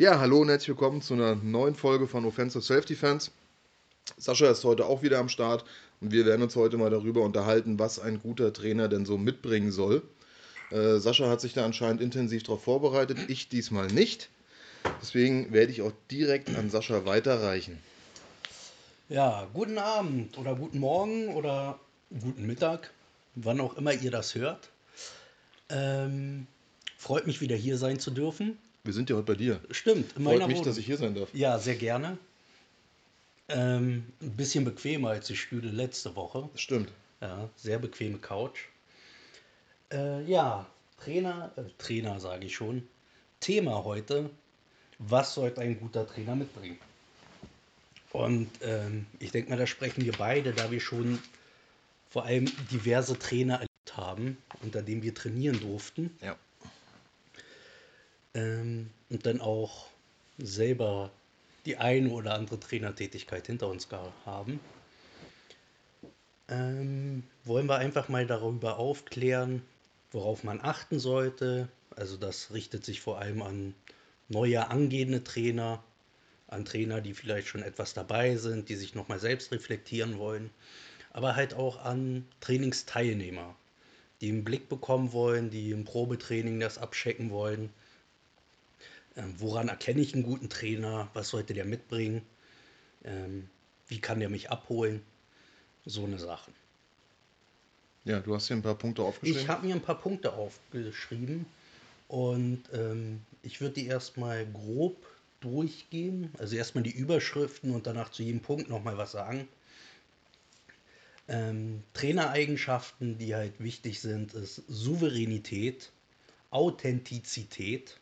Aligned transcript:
Ja, 0.00 0.18
hallo 0.18 0.38
und 0.38 0.48
herzlich 0.48 0.70
willkommen 0.70 1.02
zu 1.02 1.12
einer 1.12 1.34
neuen 1.34 1.74
Folge 1.74 2.06
von 2.06 2.24
Offensive 2.24 2.64
Self 2.64 2.86
Defense. 2.86 3.32
Sascha 4.16 4.50
ist 4.50 4.64
heute 4.64 4.86
auch 4.86 5.02
wieder 5.02 5.18
am 5.18 5.28
Start 5.28 5.66
und 6.00 6.10
wir 6.10 6.24
werden 6.24 6.40
uns 6.40 6.56
heute 6.56 6.78
mal 6.78 6.88
darüber 6.88 7.20
unterhalten, 7.20 7.78
was 7.78 7.98
ein 7.98 8.18
guter 8.18 8.50
Trainer 8.54 8.88
denn 8.88 9.04
so 9.04 9.18
mitbringen 9.18 9.70
soll. 9.70 10.00
Äh, 10.70 10.96
Sascha 10.96 11.28
hat 11.28 11.42
sich 11.42 11.52
da 11.52 11.66
anscheinend 11.66 12.00
intensiv 12.00 12.44
darauf 12.44 12.64
vorbereitet, 12.64 13.18
ich 13.28 13.50
diesmal 13.50 13.88
nicht. 13.88 14.30
Deswegen 15.02 15.52
werde 15.52 15.70
ich 15.70 15.82
auch 15.82 15.92
direkt 16.10 16.56
an 16.56 16.70
Sascha 16.70 17.04
weiterreichen. 17.04 17.78
Ja, 19.10 19.48
guten 19.52 19.76
Abend 19.76 20.38
oder 20.38 20.54
guten 20.54 20.78
Morgen 20.78 21.34
oder 21.34 21.78
guten 22.08 22.46
Mittag, 22.46 22.90
wann 23.34 23.60
auch 23.60 23.76
immer 23.76 23.92
ihr 23.92 24.10
das 24.10 24.34
hört. 24.34 24.70
Ähm, 25.68 26.46
freut 26.96 27.26
mich 27.26 27.42
wieder 27.42 27.56
hier 27.56 27.76
sein 27.76 27.98
zu 27.98 28.10
dürfen. 28.10 28.56
Wir 28.82 28.92
sind 28.94 29.10
ja 29.10 29.16
heute 29.16 29.26
bei 29.26 29.34
dir. 29.34 29.60
Stimmt, 29.70 30.16
in 30.16 30.24
Freut 30.24 30.38
mich, 30.38 30.48
Wohnung. 30.48 30.64
dass 30.64 30.78
ich 30.78 30.86
hier 30.86 30.96
sein 30.96 31.14
darf. 31.14 31.28
Ja, 31.34 31.58
sehr 31.58 31.74
gerne. 31.74 32.16
Ähm, 33.48 34.06
ein 34.22 34.36
bisschen 34.36 34.64
bequemer 34.64 35.10
als 35.10 35.26
die 35.26 35.36
Stühle 35.36 35.70
letzte 35.70 36.16
Woche. 36.16 36.48
Stimmt. 36.54 36.90
Ja, 37.20 37.50
sehr 37.56 37.78
bequeme 37.78 38.18
Couch. 38.18 38.60
Äh, 39.92 40.24
ja, 40.24 40.66
Trainer, 40.98 41.52
äh, 41.56 41.62
Trainer 41.76 42.20
sage 42.20 42.46
ich 42.46 42.54
schon. 42.54 42.86
Thema 43.40 43.84
heute, 43.84 44.30
was 44.98 45.34
sollte 45.34 45.60
ein 45.60 45.78
guter 45.78 46.06
Trainer 46.06 46.36
mitbringen? 46.36 46.78
Und 48.12 48.50
ähm, 48.62 49.06
ich 49.18 49.30
denke 49.30 49.50
mal, 49.50 49.56
da 49.56 49.66
sprechen 49.66 50.04
wir 50.04 50.12
beide, 50.12 50.52
da 50.52 50.70
wir 50.70 50.80
schon 50.80 51.18
vor 52.08 52.24
allem 52.24 52.50
diverse 52.70 53.18
Trainer 53.18 53.54
erlebt 53.54 53.96
haben, 53.96 54.38
unter 54.62 54.82
denen 54.82 55.02
wir 55.02 55.14
trainieren 55.14 55.60
durften. 55.60 56.16
Ja 56.22 56.36
ähm, 58.34 58.90
und 59.08 59.26
dann 59.26 59.40
auch 59.40 59.88
selber 60.38 61.10
die 61.66 61.76
eine 61.76 62.10
oder 62.10 62.34
andere 62.34 62.58
Trainertätigkeit 62.58 63.46
hinter 63.46 63.68
uns 63.68 63.88
haben, 64.24 64.60
ähm, 66.48 67.22
wollen 67.44 67.66
wir 67.66 67.76
einfach 67.76 68.08
mal 68.08 68.26
darüber 68.26 68.78
aufklären, 68.78 69.62
worauf 70.10 70.42
man 70.42 70.60
achten 70.60 70.98
sollte. 70.98 71.68
Also 71.96 72.16
das 72.16 72.52
richtet 72.52 72.84
sich 72.84 73.00
vor 73.00 73.18
allem 73.18 73.42
an 73.42 73.74
neue 74.28 74.68
angehende 74.68 75.22
Trainer, 75.22 75.82
an 76.48 76.64
Trainer, 76.64 77.00
die 77.00 77.14
vielleicht 77.14 77.48
schon 77.48 77.62
etwas 77.62 77.94
dabei 77.94 78.36
sind, 78.36 78.68
die 78.68 78.76
sich 78.76 78.94
nochmal 78.94 79.20
selbst 79.20 79.52
reflektieren 79.52 80.18
wollen, 80.18 80.50
aber 81.12 81.36
halt 81.36 81.54
auch 81.54 81.84
an 81.84 82.26
Trainingsteilnehmer, 82.40 83.54
die 84.20 84.30
einen 84.30 84.44
Blick 84.44 84.68
bekommen 84.68 85.12
wollen, 85.12 85.50
die 85.50 85.70
im 85.70 85.84
Probetraining 85.84 86.58
das 86.58 86.78
abchecken 86.78 87.30
wollen 87.30 87.70
ähm, 89.16 89.34
woran 89.38 89.68
erkenne 89.68 90.00
ich 90.00 90.14
einen 90.14 90.22
guten 90.22 90.48
Trainer? 90.48 91.08
Was 91.14 91.28
sollte 91.30 91.54
der 91.54 91.64
mitbringen? 91.64 92.22
Ähm, 93.04 93.48
wie 93.88 94.00
kann 94.00 94.20
der 94.20 94.28
mich 94.28 94.50
abholen? 94.50 95.02
So 95.84 96.04
eine 96.04 96.18
Sache. 96.18 96.52
Ja, 98.04 98.20
du 98.20 98.34
hast 98.34 98.46
hier 98.46 98.56
ein 98.56 98.62
paar 98.62 98.76
Punkte 98.76 99.02
aufgeschrieben. 99.02 99.42
Ich 99.42 99.48
habe 99.48 99.66
mir 99.66 99.74
ein 99.74 99.82
paar 99.82 100.00
Punkte 100.00 100.32
aufgeschrieben 100.32 101.46
und 102.08 102.62
ähm, 102.72 103.20
ich 103.42 103.60
würde 103.60 103.74
die 103.74 103.86
erstmal 103.86 104.46
grob 104.46 104.96
durchgehen. 105.40 106.32
Also 106.38 106.56
erstmal 106.56 106.84
die 106.84 106.90
Überschriften 106.90 107.74
und 107.74 107.86
danach 107.86 108.10
zu 108.10 108.22
jedem 108.22 108.40
Punkt 108.40 108.68
nochmal 108.68 108.96
was 108.96 109.12
sagen. 109.12 109.48
Ähm, 111.28 111.82
Trainereigenschaften, 111.94 113.18
die 113.18 113.34
halt 113.34 113.60
wichtig 113.60 114.00
sind, 114.00 114.34
ist 114.34 114.62
Souveränität, 114.66 115.92
Authentizität, 116.50 117.99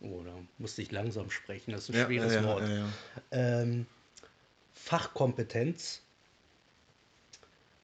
Oh, 0.00 0.22
da 0.22 0.32
musste 0.58 0.82
ich 0.82 0.92
langsam 0.92 1.30
sprechen, 1.30 1.72
das 1.72 1.84
ist 1.84 1.90
ein 1.90 1.96
ja, 1.96 2.06
schweres 2.06 2.34
ja, 2.34 2.44
Wort. 2.44 2.68
Ja, 2.68 2.88
ähm, 3.30 3.86
Fachkompetenz, 4.74 6.02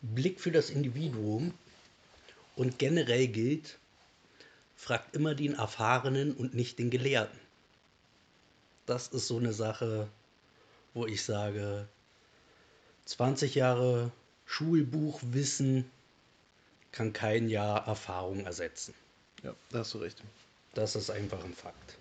Blick 0.03 0.41
für 0.41 0.53
das 0.53 0.71
Individuum 0.71 1.55
und 2.55 2.79
generell 2.79 3.29
gilt, 3.29 3.79
fragt 4.77 5.15
immer 5.15 5.35
den 5.35 5.55
Erfahrenen 5.55 6.33
und 6.33 6.55
nicht 6.55 6.79
den 6.79 6.91
Gelehrten. 6.91 7.39
Das 8.85 9.09
ist 9.09 9.29
so 9.29 9.39
eine 9.39 9.53
Sache, 9.53 10.09
wo 10.93 11.07
ich 11.07 11.23
sage, 11.23 11.89
20 13.07 13.55
Jahre 13.55 14.13
Schulbuchwissen 14.45 15.91
kann 16.91 17.13
kein 17.13 17.49
Jahr 17.49 17.87
Erfahrung 17.87 18.45
ersetzen. 18.45 18.95
Ja, 19.43 19.55
da 19.71 19.79
hast 19.79 19.95
du 19.95 19.99
recht. 19.99 20.23
Das 20.75 20.95
ist 20.95 21.11
einfach 21.11 21.43
ein 21.45 21.55
Fakt. 21.55 21.99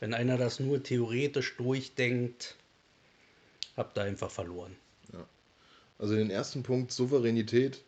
Wenn 0.00 0.14
einer 0.14 0.38
das 0.38 0.60
nur 0.60 0.82
theoretisch 0.82 1.56
durchdenkt, 1.56 2.56
habt 3.76 3.98
ihr 3.98 4.02
einfach 4.02 4.30
verloren. 4.30 4.74
Ja. 5.12 5.26
Also 5.98 6.14
den 6.14 6.30
ersten 6.30 6.62
Punkt, 6.62 6.90
Souveränität, 6.90 7.82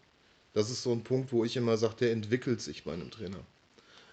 das 0.53 0.71
ist 0.71 0.83
so 0.83 0.93
ein 0.93 1.03
Punkt, 1.03 1.33
wo 1.33 1.45
ich 1.45 1.57
immer 1.57 1.79
sage, 1.79 1.97
der 2.01 2.13
entwickelt 2.13 2.61
sich 2.61 2.85
bei 2.85 2.93
einem 2.93 3.11
Trainer. 3.11 3.41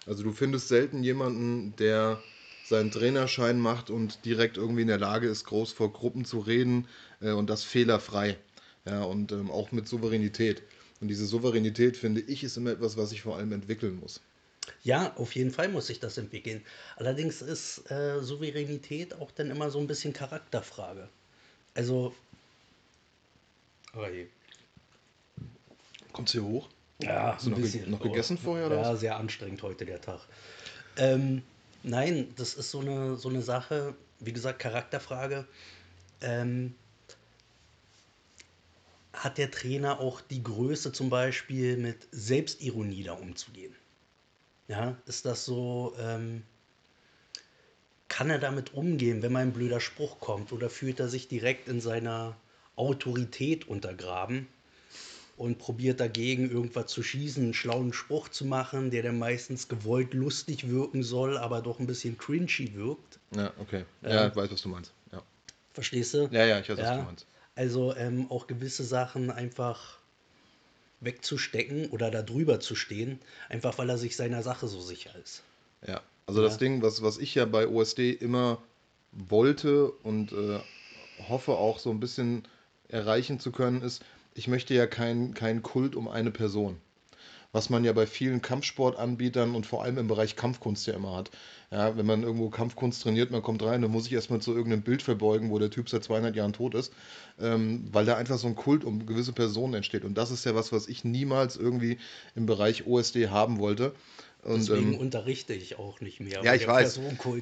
Also 0.06 0.22
du 0.22 0.32
findest 0.32 0.68
selten 0.68 1.02
jemanden, 1.04 1.76
der 1.76 2.22
seinen 2.64 2.90
Trainerschein 2.90 3.60
macht 3.60 3.90
und 3.90 4.24
direkt 4.24 4.56
irgendwie 4.56 4.82
in 4.82 4.88
der 4.88 4.98
Lage 4.98 5.28
ist, 5.28 5.44
groß 5.44 5.72
vor 5.72 5.92
Gruppen 5.92 6.24
zu 6.24 6.38
reden 6.38 6.88
äh, 7.20 7.32
und 7.32 7.50
das 7.50 7.64
fehlerfrei. 7.64 8.38
Ja, 8.86 9.02
und 9.02 9.32
ähm, 9.32 9.50
auch 9.50 9.72
mit 9.72 9.86
Souveränität. 9.86 10.62
Und 11.00 11.08
diese 11.08 11.26
Souveränität, 11.26 11.98
finde 11.98 12.22
ich, 12.22 12.44
ist 12.44 12.56
immer 12.56 12.70
etwas, 12.70 12.96
was 12.96 13.12
ich 13.12 13.20
vor 13.20 13.36
allem 13.36 13.52
entwickeln 13.52 13.98
muss. 14.00 14.20
Ja, 14.82 15.12
auf 15.16 15.34
jeden 15.34 15.50
Fall 15.50 15.68
muss 15.68 15.86
sich 15.86 16.00
das 16.00 16.18
entwickeln. 16.18 16.64
Allerdings 16.96 17.42
ist 17.42 17.90
äh, 17.90 18.20
Souveränität 18.20 19.14
auch 19.14 19.30
dann 19.30 19.50
immer 19.50 19.70
so 19.70 19.78
ein 19.78 19.86
bisschen 19.86 20.12
Charakterfrage. 20.12 21.08
Also. 21.74 22.14
Oh 23.94 24.06
Kommt's 26.12 26.32
hier 26.32 26.44
hoch? 26.44 26.68
Ja, 27.02 27.34
Hast 27.34 27.46
du 27.46 27.50
noch, 27.50 27.58
ge 27.58 27.86
noch 27.86 28.00
gegessen 28.00 28.36
vorher? 28.38 28.66
Oder 28.66 28.76
ja, 28.76 28.92
was? 28.92 29.00
sehr 29.00 29.16
anstrengend 29.16 29.62
heute 29.62 29.86
der 29.86 30.00
Tag. 30.00 30.20
Ähm, 30.96 31.42
nein, 31.82 32.32
das 32.36 32.54
ist 32.54 32.70
so 32.70 32.80
eine, 32.80 33.16
so 33.16 33.28
eine 33.28 33.42
Sache, 33.42 33.94
wie 34.18 34.32
gesagt, 34.32 34.58
Charakterfrage. 34.58 35.46
Ähm, 36.20 36.74
hat 39.12 39.38
der 39.38 39.50
Trainer 39.50 40.00
auch 40.00 40.20
die 40.20 40.42
Größe 40.42 40.92
zum 40.92 41.10
Beispiel 41.10 41.76
mit 41.76 42.06
Selbstironie 42.12 43.02
da 43.02 43.14
umzugehen? 43.14 43.74
Ja, 44.70 44.96
ist 45.06 45.26
das 45.26 45.44
so, 45.44 45.96
ähm, 45.98 46.44
kann 48.06 48.30
er 48.30 48.38
damit 48.38 48.72
umgehen, 48.72 49.20
wenn 49.20 49.32
mal 49.32 49.42
ein 49.42 49.52
blöder 49.52 49.80
Spruch 49.80 50.20
kommt 50.20 50.52
oder 50.52 50.70
fühlt 50.70 51.00
er 51.00 51.08
sich 51.08 51.26
direkt 51.26 51.66
in 51.66 51.80
seiner 51.80 52.36
Autorität 52.76 53.66
untergraben 53.66 54.46
und 55.36 55.58
probiert 55.58 55.98
dagegen 55.98 56.48
irgendwas 56.48 56.86
zu 56.86 57.02
schießen, 57.02 57.42
einen 57.42 57.54
schlauen 57.54 57.92
Spruch 57.92 58.28
zu 58.28 58.44
machen, 58.44 58.92
der 58.92 59.02
dann 59.02 59.18
meistens 59.18 59.66
gewollt 59.66 60.14
lustig 60.14 60.68
wirken 60.68 61.02
soll, 61.02 61.36
aber 61.36 61.62
doch 61.62 61.80
ein 61.80 61.88
bisschen 61.88 62.16
cringy 62.16 62.72
wirkt. 62.74 63.18
Ja, 63.34 63.52
okay. 63.58 63.84
Ja, 64.02 64.26
ähm, 64.26 64.30
ich 64.30 64.36
weiß, 64.36 64.52
was 64.52 64.62
du 64.62 64.68
meinst. 64.68 64.92
Ja. 65.10 65.20
Verstehst 65.72 66.14
du? 66.14 66.28
Ja, 66.30 66.46
ja, 66.46 66.60
ich 66.60 66.68
weiß, 66.68 66.78
ja. 66.78 66.84
was 66.84 66.96
du 66.96 67.02
meinst. 67.02 67.26
Also 67.56 67.96
ähm, 67.96 68.30
auch 68.30 68.46
gewisse 68.46 68.84
Sachen 68.84 69.32
einfach 69.32 69.99
wegzustecken 71.00 71.90
oder 71.90 72.10
da 72.10 72.22
drüber 72.22 72.60
zu 72.60 72.74
stehen, 72.74 73.20
einfach 73.48 73.78
weil 73.78 73.88
er 73.88 73.98
sich 73.98 74.16
seiner 74.16 74.42
Sache 74.42 74.68
so 74.68 74.80
sicher 74.80 75.10
ist. 75.22 75.42
Ja, 75.86 76.00
also 76.26 76.42
ja. 76.42 76.48
das 76.48 76.58
Ding, 76.58 76.82
was, 76.82 77.02
was 77.02 77.18
ich 77.18 77.34
ja 77.34 77.44
bei 77.46 77.66
OSD 77.66 78.10
immer 78.10 78.62
wollte 79.12 79.90
und 79.90 80.32
äh, 80.32 80.60
hoffe 81.28 81.52
auch 81.52 81.78
so 81.78 81.90
ein 81.90 82.00
bisschen 82.00 82.44
erreichen 82.88 83.40
zu 83.40 83.50
können, 83.50 83.82
ist, 83.82 84.04
ich 84.34 84.46
möchte 84.46 84.74
ja 84.74 84.86
keinen 84.86 85.34
kein 85.34 85.62
Kult 85.62 85.96
um 85.96 86.08
eine 86.08 86.30
Person 86.30 86.80
was 87.52 87.70
man 87.70 87.84
ja 87.84 87.92
bei 87.92 88.06
vielen 88.06 88.42
Kampfsportanbietern 88.42 89.54
und 89.54 89.66
vor 89.66 89.82
allem 89.82 89.98
im 89.98 90.06
Bereich 90.06 90.36
Kampfkunst 90.36 90.86
ja 90.86 90.94
immer 90.94 91.16
hat. 91.16 91.30
Ja, 91.72 91.96
wenn 91.96 92.06
man 92.06 92.22
irgendwo 92.22 92.48
Kampfkunst 92.48 93.02
trainiert, 93.02 93.30
man 93.30 93.42
kommt 93.42 93.62
rein, 93.62 93.82
dann 93.82 93.90
muss 93.90 94.06
ich 94.06 94.12
erstmal 94.12 94.40
zu 94.40 94.52
irgendeinem 94.52 94.82
Bild 94.82 95.02
verbeugen, 95.02 95.50
wo 95.50 95.58
der 95.58 95.70
Typ 95.70 95.88
seit 95.88 96.02
200 96.02 96.34
Jahren 96.34 96.52
tot 96.52 96.74
ist, 96.74 96.92
ähm, 97.40 97.88
weil 97.92 98.04
da 98.04 98.16
einfach 98.16 98.38
so 98.38 98.48
ein 98.48 98.56
Kult 98.56 98.84
um 98.84 99.06
gewisse 99.06 99.32
Personen 99.32 99.74
entsteht. 99.74 100.04
Und 100.04 100.14
das 100.18 100.30
ist 100.30 100.44
ja 100.44 100.54
was, 100.54 100.72
was 100.72 100.88
ich 100.88 101.04
niemals 101.04 101.56
irgendwie 101.56 101.98
im 102.34 102.46
Bereich 102.46 102.86
OSD 102.86 103.28
haben 103.28 103.58
wollte. 103.58 103.92
Und, 104.42 104.60
Deswegen 104.60 104.94
ähm, 104.94 105.00
unterrichte 105.00 105.52
ich 105.52 105.78
auch 105.78 106.00
nicht 106.00 106.20
mehr. 106.20 106.42
Ja, 106.42 106.54
ich 106.54 106.66
weiß. 106.66 106.98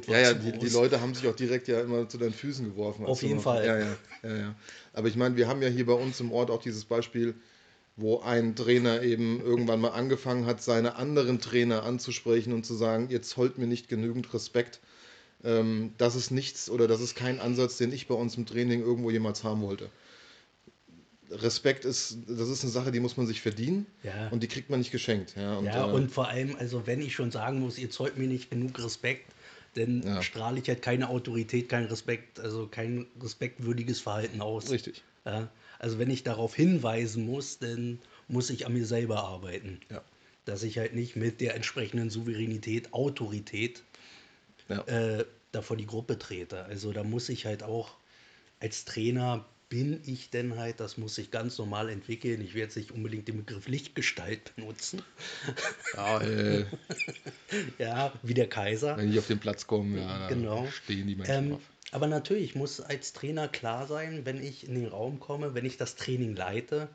Ja, 0.09 0.19
ja, 0.19 0.35
die, 0.35 0.59
die, 0.59 0.69
Leute 0.69 1.01
haben 1.01 1.15
sich 1.15 1.29
auch 1.29 1.37
direkt 1.37 1.69
ja 1.69 1.81
immer 1.81 2.09
zu 2.09 2.19
deinen 2.19 2.33
Füßen 2.33 2.65
geworfen. 2.65 3.07
Auf 3.07 3.23
jeden 3.23 3.39
Fall. 3.39 3.65
Ja, 3.65 3.79
ja, 3.79 3.97
ja, 4.25 4.37
ja. 4.37 4.55
Aber 4.95 5.07
ich 5.07 5.15
meine, 5.15 5.37
wir 5.37 5.47
haben 5.47 5.63
ja 5.63 5.69
hier 5.69 5.87
bei 5.87 5.93
uns 5.93 6.19
im 6.19 6.33
Ort 6.33 6.51
auch 6.51 6.61
dieses 6.61 6.85
Beispiel, 6.85 7.35
wo 7.99 8.21
ein 8.21 8.57
Trainer 8.57 9.03
eben 9.03 9.41
irgendwann 9.41 9.81
mal 9.81 9.91
angefangen 9.91 10.47
hat, 10.47 10.63
seine 10.63 10.97
anderen 10.97 11.41
Trainer 11.41 11.83
anzusprechen 11.83 12.53
und 12.53 12.65
zu 12.65 12.75
sagen, 12.75 13.09
ihr 13.11 13.23
zollt 13.23 13.59
mir 13.59 13.67
nicht 13.67 13.89
genügend 13.89 14.33
Respekt. 14.33 14.81
Ähm, 15.45 15.93
das 15.99 16.15
ist 16.15 16.31
nichts 16.31 16.71
oder 16.71 16.89
das 16.89 17.01
ist 17.01 17.15
kein 17.15 17.41
Ansatz, 17.41 17.77
den 17.77 17.93
ich 17.93 18.07
bei 18.07 18.15
uns 18.15 18.37
im 18.37 18.47
Training 18.47 18.81
irgendwo 18.81 19.11
jemals 19.11 19.45
haben 19.45 19.63
wollte. 19.63 19.91
Respekt 21.31 21.85
ist, 21.85 22.19
das 22.27 22.49
ist 22.49 22.63
eine 22.63 22.73
Sache, 22.73 22.91
die 22.93 23.01
muss 23.01 23.17
man 23.19 23.27
sich 23.27 23.43
verdienen 23.43 23.87
ja. 24.03 24.29
und 24.29 24.43
die 24.43 24.49
kriegt 24.49 24.71
man 24.71 24.79
nicht 24.79 24.93
geschenkt. 24.93 25.35
Ja, 25.37 25.59
und, 25.59 25.67
ja, 25.67 25.87
äh, 25.87 25.93
und 25.93 26.11
vor 26.11 26.29
allem, 26.29 26.57
also 26.59 26.87
wenn 26.87 27.03
ich 27.03 27.15
schon 27.15 27.31
sagen 27.31 27.61
muss, 27.61 27.79
ihr 27.79 27.91
zollt 27.91 28.17
mir 28.17 28.29
nicht 28.29 28.49
genug 28.49 28.83
Respekt, 28.83 29.33
Denn 29.77 30.03
ja. 30.03 30.23
strahle 30.23 30.61
ich 30.61 30.69
halt 30.69 30.83
keine 30.83 31.09
Autorität, 31.09 31.69
kein 31.69 31.85
Respekt, 31.85 32.41
also 32.41 32.67
kein 32.67 33.07
respektwürdiges 33.23 34.01
Verhalten 34.01 34.41
aus. 34.41 34.71
Richtig. 34.71 35.03
Ja? 35.25 35.49
Also 35.79 35.99
wenn 35.99 36.11
ich 36.11 36.23
darauf 36.23 36.55
hinweisen 36.55 37.27
muss, 37.27 37.59
dann 37.59 38.01
muss 38.29 38.51
ich 38.51 38.67
an 38.67 38.73
mir 38.73 38.87
selber 38.87 39.25
arbeiten. 39.25 39.81
Ja. 39.91 40.03
Dass 40.45 40.63
ich 40.63 40.79
halt 40.79 40.95
nicht 40.95 41.17
mit 41.17 41.41
der 41.41 41.55
entsprechenden 41.55 42.11
Souveränität, 42.11 42.93
Autorität 42.93 43.83
ja. 44.69 44.83
äh, 44.85 45.25
da 45.53 45.63
vor 45.63 45.77
die 45.77 45.87
Gruppe 45.87 46.19
trete. 46.19 46.65
Also 46.65 46.93
da 46.93 47.05
muss 47.05 47.29
ich 47.29 47.47
halt 47.47 47.63
auch 47.63 47.97
als 48.61 48.85
Trainer 48.85 49.45
bin 49.69 50.01
ich 50.07 50.31
denn 50.31 50.57
halt, 50.57 50.81
das 50.81 50.97
muss 50.97 51.15
sich 51.15 51.31
ganz 51.31 51.59
normal 51.59 51.91
entwickeln. 51.91 52.41
Ich 52.41 52.55
werde 52.55 52.69
jetzt 52.69 52.77
nicht 52.77 52.91
unbedingt 52.91 53.29
den 53.29 53.37
Begriff 53.37 53.69
Lichtgestalt 53.69 54.57
benutzen. 54.57 55.03
Ja, 55.95 56.21
äh, 56.23 56.65
ja 57.79 58.13
wie 58.23 58.35
der 58.35 58.49
Kaiser. 58.49 58.97
Wenn 58.97 59.13
ich 59.13 59.19
auf 59.19 59.27
den 59.27 59.39
Platz 59.39 59.67
komme, 59.67 60.01
ja, 60.01 60.29
genau. 60.29 60.67
stehen 60.69 61.07
die 61.07 61.17
Menschen 61.17 61.49
ähm, 61.49 61.53
auf. 61.55 61.61
Aber 61.91 62.07
natürlich 62.07 62.55
muss 62.55 62.81
als 62.81 63.13
Trainer 63.13 63.49
klar 63.49 63.87
sein, 63.87 64.25
wenn 64.25 64.43
ich 64.43 64.67
in 64.67 64.75
den 64.75 64.87
Raum 64.87 65.21
komme, 65.21 65.55
wenn 65.55 65.65
ich 65.65 65.77
das 65.77 65.97
Training 65.97 66.37
leite, 66.37 66.89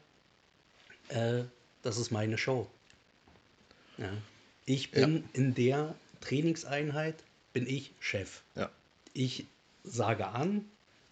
äh, 1.10 1.44
das 1.82 1.98
ist 1.98 2.12
meine 2.12 2.38
Show. 2.38 2.68
Ja. 3.98 4.12
Ich 4.66 4.92
bin 4.92 5.18
ja. 5.18 5.24
in 5.34 5.56
der 5.56 5.96
Trainingseinheit, 6.22 7.16
bin 7.54 7.68
ich 7.68 7.92
Chef. 8.00 8.42
Ja. 8.56 8.70
Ich 9.14 9.46
sage 9.84 10.28
an, 10.28 10.66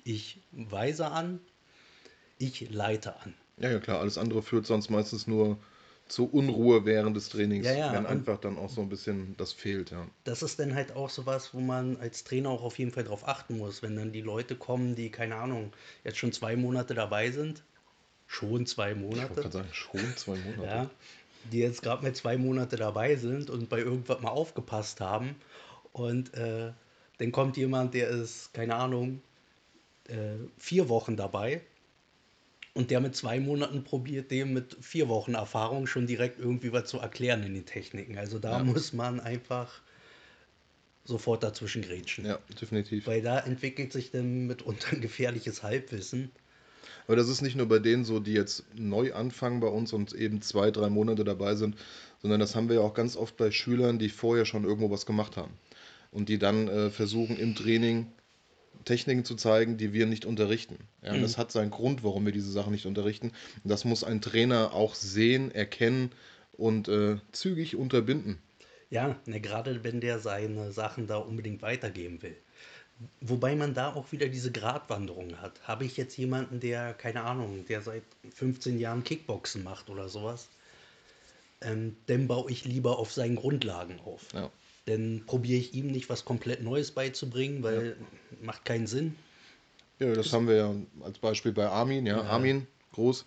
ich 0.03 0.39
weise 0.51 1.07
an, 1.07 1.39
ich 2.37 2.69
leite 2.69 3.19
an. 3.21 3.33
Ja, 3.57 3.69
ja, 3.69 3.79
klar. 3.79 3.99
Alles 3.99 4.17
andere 4.17 4.41
führt 4.41 4.65
sonst 4.65 4.89
meistens 4.89 5.27
nur 5.27 5.59
zu 6.11 6.25
Unruhe 6.25 6.85
während 6.85 7.15
des 7.15 7.29
Trainings, 7.29 7.65
ja, 7.65 7.73
ja, 7.73 7.93
wenn 7.93 8.05
einfach 8.05 8.37
dann 8.37 8.57
auch 8.57 8.69
so 8.69 8.81
ein 8.81 8.89
bisschen 8.89 9.35
das 9.37 9.53
fehlt, 9.53 9.91
ja. 9.91 10.05
Das 10.25 10.43
ist 10.43 10.59
dann 10.59 10.75
halt 10.75 10.95
auch 10.95 11.09
sowas, 11.09 11.53
wo 11.53 11.59
man 11.59 11.97
als 11.97 12.25
Trainer 12.25 12.49
auch 12.49 12.63
auf 12.63 12.77
jeden 12.77 12.91
Fall 12.91 13.05
drauf 13.05 13.27
achten 13.27 13.57
muss, 13.57 13.81
wenn 13.81 13.95
dann 13.95 14.11
die 14.11 14.21
Leute 14.21 14.55
kommen, 14.55 14.95
die, 14.95 15.09
keine 15.09 15.35
Ahnung, 15.37 15.71
jetzt 16.03 16.17
schon 16.17 16.33
zwei 16.33 16.55
Monate 16.55 16.93
dabei 16.93 17.31
sind. 17.31 17.63
Schon 18.27 18.65
zwei 18.65 18.93
Monate. 18.93 19.33
Ich 19.35 19.41
kann 19.41 19.51
sagen, 19.51 19.69
schon 19.71 20.17
zwei 20.17 20.35
Monate. 20.45 20.63
ja, 20.65 20.89
die 21.51 21.59
jetzt 21.59 21.81
gerade 21.81 22.03
mal 22.03 22.13
zwei 22.13 22.37
Monate 22.37 22.75
dabei 22.75 23.15
sind 23.15 23.49
und 23.49 23.69
bei 23.69 23.79
irgendwas 23.79 24.21
mal 24.21 24.29
aufgepasst 24.29 24.99
haben. 24.99 25.35
Und 25.93 26.33
äh, 26.33 26.71
dann 27.19 27.31
kommt 27.31 27.55
jemand, 27.55 27.93
der 27.93 28.09
ist, 28.09 28.53
keine 28.53 28.75
Ahnung, 28.75 29.21
äh, 30.07 30.35
vier 30.57 30.89
Wochen 30.89 31.15
dabei 31.15 31.61
und 32.73 32.91
der 32.91 33.01
mit 33.01 33.15
zwei 33.15 33.39
Monaten 33.39 33.83
probiert, 33.83 34.31
dem 34.31 34.53
mit 34.53 34.77
vier 34.81 35.09
Wochen 35.09 35.33
Erfahrung 35.33 35.87
schon 35.87 36.07
direkt 36.07 36.39
irgendwie 36.39 36.71
was 36.71 36.89
zu 36.89 36.99
erklären 36.99 37.43
in 37.43 37.53
den 37.53 37.65
Techniken. 37.65 38.17
Also 38.17 38.39
da 38.39 38.59
ja. 38.59 38.63
muss 38.63 38.93
man 38.93 39.19
einfach 39.19 39.81
sofort 41.03 41.43
dazwischen 41.43 41.81
grätschen. 41.81 42.25
Ja, 42.25 42.39
definitiv. 42.61 43.07
Weil 43.07 43.21
da 43.21 43.39
entwickelt 43.39 43.91
sich 43.91 44.11
dann 44.11 44.47
mitunter 44.47 44.93
ein 44.93 45.01
gefährliches 45.01 45.63
Halbwissen. 45.63 46.31
Aber 47.07 47.15
das 47.15 47.27
ist 47.27 47.41
nicht 47.41 47.55
nur 47.55 47.67
bei 47.67 47.79
denen 47.79 48.05
so, 48.05 48.19
die 48.19 48.33
jetzt 48.33 48.63
neu 48.75 49.13
anfangen 49.13 49.59
bei 49.59 49.67
uns 49.67 49.91
und 49.91 50.13
eben 50.13 50.41
zwei, 50.41 50.71
drei 50.71 50.89
Monate 50.89 51.23
dabei 51.23 51.55
sind, 51.55 51.75
sondern 52.21 52.39
das 52.39 52.55
haben 52.55 52.69
wir 52.69 52.77
ja 52.77 52.81
auch 52.81 52.93
ganz 52.93 53.17
oft 53.17 53.35
bei 53.37 53.51
Schülern, 53.51 53.99
die 53.99 54.09
vorher 54.09 54.45
schon 54.45 54.63
irgendwo 54.63 54.91
was 54.91 55.05
gemacht 55.05 55.35
haben. 55.35 55.53
Und 56.11 56.29
die 56.29 56.37
dann 56.37 56.67
äh, 56.67 56.89
versuchen 56.89 57.37
im 57.37 57.55
Training 57.55 58.07
Techniken 58.85 59.25
zu 59.25 59.35
zeigen, 59.35 59.77
die 59.77 59.93
wir 59.93 60.05
nicht 60.05 60.25
unterrichten. 60.25 60.77
Ja, 61.01 61.13
mhm. 61.13 61.21
Das 61.21 61.37
hat 61.37 61.51
seinen 61.51 61.71
Grund, 61.71 62.03
warum 62.03 62.25
wir 62.25 62.33
diese 62.33 62.51
Sachen 62.51 62.71
nicht 62.71 62.85
unterrichten. 62.85 63.31
Und 63.63 63.69
das 63.69 63.85
muss 63.85 64.03
ein 64.03 64.21
Trainer 64.21 64.73
auch 64.73 64.95
sehen, 64.95 65.51
erkennen 65.51 66.11
und 66.53 66.87
äh, 66.87 67.17
zügig 67.31 67.75
unterbinden. 67.75 68.37
Ja, 68.89 69.15
ne, 69.25 69.39
gerade 69.39 69.83
wenn 69.83 70.01
der 70.01 70.19
seine 70.19 70.71
Sachen 70.71 71.07
da 71.07 71.17
unbedingt 71.17 71.61
weitergeben 71.61 72.21
will. 72.21 72.35
Wobei 73.19 73.55
man 73.55 73.73
da 73.73 73.93
auch 73.93 74.11
wieder 74.11 74.27
diese 74.27 74.51
Gratwanderung 74.51 75.41
hat. 75.41 75.59
Habe 75.63 75.85
ich 75.85 75.97
jetzt 75.97 76.17
jemanden, 76.17 76.59
der, 76.59 76.93
keine 76.93 77.23
Ahnung, 77.23 77.65
der 77.67 77.81
seit 77.81 78.03
15 78.35 78.79
Jahren 78.79 79.03
Kickboxen 79.03 79.63
macht 79.63 79.89
oder 79.89 80.07
sowas, 80.07 80.49
ähm, 81.61 81.95
dann 82.07 82.27
baue 82.27 82.51
ich 82.51 82.65
lieber 82.65 82.99
auf 82.99 83.11
seinen 83.11 83.35
Grundlagen 83.35 83.99
auf. 84.01 84.27
Ja. 84.33 84.51
Dann 84.85 85.23
probiere 85.25 85.59
ich 85.59 85.73
ihm 85.73 85.87
nicht 85.87 86.09
was 86.09 86.25
komplett 86.25 86.63
Neues 86.63 86.91
beizubringen, 86.91 87.61
weil 87.63 87.97
ja. 87.99 88.37
macht 88.41 88.65
keinen 88.65 88.87
Sinn. 88.87 89.15
Ja, 89.99 90.13
das, 90.13 90.33
haben 90.33 90.47
wir 90.47 90.55
ja 90.55 90.75
als 91.03 91.19
Beispiel 91.19 91.51
bei 91.51 91.67
Armin. 91.67 92.07
Ja, 92.07 92.17
ja. 92.17 92.23
Armin, 92.23 92.65
groß. 92.93 93.25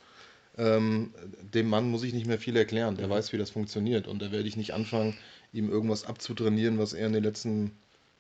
Ähm, 0.57 1.15
dem 1.41 1.69
Mann 1.69 1.91
muss 1.91 2.03
ich 2.03 2.13
nicht 2.13 2.27
mehr 2.27 2.39
viel 2.39 2.57
erklären. 2.57 2.97
Der 2.97 3.07
ja. 3.07 3.11
weiß, 3.11 3.33
wie 3.33 3.39
das 3.39 3.51
funktioniert. 3.51 4.09
Und 4.09 4.21
da 4.21 4.33
werde 4.33 4.49
ich 4.49 4.57
nicht 4.57 4.75
anfangen, 4.75 5.17
ihm 5.53 5.71
irgendwas 5.71 6.05
abzutrainieren, 6.05 6.79
was 6.79 6.93
er 6.93 7.07
in 7.07 7.13
den 7.13 7.23
letzten 7.23 7.71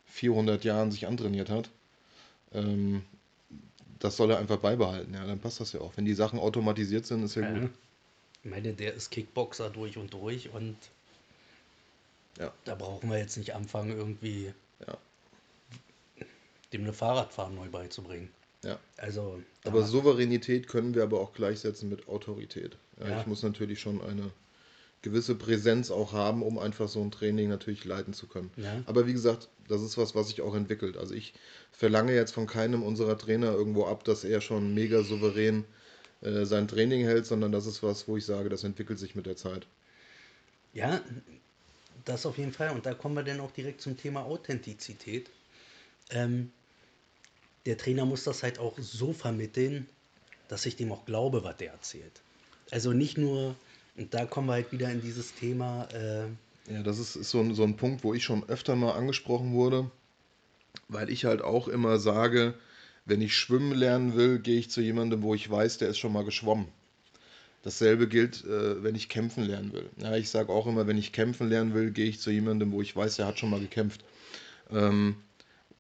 400 0.06 0.62
Jahren 0.64 0.92
sich 0.92 1.08
antrainiert 1.08 1.50
hat. 1.50 1.70
Ähm, 2.52 3.02
das 3.98 4.16
soll 4.16 4.30
er 4.30 4.38
einfach 4.38 4.58
beibehalten. 4.58 5.14
Ja, 5.14 5.26
dann 5.26 5.40
passt 5.40 5.60
das 5.60 5.72
ja 5.72 5.80
auch. 5.80 5.96
Wenn 5.96 6.04
die 6.04 6.14
Sachen 6.14 6.38
automatisiert 6.38 7.06
sind, 7.06 7.24
ist 7.24 7.34
ja, 7.34 7.42
ja. 7.42 7.58
gut. 7.58 7.70
Ich 8.44 8.50
meine, 8.50 8.74
der 8.74 8.94
ist 8.94 9.10
Kickboxer 9.10 9.70
durch 9.70 9.96
und 9.96 10.12
durch 10.12 10.50
und 10.52 10.76
ja. 12.38 12.52
Da 12.64 12.74
brauchen 12.74 13.10
wir 13.10 13.18
jetzt 13.18 13.36
nicht 13.36 13.54
anfangen, 13.54 13.96
irgendwie 13.96 14.52
ja. 14.86 14.98
dem 16.72 16.82
eine 16.82 16.92
Fahrradfahren 16.92 17.54
neu 17.54 17.68
beizubringen. 17.68 18.30
Ja. 18.62 18.78
Also, 18.96 19.42
aber 19.64 19.82
Souveränität 19.82 20.68
können 20.68 20.94
wir 20.94 21.02
aber 21.02 21.20
auch 21.20 21.34
gleichsetzen 21.34 21.90
mit 21.90 22.08
Autorität. 22.08 22.76
Ja, 23.00 23.08
ja. 23.08 23.20
Ich 23.20 23.26
muss 23.26 23.42
natürlich 23.42 23.80
schon 23.80 24.00
eine 24.00 24.30
gewisse 25.02 25.34
Präsenz 25.34 25.90
auch 25.90 26.12
haben, 26.14 26.42
um 26.42 26.58
einfach 26.58 26.88
so 26.88 27.02
ein 27.02 27.10
Training 27.10 27.50
natürlich 27.50 27.84
leiten 27.84 28.14
zu 28.14 28.26
können. 28.26 28.50
Ja. 28.56 28.82
Aber 28.86 29.06
wie 29.06 29.12
gesagt, 29.12 29.48
das 29.68 29.82
ist 29.82 29.98
was, 29.98 30.14
was 30.14 30.28
sich 30.28 30.40
auch 30.40 30.54
entwickelt. 30.54 30.96
Also 30.96 31.14
ich 31.14 31.34
verlange 31.72 32.14
jetzt 32.14 32.32
von 32.32 32.46
keinem 32.46 32.82
unserer 32.82 33.18
Trainer 33.18 33.52
irgendwo 33.52 33.84
ab, 33.84 34.04
dass 34.04 34.24
er 34.24 34.40
schon 34.40 34.72
mega 34.72 35.02
souverän 35.02 35.64
äh, 36.22 36.46
sein 36.46 36.68
Training 36.68 37.02
hält, 37.02 37.26
sondern 37.26 37.52
das 37.52 37.66
ist 37.66 37.82
was, 37.82 38.08
wo 38.08 38.16
ich 38.16 38.24
sage, 38.24 38.48
das 38.48 38.64
entwickelt 38.64 38.98
sich 38.98 39.14
mit 39.14 39.26
der 39.26 39.36
Zeit. 39.36 39.66
Ja, 40.72 41.02
das 42.04 42.26
auf 42.26 42.38
jeden 42.38 42.52
Fall. 42.52 42.70
Und 42.70 42.86
da 42.86 42.94
kommen 42.94 43.14
wir 43.14 43.22
dann 43.22 43.40
auch 43.40 43.50
direkt 43.50 43.80
zum 43.80 43.96
Thema 43.96 44.24
Authentizität. 44.24 45.30
Ähm, 46.10 46.50
der 47.66 47.78
Trainer 47.78 48.04
muss 48.04 48.24
das 48.24 48.42
halt 48.42 48.58
auch 48.58 48.78
so 48.78 49.12
vermitteln, 49.12 49.86
dass 50.48 50.66
ich 50.66 50.76
dem 50.76 50.92
auch 50.92 51.06
glaube, 51.06 51.44
was 51.44 51.56
der 51.56 51.72
erzählt. 51.72 52.20
Also 52.70 52.92
nicht 52.92 53.16
nur, 53.18 53.56
und 53.96 54.12
da 54.12 54.26
kommen 54.26 54.48
wir 54.48 54.54
halt 54.54 54.72
wieder 54.72 54.90
in 54.90 55.00
dieses 55.00 55.34
Thema. 55.34 55.88
Äh, 55.92 56.26
ja, 56.72 56.82
das 56.82 56.98
ist, 56.98 57.16
ist 57.16 57.30
so, 57.30 57.40
ein, 57.40 57.54
so 57.54 57.62
ein 57.62 57.76
Punkt, 57.76 58.04
wo 58.04 58.14
ich 58.14 58.24
schon 58.24 58.48
öfter 58.48 58.76
mal 58.76 58.92
angesprochen 58.92 59.52
wurde, 59.52 59.90
weil 60.88 61.10
ich 61.10 61.24
halt 61.24 61.42
auch 61.42 61.68
immer 61.68 61.98
sage, 61.98 62.54
wenn 63.06 63.20
ich 63.20 63.36
schwimmen 63.36 63.72
lernen 63.72 64.16
will, 64.16 64.38
gehe 64.38 64.58
ich 64.58 64.70
zu 64.70 64.80
jemandem, 64.80 65.22
wo 65.22 65.34
ich 65.34 65.48
weiß, 65.50 65.78
der 65.78 65.88
ist 65.88 65.98
schon 65.98 66.12
mal 66.12 66.24
geschwommen. 66.24 66.68
Dasselbe 67.64 68.08
gilt, 68.08 68.44
äh, 68.44 68.82
wenn 68.82 68.94
ich 68.94 69.08
kämpfen 69.08 69.42
lernen 69.42 69.72
will. 69.72 69.88
Ja, 69.96 70.14
ich 70.16 70.28
sage 70.28 70.52
auch 70.52 70.66
immer, 70.66 70.86
wenn 70.86 70.98
ich 70.98 71.12
kämpfen 71.12 71.48
lernen 71.48 71.72
will, 71.72 71.92
gehe 71.92 72.04
ich 72.04 72.20
zu 72.20 72.30
jemandem, 72.30 72.70
wo 72.72 72.82
ich 72.82 72.94
weiß, 72.94 73.16
der 73.16 73.26
hat 73.26 73.38
schon 73.38 73.48
mal 73.48 73.58
gekämpft. 73.58 74.04
Ähm, 74.70 75.16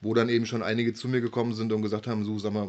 wo 0.00 0.14
dann 0.14 0.30
eben 0.30 0.46
schon 0.46 0.62
einige 0.62 0.94
zu 0.94 1.08
mir 1.08 1.20
gekommen 1.20 1.52
sind 1.52 1.72
und 1.72 1.82
gesagt 1.82 2.06
haben, 2.06 2.24
so 2.24 2.38
sag 2.38 2.54
mal, 2.54 2.68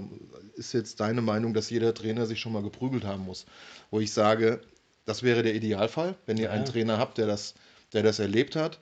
ist 0.55 0.74
jetzt 0.74 1.00
deine 1.00 1.22
Meinung, 1.22 1.53
dass 1.53 1.69
jeder 1.69 1.93
Trainer 1.93 2.25
sich 2.25 2.41
schon 2.41 2.51
mal 2.51 2.62
geprügelt 2.62 3.05
haben 3.05 3.24
muss? 3.24 3.45
Wo 3.89 4.01
ich 4.01 4.12
sage, 4.12 4.60
das 5.05 5.24
wäre 5.24 5.43
der 5.43 5.55
Idealfall, 5.55 6.15
wenn 6.25 6.36
ihr 6.36 6.45
ja. 6.45 6.51
einen 6.51 6.65
Trainer 6.65 6.98
habt, 6.98 7.17
der 7.17 7.27
das, 7.27 7.53
der 7.93 8.03
das 8.03 8.19
erlebt 8.19 8.57
hat. 8.57 8.79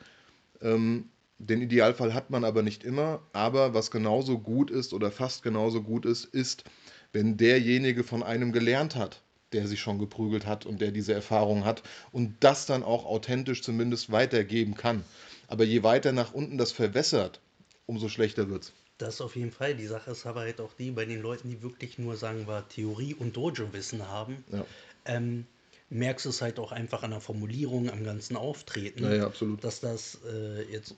Ähm, 0.64 1.10
den 1.38 1.62
Idealfall 1.62 2.16
hat 2.16 2.32
man 2.32 2.44
aber 2.44 2.64
nicht 2.64 2.84
immer, 2.84 3.22
aber 3.34 3.76
was 3.76 3.92
genauso 3.92 4.40
gut 4.40 4.72
ist 4.72 4.94
oder 4.94 5.12
fast 5.12 5.44
genauso 5.44 5.84
gut 5.84 6.08
ist, 6.08 6.26
ist, 6.26 6.64
wenn 7.12 7.38
derjenige 7.38 8.04
von 8.04 8.24
einem 8.24 8.52
gelernt 8.52 8.96
hat 8.96 9.23
der 9.54 9.68
sich 9.68 9.80
schon 9.80 10.00
geprügelt 10.00 10.46
hat 10.46 10.66
und 10.66 10.82
der 10.82 10.92
diese 10.92 11.14
Erfahrung 11.14 11.66
hat 11.66 11.84
und 12.12 12.36
das 12.42 12.66
dann 12.66 12.84
auch 12.84 13.06
authentisch 13.06 13.62
zumindest 13.62 14.12
weitergeben 14.12 14.76
kann. 14.76 15.04
Aber 15.48 15.64
je 15.64 15.84
weiter 15.84 16.12
nach 16.12 16.34
unten 16.34 16.58
das 16.58 16.72
verwässert, 16.72 17.40
umso 17.86 18.10
schlechter 18.10 18.50
wird 18.50 18.64
es. 18.64 18.74
Das 18.98 19.22
auf 19.22 19.36
jeden 19.36 19.52
Fall. 19.52 19.76
Die 19.76 19.88
Sache 19.88 20.12
ist 20.12 20.26
aber 20.26 20.42
halt 20.42 20.62
auch 20.62 20.74
die, 20.74 20.92
bei 20.92 21.06
den 21.06 21.22
Leuten, 21.22 21.50
die 21.50 21.62
wirklich 21.62 21.98
nur, 21.98 22.16
sagen 22.16 22.48
wir, 22.48 22.68
Theorie 22.70 23.14
und 23.14 23.36
Dojo-Wissen 23.36 24.08
haben, 24.08 24.44
ja. 24.52 24.66
ähm, 25.06 25.46
merkst 25.90 26.26
du 26.26 26.30
es 26.30 26.42
halt 26.42 26.60
auch 26.60 26.72
einfach 26.72 27.04
an 27.04 27.12
der 27.12 27.20
Formulierung, 27.20 27.90
am 27.90 28.04
ganzen 28.04 28.36
Auftreten, 28.38 29.04
ja, 29.04 29.14
ja, 29.14 29.32
dass 29.62 29.80
das 29.80 30.20
äh, 30.32 30.64
jetzt 30.72 30.96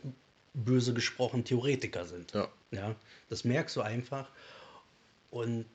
böse 0.54 0.94
gesprochen 0.94 1.44
Theoretiker 1.44 2.06
sind. 2.06 2.34
Ja. 2.34 2.48
ja. 2.72 2.96
Das 3.30 3.44
merkst 3.44 3.76
du 3.76 3.82
einfach. 3.82 4.30
Und 5.32 5.66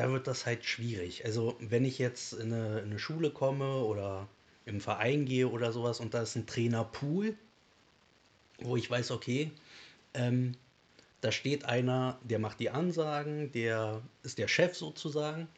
da 0.00 0.10
wird 0.10 0.26
das 0.26 0.46
halt 0.46 0.64
schwierig. 0.64 1.26
Also 1.26 1.56
wenn 1.60 1.84
ich 1.84 1.98
jetzt 1.98 2.32
in 2.32 2.54
eine, 2.54 2.78
in 2.78 2.86
eine 2.86 2.98
Schule 2.98 3.30
komme 3.30 3.84
oder 3.84 4.28
im 4.64 4.80
Verein 4.80 5.26
gehe 5.26 5.46
oder 5.46 5.72
sowas 5.72 6.00
und 6.00 6.14
da 6.14 6.22
ist 6.22 6.36
ein 6.36 6.46
Trainerpool, 6.46 7.36
wo 8.60 8.78
ich 8.78 8.90
weiß, 8.90 9.10
okay, 9.10 9.50
ähm, 10.14 10.54
da 11.20 11.30
steht 11.30 11.66
einer, 11.66 12.18
der 12.22 12.38
macht 12.38 12.60
die 12.60 12.70
Ansagen, 12.70 13.52
der 13.52 14.00
ist 14.22 14.38
der 14.38 14.48
Chef 14.48 14.74
sozusagen 14.74 15.48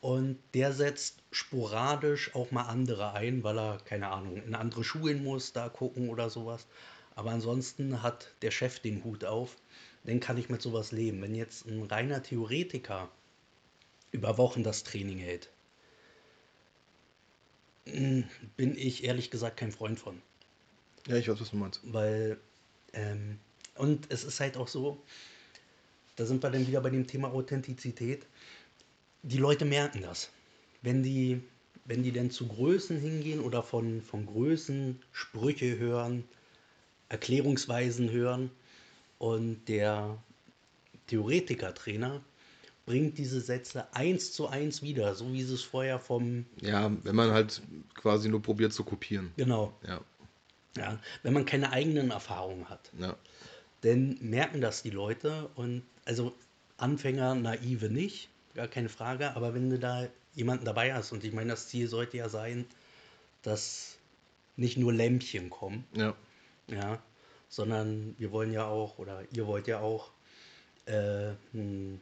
und 0.00 0.38
der 0.54 0.72
setzt 0.72 1.16
sporadisch 1.32 2.32
auch 2.36 2.52
mal 2.52 2.66
andere 2.68 3.14
ein, 3.14 3.42
weil 3.42 3.58
er, 3.58 3.78
keine 3.84 4.10
Ahnung, 4.10 4.36
in 4.36 4.54
andere 4.54 4.84
Schulen 4.84 5.24
muss, 5.24 5.52
da 5.52 5.68
gucken 5.68 6.08
oder 6.08 6.30
sowas. 6.30 6.68
Aber 7.16 7.32
ansonsten 7.32 8.00
hat 8.00 8.28
der 8.42 8.52
Chef 8.52 8.78
den 8.78 9.02
Hut 9.02 9.24
auf, 9.24 9.56
dann 10.04 10.20
kann 10.20 10.38
ich 10.38 10.50
mit 10.50 10.62
sowas 10.62 10.92
leben. 10.92 11.20
Wenn 11.20 11.34
jetzt 11.34 11.66
ein 11.66 11.82
reiner 11.82 12.22
Theoretiker 12.22 13.08
über 14.12 14.38
Wochen 14.38 14.62
das 14.62 14.82
Training 14.84 15.18
hält, 15.18 15.50
hm, 17.86 18.24
bin 18.56 18.76
ich 18.76 19.04
ehrlich 19.04 19.30
gesagt 19.30 19.56
kein 19.56 19.72
Freund 19.72 19.98
von. 19.98 20.20
Ja, 21.06 21.16
ich 21.16 21.28
weiß, 21.28 21.40
was 21.40 21.50
du 21.50 21.56
meinst. 21.56 21.80
Weil, 21.84 22.38
ähm, 22.92 23.38
und 23.76 24.10
es 24.10 24.24
ist 24.24 24.40
halt 24.40 24.56
auch 24.56 24.68
so, 24.68 25.02
da 26.16 26.26
sind 26.26 26.42
wir 26.42 26.50
dann 26.50 26.66
wieder 26.66 26.80
bei 26.80 26.90
dem 26.90 27.06
Thema 27.06 27.32
Authentizität. 27.32 28.26
Die 29.22 29.38
Leute 29.38 29.64
merken 29.64 30.02
das. 30.02 30.30
Wenn 30.82 31.02
die, 31.02 31.42
wenn 31.84 32.02
die 32.02 32.12
denn 32.12 32.30
zu 32.30 32.46
Größen 32.46 33.00
hingehen 33.00 33.40
oder 33.40 33.62
von, 33.62 34.02
von 34.02 34.26
Größen 34.26 35.02
Sprüche 35.12 35.78
hören, 35.78 36.24
Erklärungsweisen 37.08 38.10
hören 38.10 38.50
und 39.18 39.64
der 39.66 40.22
Theoretiker-Trainer 41.08 42.22
bringt 42.86 43.18
diese 43.18 43.40
Sätze 43.40 43.92
eins 43.94 44.32
zu 44.32 44.48
eins 44.48 44.82
wieder, 44.82 45.14
so 45.14 45.32
wie 45.32 45.42
sie 45.42 45.54
es 45.54 45.62
vorher 45.62 45.98
vom. 45.98 46.46
Ja, 46.60 46.90
wenn 47.04 47.14
man 47.14 47.30
halt 47.30 47.62
quasi 47.94 48.28
nur 48.28 48.42
probiert 48.42 48.72
zu 48.72 48.84
kopieren. 48.84 49.32
Genau. 49.36 49.72
Ja. 49.86 50.00
Ja, 50.76 50.98
wenn 51.22 51.32
man 51.32 51.44
keine 51.44 51.72
eigenen 51.72 52.10
Erfahrungen 52.10 52.68
hat. 52.68 52.90
Ja. 52.98 53.16
Dann 53.80 54.18
merken 54.20 54.60
das 54.60 54.82
die 54.82 54.90
Leute 54.90 55.50
und 55.56 55.82
also 56.04 56.32
Anfänger, 56.76 57.34
naive 57.34 57.88
nicht, 57.90 58.28
gar 58.54 58.68
keine 58.68 58.88
Frage, 58.88 59.34
aber 59.36 59.54
wenn 59.54 59.70
du 59.70 59.78
da 59.78 60.06
jemanden 60.34 60.64
dabei 60.64 60.94
hast 60.94 61.12
und 61.12 61.24
ich 61.24 61.32
meine, 61.32 61.50
das 61.50 61.68
Ziel 61.68 61.88
sollte 61.88 62.16
ja 62.16 62.28
sein, 62.28 62.66
dass 63.42 63.96
nicht 64.56 64.76
nur 64.76 64.92
Lämpchen 64.92 65.50
kommen, 65.50 65.84
Ja. 65.94 66.14
ja, 66.68 67.02
sondern 67.48 68.14
wir 68.18 68.30
wollen 68.30 68.52
ja 68.52 68.66
auch, 68.66 68.98
oder 68.98 69.22
ihr 69.32 69.46
wollt 69.46 69.66
ja 69.66 69.80
auch 69.80 70.10
äh, 70.86 71.32
einen 71.52 72.00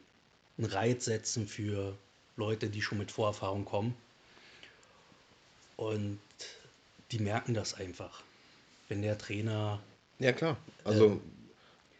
einen 0.59 0.67
Reiz 0.67 1.05
setzen 1.05 1.47
für 1.47 1.97
Leute, 2.35 2.69
die 2.69 2.81
schon 2.81 2.97
mit 2.97 3.11
Vorerfahrung 3.11 3.65
kommen. 3.65 3.95
Und 5.77 6.19
die 7.11 7.19
merken 7.19 7.53
das 7.53 7.73
einfach. 7.73 8.21
Wenn 8.89 9.01
der 9.01 9.17
Trainer, 9.17 9.79
Ja, 10.19 10.33
klar. 10.33 10.57
Also 10.83 11.21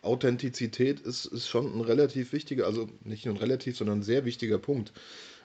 Authentizität 0.01 0.99
ist, 0.99 1.25
ist 1.25 1.47
schon 1.47 1.73
ein 1.73 1.81
relativ 1.81 2.33
wichtiger, 2.33 2.65
also 2.65 2.89
nicht 3.03 3.25
nur 3.25 3.35
ein 3.35 3.39
relativ, 3.39 3.77
sondern 3.77 3.99
ein 3.99 4.03
sehr 4.03 4.25
wichtiger 4.25 4.57
Punkt. 4.57 4.91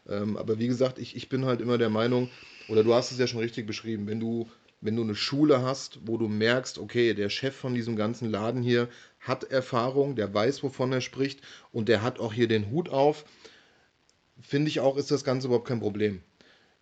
Ähm, 0.09 0.37
aber 0.37 0.59
wie 0.59 0.67
gesagt, 0.67 0.99
ich, 0.99 1.17
ich 1.17 1.29
bin 1.29 1.45
halt 1.45 1.61
immer 1.61 1.79
der 1.79 1.91
Meinung, 1.91 2.31
oder 2.69 2.83
du 2.83 2.95
hast 2.95 3.13
es 3.13 3.19
ja 3.19 3.27
schon 3.27 3.41
richtig 3.41 3.67
beschrieben, 3.67 4.07
wenn 4.07 4.21
du, 4.21 4.49
wenn 4.81 4.97
du 4.97 5.03
eine 5.03 5.15
Schule 5.15 5.63
hast, 5.63 6.01
wo 6.05 6.19
du 6.19 6.29
merkst, 6.29 6.79
okay, 6.79 7.15
der 7.15 7.31
Chef 7.31 7.55
von 7.55 7.75
diesem 7.75 7.97
ganzen 7.97 8.31
Laden 8.31 8.63
hier 8.63 8.89
hat 9.25 9.45
Erfahrung, 9.45 10.17
der 10.17 10.33
weiß, 10.33 10.63
wovon 10.63 10.93
er 10.93 11.01
spricht 11.01 11.41
und 11.73 11.89
der 11.89 12.03
hat 12.03 12.21
auch 12.21 12.33
hier 12.33 12.47
den 12.47 12.71
Hut 12.71 12.89
auf, 12.89 13.25
finde 14.41 14.69
ich 14.69 14.81
auch, 14.81 14.97
ist 14.97 15.11
das 15.11 15.25
Ganze 15.25 15.49
überhaupt 15.49 15.69
kein 15.69 15.81
Problem. 15.81 16.21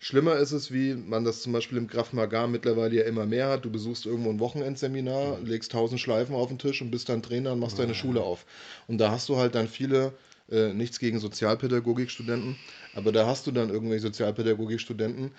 Schlimmer 0.00 0.34
ist 0.34 0.50
es, 0.50 0.72
wie 0.72 0.94
man 0.94 1.24
das 1.24 1.42
zum 1.42 1.52
Beispiel 1.52 1.78
im 1.78 1.86
Graf 1.86 2.12
Magar 2.12 2.48
mittlerweile 2.48 2.96
ja 2.96 3.04
immer 3.04 3.24
mehr 3.24 3.48
hat. 3.48 3.64
Du 3.64 3.70
besuchst 3.70 4.04
irgendwo 4.04 4.30
ein 4.30 4.40
Wochenendseminar, 4.40 5.38
legst 5.44 5.70
tausend 5.70 6.00
Schleifen 6.00 6.34
auf 6.34 6.48
den 6.48 6.58
Tisch 6.58 6.82
und 6.82 6.90
bist 6.90 7.08
dann 7.08 7.22
Trainer 7.22 7.52
und 7.52 7.60
machst 7.60 7.78
deine 7.78 7.94
Schule 7.94 8.20
auf. 8.20 8.44
Und 8.88 8.98
da 8.98 9.12
hast 9.12 9.28
du 9.28 9.36
halt 9.36 9.54
dann 9.54 9.68
viele, 9.68 10.12
äh, 10.50 10.72
nichts 10.74 10.98
gegen 10.98 11.20
Sozialpädagogikstudenten, 11.20 12.56
aber 12.96 13.12
da 13.12 13.28
hast 13.28 13.46
du 13.46 13.52
dann 13.52 13.70
irgendwelche 13.70 14.02
Sozialpädagogikstudenten, 14.02 15.30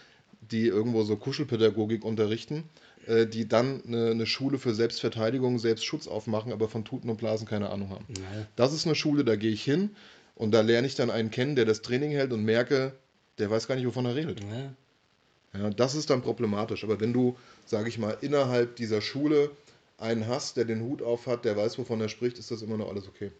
die 0.52 0.68
irgendwo 0.68 1.04
so 1.04 1.16
Kuschelpädagogik 1.16 2.04
unterrichten, 2.06 2.64
äh, 3.08 3.26
die 3.26 3.48
dann 3.48 3.82
eine, 3.86 4.12
eine 4.12 4.26
Schule 4.26 4.58
für 4.60 4.74
Selbstverteidigung, 4.74 5.60
Selbstschutz 5.60 6.08
aufmachen, 6.08 6.52
aber 6.52 6.70
von 6.70 6.86
Tuten 6.86 7.10
und 7.10 7.18
Blasen 7.18 7.48
keine 7.48 7.70
Ahnung 7.70 7.90
haben. 7.90 8.06
naja, 8.10 8.46
Das 8.56 8.74
ist 8.74 8.86
eine 8.86 8.96
Schule, 8.96 9.24
da 9.24 9.36
gehe 9.36 9.52
ich 9.52 9.64
hin 9.64 9.92
und 10.36 10.52
da 10.52 10.62
lerne 10.62 10.88
ich 10.88 10.96
dann 10.96 11.10
einen 11.12 11.30
kennen, 11.32 11.56
der 11.56 11.66
das 11.66 11.82
Training 11.82 12.12
hält 12.12 12.32
und 12.34 12.44
merke, 12.44 12.94
der 13.40 13.50
weiß 13.50 13.68
gar 13.68 13.76
nicht, 13.76 13.86
wovon 13.86 14.06
er 14.06 14.16
redet. 14.16 14.42
naja, 14.48 14.74
Ja, 15.54 15.70
das 15.70 15.96
ist 15.96 16.10
dann 16.10 16.22
problematisch. 16.22 16.84
Aber 16.84 17.00
wenn 17.00 17.14
du, 17.14 17.36
sage 17.66 17.90
ich 17.90 17.98
mal, 18.00 18.18
innerhalb 18.22 18.76
dieser 18.76 19.02
Schule 19.02 19.52
einen 19.98 20.28
hast, 20.28 20.58
der 20.58 20.66
den 20.66 20.82
Hut 20.82 21.02
auf 21.02 21.28
hat, 21.28 21.46
der 21.46 21.56
weiß, 21.56 21.78
wovon 21.78 22.02
er 22.02 22.10
spricht, 22.10 22.38
ist 22.40 22.52
das 22.52 22.62
immer 22.62 22.78
noch 22.78 22.90
alles 22.90 23.08
okay. 23.08 23.32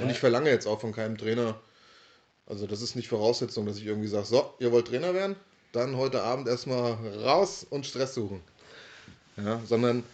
Und 0.00 0.10
ich 0.10 0.18
verlange 0.18 0.48
jetzt 0.48 0.66
auch 0.66 0.80
von 0.80 0.92
keinem 0.92 1.18
Trainer, 1.18 1.60
also 2.46 2.66
das 2.66 2.80
ist 2.80 2.96
nicht 2.96 3.08
Voraussetzung, 3.08 3.66
dass 3.66 3.76
ich 3.76 3.86
irgendwie 3.86 4.08
sage, 4.08 4.26
so, 4.26 4.54
ihr 4.58 4.72
wollt 4.72 4.88
Trainer 4.88 5.12
werden, 5.14 5.36
dann 5.72 5.96
heute 5.96 6.22
Abend 6.22 6.48
erstmal 6.48 6.92
raus 7.24 7.66
und 7.68 7.86
Stress 7.86 8.14
suchen. 8.14 8.40
Ja, 9.36 9.60
sondern 9.66 10.04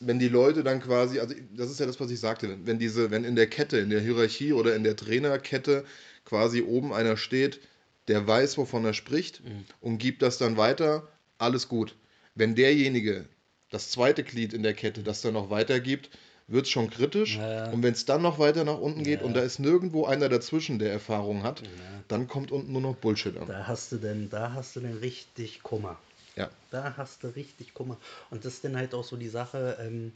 wenn 0.00 0.18
die 0.18 0.28
Leute 0.28 0.62
dann 0.62 0.80
quasi, 0.80 1.20
also 1.20 1.34
das 1.56 1.70
ist 1.70 1.80
ja 1.80 1.86
das, 1.86 2.00
was 2.00 2.10
ich 2.10 2.20
sagte, 2.20 2.58
wenn 2.64 2.78
diese, 2.78 3.10
wenn 3.10 3.24
in 3.24 3.36
der 3.36 3.48
Kette, 3.48 3.78
in 3.78 3.90
der 3.90 4.00
Hierarchie 4.00 4.52
oder 4.52 4.74
in 4.76 4.84
der 4.84 4.96
Trainerkette 4.96 5.84
quasi 6.24 6.62
oben 6.62 6.92
einer 6.92 7.16
steht, 7.16 7.60
der 8.08 8.26
weiß, 8.26 8.58
wovon 8.58 8.84
er 8.84 8.94
spricht 8.94 9.42
und 9.80 9.98
gibt 9.98 10.22
das 10.22 10.38
dann 10.38 10.56
weiter, 10.56 11.08
alles 11.38 11.68
gut. 11.68 11.96
Wenn 12.34 12.54
derjenige, 12.54 13.26
das 13.70 13.90
zweite 13.90 14.24
Glied 14.24 14.52
in 14.52 14.62
der 14.62 14.74
Kette, 14.74 15.02
das 15.02 15.22
dann 15.22 15.34
noch 15.34 15.50
weitergibt, 15.50 16.10
wird 16.46 16.66
es 16.66 16.70
schon 16.70 16.90
kritisch. 16.90 17.36
Ja. 17.36 17.70
Und 17.70 17.82
wenn 17.82 17.92
es 17.94 18.04
dann 18.04 18.22
noch 18.22 18.38
weiter 18.38 18.64
nach 18.64 18.78
unten 18.78 19.02
geht 19.02 19.20
Ja. 19.20 19.26
und 19.26 19.34
da 19.34 19.40
ist 19.40 19.58
nirgendwo 19.58 20.04
einer 20.04 20.28
dazwischen, 20.28 20.78
der 20.78 20.92
Erfahrung 20.92 21.42
hat, 21.42 21.62
Ja. 21.62 21.68
dann 22.08 22.28
kommt 22.28 22.52
unten 22.52 22.72
nur 22.72 22.82
noch 22.82 22.96
Bullshit 22.96 23.36
an. 23.38 23.46
da 23.46 23.66
hast 23.66 23.92
du 23.92 23.96
denn, 23.96 24.28
da 24.30 24.52
hast 24.52 24.76
du 24.76 24.80
denn 24.80 24.98
richtig 24.98 25.62
Kummer. 25.62 25.98
Ja. 26.36 26.50
Da 26.70 26.94
hast 26.96 27.22
du 27.24 27.28
richtig 27.28 27.74
Kummer. 27.74 27.96
Und 28.30 28.44
das 28.44 28.54
ist 28.54 28.64
dann 28.64 28.76
halt 28.76 28.92
auch 28.94 29.04
so 29.04 29.16
die 29.16 29.28
Sache, 29.28 29.78
ähm, 29.80 30.12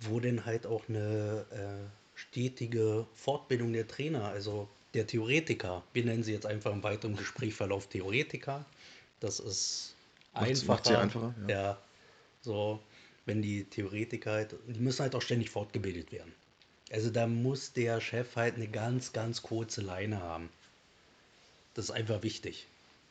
wo 0.00 0.18
denn 0.20 0.44
halt 0.46 0.66
auch 0.66 0.82
eine 0.88 1.44
äh, 1.52 2.18
stetige 2.18 3.06
Fortbildung 3.14 3.72
der 3.72 3.86
Trainer, 3.86 4.24
also 4.24 4.68
der 4.94 5.06
Theoretiker, 5.06 5.82
wir 5.92 6.04
nennen 6.04 6.22
sie 6.22 6.32
jetzt 6.32 6.46
einfach 6.46 6.72
im 6.72 6.82
weiteren 6.82 7.16
Gesprächsverlauf 7.16 7.86
Theoretiker, 7.88 8.64
das 9.20 9.38
ist 9.40 9.94
einfacher. 10.34 10.66
macht's 10.66 10.88
ja 10.88 10.98
einfacher, 10.98 11.34
ja. 11.46 11.54
ja. 11.54 11.78
so, 12.42 12.80
wenn 13.26 13.42
die 13.42 13.64
Theoretiker 13.64 14.32
halt, 14.32 14.54
die 14.66 14.80
müssen 14.80 15.02
halt 15.02 15.14
auch 15.14 15.22
ständig 15.22 15.50
fortgebildet 15.50 16.12
werden. 16.12 16.32
Also 16.90 17.10
da 17.10 17.26
muss 17.26 17.72
der 17.72 18.00
Chef 18.00 18.36
halt 18.36 18.56
eine 18.56 18.68
ganz, 18.68 19.12
ganz 19.12 19.42
kurze 19.42 19.80
Leine 19.80 20.20
haben. 20.20 20.50
Das 21.74 21.86
ist 21.86 21.90
einfach 21.90 22.22
wichtig, 22.22 22.66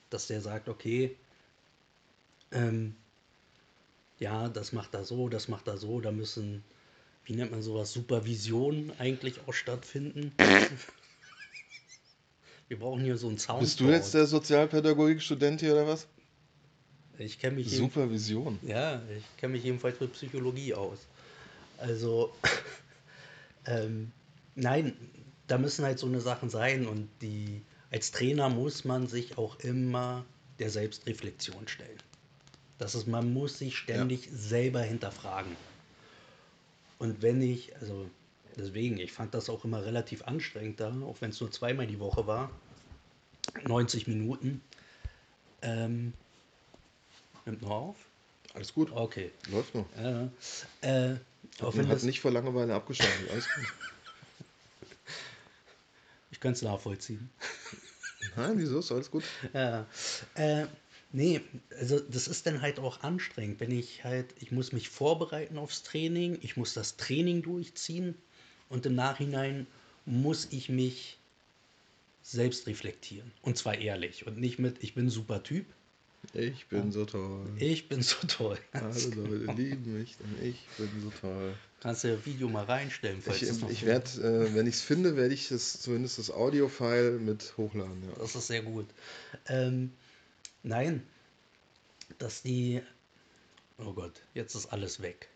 dass 0.09 0.27
der 0.27 0.41
sagt, 0.41 0.69
okay, 0.69 1.15
ähm, 2.51 2.95
ja, 4.19 4.49
das 4.49 4.71
macht 4.71 4.93
er 4.93 5.03
so, 5.03 5.29
das 5.29 5.47
macht 5.47 5.67
er 5.67 5.77
so, 5.77 5.99
da 5.99 6.11
müssen, 6.11 6.63
wie 7.25 7.33
nennt 7.33 7.49
man 7.51 7.63
sowas, 7.63 7.91
Supervisionen 7.91 8.91
eigentlich 8.99 9.39
auch 9.47 9.53
stattfinden. 9.53 10.31
Wir 12.67 12.77
brauchen 12.79 13.03
hier 13.03 13.17
so 13.17 13.27
einen 13.27 13.39
Sound. 13.39 13.61
Bist 13.61 13.79
du 13.79 13.89
jetzt 13.89 14.13
der 14.13 14.27
Sozialpädagogik-Student 14.27 15.59
hier 15.59 15.73
oder 15.73 15.87
was? 15.87 16.07
Ich 17.23 17.39
kenne 17.39 17.57
mich 17.57 17.69
Supervision. 17.69 18.59
Ja, 18.63 19.01
ich 19.15 19.23
kenne 19.37 19.53
mich 19.53 19.63
jedenfalls 19.63 19.99
mit 19.99 20.13
Psychologie 20.13 20.73
aus. 20.73 20.99
Also, 21.77 22.33
ähm, 23.65 24.11
nein, 24.55 24.95
da 25.47 25.57
müssen 25.57 25.85
halt 25.85 25.99
so 25.99 26.07
eine 26.07 26.21
Sachen 26.21 26.49
sein 26.49 26.87
und 26.87 27.09
die, 27.21 27.61
als 27.91 28.11
Trainer 28.11 28.49
muss 28.49 28.85
man 28.85 29.07
sich 29.07 29.37
auch 29.37 29.59
immer 29.59 30.25
der 30.59 30.69
Selbstreflexion 30.69 31.67
stellen. 31.67 31.99
Das 32.77 32.95
ist, 32.95 33.07
man 33.07 33.31
muss 33.31 33.59
sich 33.59 33.77
ständig 33.77 34.29
selber 34.31 34.81
hinterfragen. 34.81 35.55
Und 36.97 37.21
wenn 37.21 37.41
ich, 37.41 37.75
also 37.77 38.09
deswegen, 38.57 38.97
ich 38.97 39.11
fand 39.11 39.33
das 39.33 39.49
auch 39.49 39.65
immer 39.65 39.85
relativ 39.85 40.23
anstrengend 40.23 40.79
da, 40.79 40.89
auch 41.01 41.17
wenn 41.19 41.31
es 41.31 41.39
nur 41.39 41.51
zweimal 41.51 41.87
die 41.87 41.99
Woche 41.99 42.25
war, 42.27 42.51
90 43.67 44.07
Minuten. 44.07 44.61
Ähm, 45.61 46.13
nimmt 47.45 47.61
noch 47.61 47.69
auf? 47.69 47.95
Alles 48.53 48.73
gut. 48.73 48.91
Okay. 48.91 49.31
Läuft 49.49 49.75
noch. 49.75 49.85
Ja. 49.97 50.29
Äh, 50.81 51.15
auch 51.61 51.75
wenn 51.75 51.87
hat 51.87 52.03
nicht 52.03 52.21
vor 52.21 52.31
Langeweile 52.31 52.73
abgeschaltet. 52.73 53.29
Alles 53.31 53.47
gut. 53.55 53.65
ich 56.31 56.39
könnte 56.39 56.57
es 56.57 56.61
nachvollziehen. 56.61 57.29
Nein, 58.35 58.57
wieso 58.57 58.79
ist 58.79 58.91
alles 58.91 59.11
gut? 59.11 59.23
Ja. 59.53 59.87
Äh, 60.35 60.65
nee, 61.11 61.41
also 61.79 61.99
das 61.99 62.27
ist 62.27 62.45
dann 62.45 62.61
halt 62.61 62.79
auch 62.79 63.01
anstrengend, 63.03 63.59
wenn 63.59 63.71
ich 63.71 64.03
halt, 64.03 64.33
ich 64.39 64.51
muss 64.51 64.71
mich 64.71 64.89
vorbereiten 64.89 65.57
aufs 65.57 65.83
Training, 65.83 66.37
ich 66.41 66.57
muss 66.57 66.73
das 66.73 66.97
Training 66.97 67.41
durchziehen 67.41 68.15
und 68.69 68.85
im 68.85 68.95
Nachhinein 68.95 69.67
muss 70.05 70.47
ich 70.51 70.69
mich 70.69 71.17
selbst 72.23 72.67
reflektieren. 72.67 73.31
Und 73.41 73.57
zwar 73.57 73.77
ehrlich 73.77 74.27
und 74.27 74.37
nicht 74.37 74.59
mit, 74.59 74.83
ich 74.83 74.93
bin 74.93 75.07
ein 75.07 75.09
super 75.09 75.43
Typ, 75.43 75.65
Ich 76.33 76.67
bin 76.67 76.91
so 76.91 77.05
toll. 77.05 77.45
ich 77.57 77.89
bin 77.89 78.01
so 78.01 78.15
toll. 78.27 78.57
Alle 78.71 78.93
Leute 79.15 79.53
lieben 79.53 79.97
mich, 79.97 80.17
denn 80.17 80.47
ich 80.47 80.65
bin 80.77 80.89
so 81.01 81.11
toll. 81.19 81.55
Kannst 81.81 82.03
du 82.03 82.15
das 82.15 82.25
Video 82.25 82.47
mal 82.47 82.65
reinstellen, 82.65 83.21
falls 83.21 83.41
Ich, 83.41 83.49
es 83.49 83.59
noch 83.59 83.69
ich 83.69 83.85
werde, 83.85 84.09
äh, 84.21 84.55
wenn 84.55 84.67
ich 84.67 84.75
es 84.75 84.81
finde, 84.81 85.15
werde 85.17 85.33
ich 85.33 85.49
das, 85.49 85.81
zumindest 85.81 86.19
das 86.19 86.31
Audio-File 86.31 87.19
mit 87.19 87.53
hochladen. 87.57 88.03
Ja. 88.03 88.19
Das 88.19 88.35
ist 88.35 88.47
sehr 88.47 88.61
gut. 88.61 88.87
Ähm, 89.47 89.91
nein, 90.63 91.03
dass 92.19 92.43
die. 92.43 92.81
Oh 93.77 93.93
Gott, 93.93 94.21
jetzt 94.33 94.53
ist 94.53 94.67
alles 94.67 95.01
weg. 95.01 95.27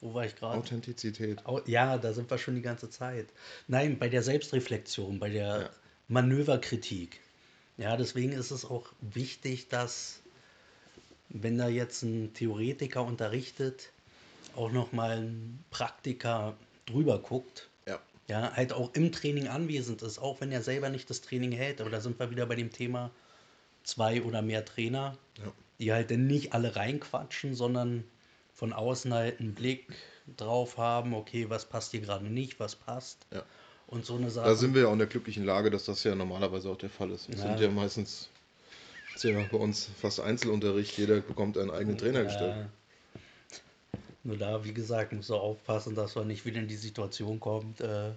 Wo 0.00 0.12
war 0.12 0.26
ich 0.26 0.36
gerade? 0.36 0.58
Authentizität. 0.58 1.42
Ja, 1.66 1.96
da 1.96 2.12
sind 2.12 2.30
wir 2.30 2.38
schon 2.38 2.56
die 2.56 2.62
ganze 2.62 2.90
Zeit. 2.90 3.28
Nein, 3.68 3.98
bei 3.98 4.08
der 4.08 4.22
Selbstreflexion, 4.22 5.18
bei 5.18 5.30
der 5.30 5.60
ja. 5.60 5.70
Manöverkritik. 6.08 7.20
Ja, 7.76 7.96
deswegen 7.96 8.32
ist 8.32 8.50
es 8.50 8.64
auch 8.64 8.92
wichtig, 9.00 9.68
dass, 9.68 10.20
wenn 11.28 11.58
da 11.58 11.68
jetzt 11.68 12.02
ein 12.02 12.32
Theoretiker 12.34 13.02
unterrichtet, 13.04 13.90
auch 14.56 14.70
nochmal 14.70 15.18
ein 15.18 15.64
Praktiker 15.70 16.54
drüber 16.86 17.18
guckt. 17.18 17.68
Ja. 17.86 18.00
Ja, 18.28 18.52
halt 18.54 18.72
auch 18.72 18.94
im 18.94 19.12
Training 19.12 19.48
anwesend 19.48 20.02
ist, 20.02 20.18
auch 20.18 20.40
wenn 20.40 20.52
er 20.52 20.62
selber 20.62 20.88
nicht 20.88 21.10
das 21.10 21.20
Training 21.20 21.52
hält. 21.52 21.80
Aber 21.80 21.90
da 21.90 22.00
sind 22.00 22.18
wir 22.18 22.30
wieder 22.30 22.46
bei 22.46 22.54
dem 22.54 22.70
Thema 22.70 23.10
zwei 23.82 24.22
oder 24.22 24.42
mehr 24.42 24.64
Trainer, 24.64 25.16
ja. 25.38 25.52
die 25.78 25.92
halt 25.92 26.10
dann 26.10 26.26
nicht 26.26 26.52
alle 26.52 26.76
reinquatschen, 26.76 27.54
sondern 27.54 28.04
von 28.54 28.72
außen 28.72 29.12
halt 29.12 29.40
einen 29.40 29.54
Blick 29.54 29.92
drauf 30.36 30.78
haben, 30.78 31.14
okay, 31.14 31.50
was 31.50 31.66
passt 31.66 31.90
hier 31.90 32.00
gerade 32.00 32.24
nicht, 32.24 32.58
was 32.60 32.76
passt. 32.76 33.26
Ja. 33.32 33.44
Und 33.86 34.06
so 34.06 34.16
eine 34.16 34.30
Sache. 34.30 34.48
Da 34.48 34.54
sind 34.54 34.74
wir 34.74 34.82
ja 34.82 34.88
auch 34.88 34.92
in 34.92 34.98
der 34.98 35.06
glücklichen 35.06 35.44
Lage, 35.44 35.70
dass 35.70 35.84
das 35.84 36.02
ja 36.04 36.14
normalerweise 36.14 36.70
auch 36.70 36.78
der 36.78 36.88
Fall 36.88 37.10
ist. 37.10 37.28
Wir 37.28 37.36
ja. 37.36 37.42
sind 37.42 37.60
ja 37.60 37.68
meistens, 37.68 38.30
ist 39.14 39.24
ja 39.24 39.40
bei 39.50 39.58
uns 39.58 39.88
fast 40.00 40.20
Einzelunterricht, 40.20 40.96
jeder 40.98 41.20
bekommt 41.20 41.58
einen 41.58 41.70
eigenen 41.70 41.98
Trainer 41.98 42.20
ja. 42.20 42.24
gestellt. 42.24 42.66
Nur 44.24 44.38
da, 44.38 44.64
wie 44.64 44.72
gesagt, 44.72 45.12
muss 45.12 45.30
er 45.30 45.36
aufpassen, 45.36 45.94
dass 45.94 46.14
man 46.14 46.26
nicht 46.26 46.46
wieder 46.46 46.58
in 46.58 46.68
die 46.68 46.76
Situation 46.76 47.40
kommt, 47.40 47.80
äh, 47.80 48.12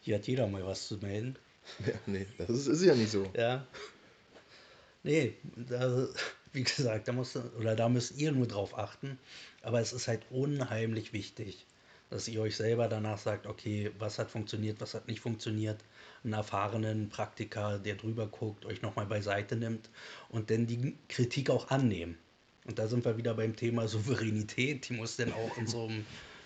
hier 0.00 0.16
hat 0.16 0.26
jeder 0.26 0.46
mal 0.46 0.64
was 0.64 0.88
zu 0.88 0.96
melden. 0.98 1.36
Ja, 1.86 1.92
nee, 2.06 2.26
das 2.38 2.48
ist, 2.48 2.66
ist 2.66 2.82
ja 2.82 2.94
nicht 2.94 3.10
so. 3.10 3.30
Ja. 3.36 3.66
Nee, 5.02 5.34
da, 5.54 6.08
wie 6.52 6.64
gesagt, 6.64 7.08
da, 7.08 7.12
muss, 7.12 7.36
oder 7.36 7.76
da 7.76 7.88
müsst 7.88 8.16
ihr 8.16 8.32
nur 8.32 8.46
drauf 8.46 8.76
achten. 8.76 9.18
Aber 9.62 9.80
es 9.80 9.92
ist 9.92 10.08
halt 10.08 10.22
unheimlich 10.30 11.12
wichtig, 11.12 11.66
dass 12.10 12.28
ihr 12.28 12.40
euch 12.40 12.56
selber 12.56 12.88
danach 12.88 13.18
sagt, 13.18 13.46
okay, 13.46 13.90
was 13.98 14.18
hat 14.18 14.30
funktioniert, 14.30 14.80
was 14.80 14.94
hat 14.94 15.08
nicht 15.08 15.20
funktioniert. 15.20 15.84
Einen 16.24 16.32
erfahrenen 16.32 17.10
Praktiker, 17.10 17.78
der 17.78 17.94
drüber 17.94 18.26
guckt, 18.26 18.64
euch 18.64 18.82
nochmal 18.82 19.06
beiseite 19.06 19.56
nimmt 19.56 19.90
und 20.30 20.50
dann 20.50 20.66
die 20.66 20.96
Kritik 21.08 21.50
auch 21.50 21.70
annehmen. 21.70 22.16
Und 22.64 22.78
da 22.78 22.86
sind 22.86 23.04
wir 23.04 23.16
wieder 23.16 23.34
beim 23.34 23.56
Thema 23.56 23.88
Souveränität. 23.88 24.88
Die 24.88 24.94
muss 24.94 25.16
dann 25.16 25.32
auch 25.32 25.56
in 25.56 25.66
so 25.66 25.86
einem 25.86 26.04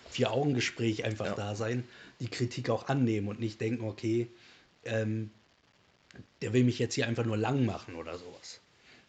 Vier-Augen-Gespräch 0.09 1.03
einfach 1.05 1.25
ja. 1.25 1.35
da 1.35 1.55
sein, 1.55 1.83
die 2.19 2.29
Kritik 2.29 2.69
auch 2.69 2.87
annehmen 2.87 3.27
und 3.27 3.39
nicht 3.39 3.59
denken, 3.59 3.85
okay, 3.85 4.29
ähm, 4.85 5.31
der 6.41 6.53
will 6.53 6.63
mich 6.63 6.79
jetzt 6.79 6.93
hier 6.93 7.07
einfach 7.07 7.25
nur 7.25 7.37
lang 7.37 7.65
machen 7.65 7.95
oder 7.95 8.17
sowas. 8.17 8.61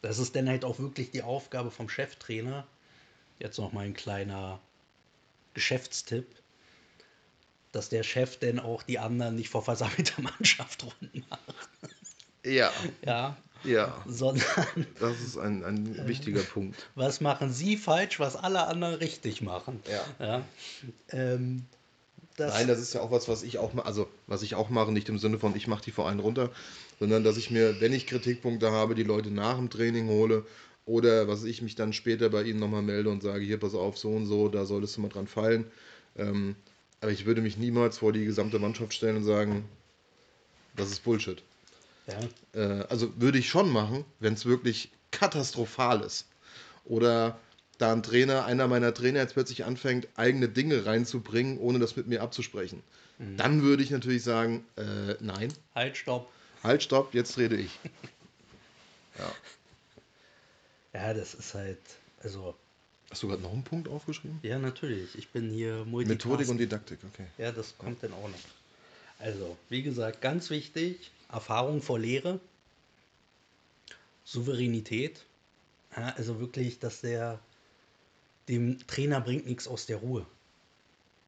Das 0.02 0.18
ist 0.18 0.34
dann 0.34 0.48
halt 0.48 0.64
auch 0.64 0.78
wirklich 0.78 1.10
die 1.10 1.22
Aufgabe 1.22 1.70
vom 1.70 1.88
Cheftrainer. 1.88 2.66
Jetzt 3.38 3.58
noch 3.58 3.72
mal 3.72 3.84
ein 3.84 3.94
kleiner 3.94 4.60
Geschäftstipp, 5.54 6.26
dass 7.74 7.88
der 7.88 8.02
Chef 8.02 8.38
denn 8.38 8.58
auch 8.58 8.82
die 8.82 8.98
anderen 8.98 9.36
nicht 9.36 9.48
vor 9.48 9.62
versammelter 9.62 10.22
Mannschaft 10.22 10.84
runden 10.84 11.24
macht. 11.28 11.54
Ja. 12.44 12.70
Ja, 13.04 13.36
ja. 13.64 14.02
Sondern. 14.06 14.44
Das 15.00 15.20
ist 15.20 15.38
ein, 15.38 15.64
ein 15.64 15.98
äh, 15.98 16.06
wichtiger 16.06 16.42
Punkt. 16.54 16.86
Was 16.94 17.20
machen 17.20 17.52
Sie 17.52 17.76
falsch, 17.76 18.20
was 18.20 18.36
alle 18.36 18.66
anderen 18.66 18.94
richtig 18.94 19.40
machen? 19.40 19.80
Ja. 19.90 20.26
ja. 20.26 20.42
Ähm, 21.10 21.64
das 22.36 22.52
Nein, 22.54 22.66
das 22.66 22.80
ist 22.80 22.94
ja 22.94 23.00
auch 23.00 23.12
was, 23.12 23.28
was 23.28 23.44
ich 23.44 23.58
auch 23.58 23.72
also 23.84 24.08
was 24.26 24.42
ich 24.42 24.56
auch 24.56 24.68
mache, 24.68 24.92
nicht 24.92 25.08
im 25.08 25.18
Sinne 25.18 25.38
von 25.38 25.54
ich 25.54 25.68
mache 25.68 25.84
die 25.84 26.02
allen 26.02 26.18
runter, 26.18 26.50
sondern 26.98 27.22
dass 27.22 27.36
ich 27.36 27.50
mir, 27.50 27.80
wenn 27.80 27.92
ich 27.92 28.06
Kritikpunkte 28.06 28.72
habe, 28.72 28.96
die 28.96 29.04
Leute 29.04 29.30
nach 29.30 29.56
dem 29.56 29.70
Training 29.70 30.08
hole 30.08 30.44
oder 30.84 31.28
was 31.28 31.44
ich 31.44 31.62
mich 31.62 31.76
dann 31.76 31.92
später 31.92 32.28
bei 32.30 32.42
ihnen 32.42 32.58
nochmal 32.58 32.82
melde 32.82 33.10
und 33.10 33.22
sage, 33.22 33.44
hier 33.44 33.58
pass 33.58 33.74
auf, 33.74 33.98
so 33.98 34.10
und 34.10 34.26
so, 34.26 34.48
da 34.48 34.64
solltest 34.66 34.96
du 34.96 35.02
mal 35.02 35.08
dran 35.08 35.28
fallen. 35.28 35.64
Ähm, 36.16 36.56
aber 37.00 37.12
ich 37.12 37.26
würde 37.26 37.40
mich 37.40 37.56
niemals 37.56 37.98
vor 37.98 38.12
die 38.12 38.24
gesamte 38.24 38.58
Mannschaft 38.58 38.94
stellen 38.94 39.16
und 39.16 39.24
sagen, 39.24 39.68
das 40.76 40.90
ist 40.90 41.04
Bullshit. 41.04 41.42
Ja. 42.06 42.60
Äh, 42.60 42.84
also 42.88 43.12
würde 43.20 43.38
ich 43.38 43.48
schon 43.48 43.70
machen, 43.70 44.04
wenn 44.20 44.34
es 44.34 44.46
wirklich 44.46 44.90
katastrophal 45.10 46.00
ist. 46.00 46.26
Oder 46.84 47.38
da 47.78 47.92
ein 47.92 48.02
Trainer, 48.02 48.44
einer 48.44 48.68
meiner 48.68 48.92
Trainer 48.92 49.20
jetzt 49.20 49.34
plötzlich 49.34 49.64
anfängt, 49.64 50.08
eigene 50.16 50.48
Dinge 50.48 50.86
reinzubringen, 50.86 51.58
ohne 51.58 51.78
das 51.78 51.96
mit 51.96 52.06
mir 52.06 52.22
abzusprechen. 52.22 52.82
Mhm. 53.18 53.36
Dann 53.36 53.62
würde 53.62 53.82
ich 53.82 53.90
natürlich 53.90 54.22
sagen, 54.22 54.64
äh, 54.76 55.14
nein. 55.20 55.52
Halt, 55.74 55.96
stopp. 55.96 56.30
Halt, 56.62 56.82
stopp, 56.82 57.14
jetzt 57.14 57.38
rede 57.38 57.56
ich. 57.56 57.78
ja. 59.18 59.32
Ja, 60.94 61.14
das 61.14 61.34
ist 61.34 61.54
halt, 61.54 61.80
also. 62.22 62.54
Hast 63.14 63.22
du 63.22 63.28
gerade 63.28 63.42
noch 63.42 63.52
einen 63.52 63.62
Punkt 63.62 63.86
aufgeschrieben? 63.86 64.40
Ja, 64.42 64.58
natürlich. 64.58 65.16
Ich 65.16 65.28
bin 65.28 65.48
hier 65.48 65.84
Methodik 65.84 66.48
und 66.48 66.58
Didaktik, 66.58 66.98
okay. 67.12 67.28
Ja, 67.38 67.52
das 67.52 67.78
kommt 67.78 68.02
ja. 68.02 68.08
dann 68.08 68.18
auch 68.18 68.28
noch. 68.28 68.40
Also, 69.20 69.56
wie 69.68 69.84
gesagt, 69.84 70.20
ganz 70.20 70.50
wichtig, 70.50 71.12
Erfahrung 71.30 71.80
vor 71.80 72.00
Lehre, 72.00 72.40
Souveränität, 74.24 75.24
ja, 75.96 76.08
also 76.16 76.40
wirklich, 76.40 76.80
dass 76.80 77.02
der 77.02 77.38
dem 78.48 78.84
Trainer 78.88 79.20
bringt 79.20 79.46
nichts 79.46 79.68
aus 79.68 79.86
der 79.86 79.98
Ruhe. 79.98 80.26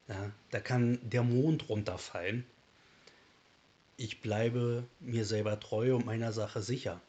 Ja, 0.09 0.29
da 0.51 0.59
kann 0.59 0.99
der 1.03 1.23
Mond 1.23 1.69
runterfallen. 1.69 2.45
Ich 3.95 4.19
bleibe 4.19 4.83
mir 4.99 5.23
selber 5.23 5.57
treu 5.57 5.95
und 5.95 6.05
meiner 6.05 6.33
Sache 6.33 6.61
sicher. 6.61 6.99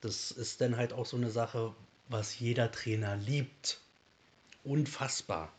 Das 0.00 0.32
ist 0.32 0.60
dann 0.60 0.76
halt 0.76 0.92
auch 0.92 1.06
so 1.06 1.16
eine 1.16 1.30
Sache, 1.30 1.76
was 2.08 2.36
jeder 2.40 2.72
Trainer 2.72 3.14
liebt. 3.14 3.78
Unfassbar. 4.66 5.52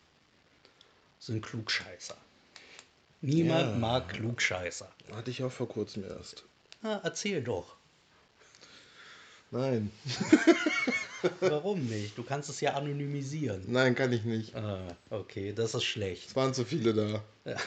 Sind 1.17 1.41
Klugscheißer. 1.41 2.17
Niemand 3.21 3.71
ja. 3.71 3.77
mag 3.77 4.09
Klugscheißer. 4.09 4.91
Hatte 5.13 5.31
ich 5.31 5.41
auch 5.43 5.51
vor 5.51 5.69
kurzem 5.69 6.03
erst. 6.03 6.43
Na, 6.81 6.99
erzähl 7.03 7.41
doch. 7.41 7.77
Nein. 9.49 9.91
Warum 11.39 11.85
nicht? 11.85 12.17
Du 12.17 12.23
kannst 12.23 12.49
es 12.49 12.59
ja 12.59 12.73
anonymisieren. 12.73 13.63
Nein, 13.67 13.95
kann 13.95 14.11
ich 14.11 14.25
nicht. 14.25 14.53
Ah, 14.55 14.95
okay, 15.09 15.53
das 15.53 15.73
ist 15.73 15.85
schlecht. 15.85 16.29
Es 16.29 16.35
waren 16.35 16.53
zu 16.53 16.65
viele 16.65 16.93
da. 16.93 17.23
Ja. 17.45 17.57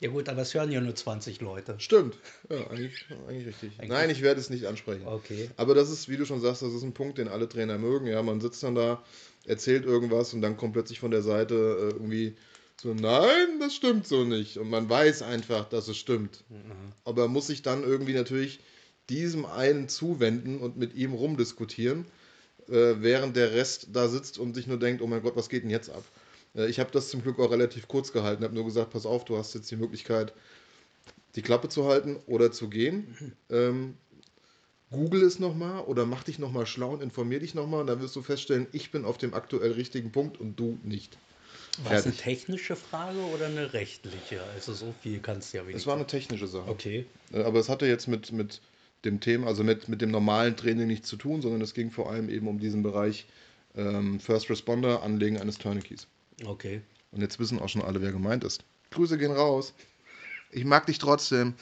ja 0.00 0.08
gut, 0.08 0.28
aber 0.28 0.42
es 0.42 0.54
hören 0.54 0.70
ja 0.70 0.80
nur 0.80 0.94
20 0.94 1.40
Leute. 1.40 1.74
Stimmt. 1.78 2.16
Ja, 2.48 2.68
eigentlich, 2.68 3.04
eigentlich 3.26 3.46
richtig. 3.48 3.72
Eigentlich 3.78 3.90
Nein, 3.90 4.10
ich 4.10 4.22
werde 4.22 4.40
es 4.40 4.50
nicht 4.50 4.66
ansprechen. 4.66 5.06
Okay. 5.06 5.50
Aber 5.56 5.74
das 5.74 5.90
ist, 5.90 6.08
wie 6.08 6.16
du 6.16 6.24
schon 6.24 6.40
sagst, 6.40 6.62
das 6.62 6.72
ist 6.72 6.84
ein 6.84 6.94
Punkt, 6.94 7.18
den 7.18 7.26
alle 7.26 7.48
Trainer 7.48 7.76
mögen. 7.76 8.06
Ja, 8.06 8.22
man 8.22 8.40
sitzt 8.40 8.62
dann 8.62 8.76
da, 8.76 9.02
erzählt 9.46 9.84
irgendwas 9.84 10.34
und 10.34 10.42
dann 10.42 10.56
kommt 10.56 10.74
plötzlich 10.74 11.00
von 11.00 11.10
der 11.10 11.22
Seite 11.22 11.54
äh, 11.54 11.94
irgendwie 11.94 12.36
so, 12.80 12.92
nein, 12.92 13.58
das 13.58 13.74
stimmt 13.74 14.06
so 14.06 14.24
nicht. 14.24 14.58
Und 14.58 14.68
man 14.68 14.88
weiß 14.88 15.22
einfach, 15.22 15.68
dass 15.68 15.88
es 15.88 15.96
stimmt. 15.96 16.44
Mhm. 16.48 16.92
Aber 17.04 17.28
muss 17.28 17.46
sich 17.46 17.62
dann 17.62 17.82
irgendwie 17.82 18.12
natürlich 18.12 18.60
diesem 19.08 19.46
einen 19.46 19.88
zuwenden 19.88 20.58
und 20.58 20.76
mit 20.76 20.94
ihm 20.94 21.14
rumdiskutieren, 21.14 22.04
äh, 22.68 22.96
während 22.98 23.36
der 23.36 23.52
Rest 23.52 23.88
da 23.92 24.08
sitzt 24.08 24.38
und 24.38 24.54
sich 24.54 24.66
nur 24.66 24.78
denkt, 24.78 25.00
oh 25.00 25.06
mein 25.06 25.22
Gott, 25.22 25.36
was 25.36 25.48
geht 25.48 25.62
denn 25.62 25.70
jetzt 25.70 25.90
ab? 25.90 26.04
Äh, 26.54 26.66
ich 26.68 26.78
habe 26.78 26.90
das 26.90 27.08
zum 27.08 27.22
Glück 27.22 27.38
auch 27.38 27.50
relativ 27.50 27.88
kurz 27.88 28.12
gehalten, 28.12 28.44
habe 28.44 28.54
nur 28.54 28.64
gesagt, 28.64 28.90
pass 28.90 29.06
auf, 29.06 29.24
du 29.24 29.38
hast 29.38 29.54
jetzt 29.54 29.70
die 29.70 29.76
Möglichkeit, 29.76 30.34
die 31.36 31.42
Klappe 31.42 31.68
zu 31.68 31.86
halten 31.86 32.16
oder 32.26 32.50
zu 32.50 32.68
gehen. 32.68 33.16
Mhm. 33.18 33.32
Ähm, 33.50 33.94
Google 34.90 35.22
es 35.22 35.38
nochmal 35.38 35.82
oder 35.84 36.06
mach 36.06 36.22
dich 36.24 36.38
nochmal 36.38 36.66
schlau 36.66 36.90
und 36.90 37.02
informier 37.02 37.40
dich 37.40 37.54
nochmal 37.54 37.80
und 37.80 37.86
dann 37.88 38.00
wirst 38.00 38.14
du 38.14 38.22
feststellen, 38.22 38.66
ich 38.72 38.90
bin 38.90 39.04
auf 39.04 39.18
dem 39.18 39.34
aktuell 39.34 39.72
richtigen 39.72 40.12
Punkt 40.12 40.38
und 40.38 40.56
du 40.56 40.78
nicht. 40.84 41.18
War 41.84 41.92
es 41.92 42.06
eine 42.06 42.14
technische 42.14 42.76
Frage 42.76 43.18
oder 43.18 43.46
eine 43.46 43.72
rechtliche? 43.72 44.42
Also 44.54 44.72
so 44.72 44.94
viel 45.02 45.18
kannst 45.20 45.52
du 45.52 45.58
ja 45.58 45.62
wenigstens. 45.64 45.82
Es 45.82 45.86
war 45.86 45.96
eine 45.96 46.06
technische 46.06 46.46
Sache. 46.46 46.70
Okay. 46.70 47.04
Äh, 47.32 47.42
aber 47.42 47.58
es 47.58 47.68
hatte 47.68 47.86
jetzt 47.86 48.06
mit, 48.06 48.32
mit 48.32 48.60
dem 49.04 49.20
Thema, 49.20 49.48
also 49.48 49.62
mit, 49.62 49.88
mit 49.88 50.00
dem 50.00 50.10
normalen 50.10 50.56
Training 50.56 50.86
nichts 50.86 51.08
zu 51.08 51.16
tun, 51.16 51.42
sondern 51.42 51.60
es 51.60 51.74
ging 51.74 51.90
vor 51.90 52.10
allem 52.10 52.30
eben 52.30 52.48
um 52.48 52.58
diesen 52.58 52.82
Bereich 52.82 53.26
ähm, 53.74 54.20
First 54.20 54.48
Responder, 54.48 55.02
Anlegen 55.02 55.38
eines 55.38 55.58
Tourniquets. 55.58 56.06
Okay. 56.44 56.80
Und 57.12 57.20
jetzt 57.20 57.38
wissen 57.38 57.58
auch 57.58 57.68
schon 57.68 57.82
alle, 57.82 58.00
wer 58.00 58.12
gemeint 58.12 58.44
ist. 58.44 58.64
Grüße 58.90 59.18
gehen 59.18 59.32
raus. 59.32 59.74
Ich 60.50 60.64
mag 60.64 60.86
dich 60.86 60.98
trotzdem. 60.98 61.54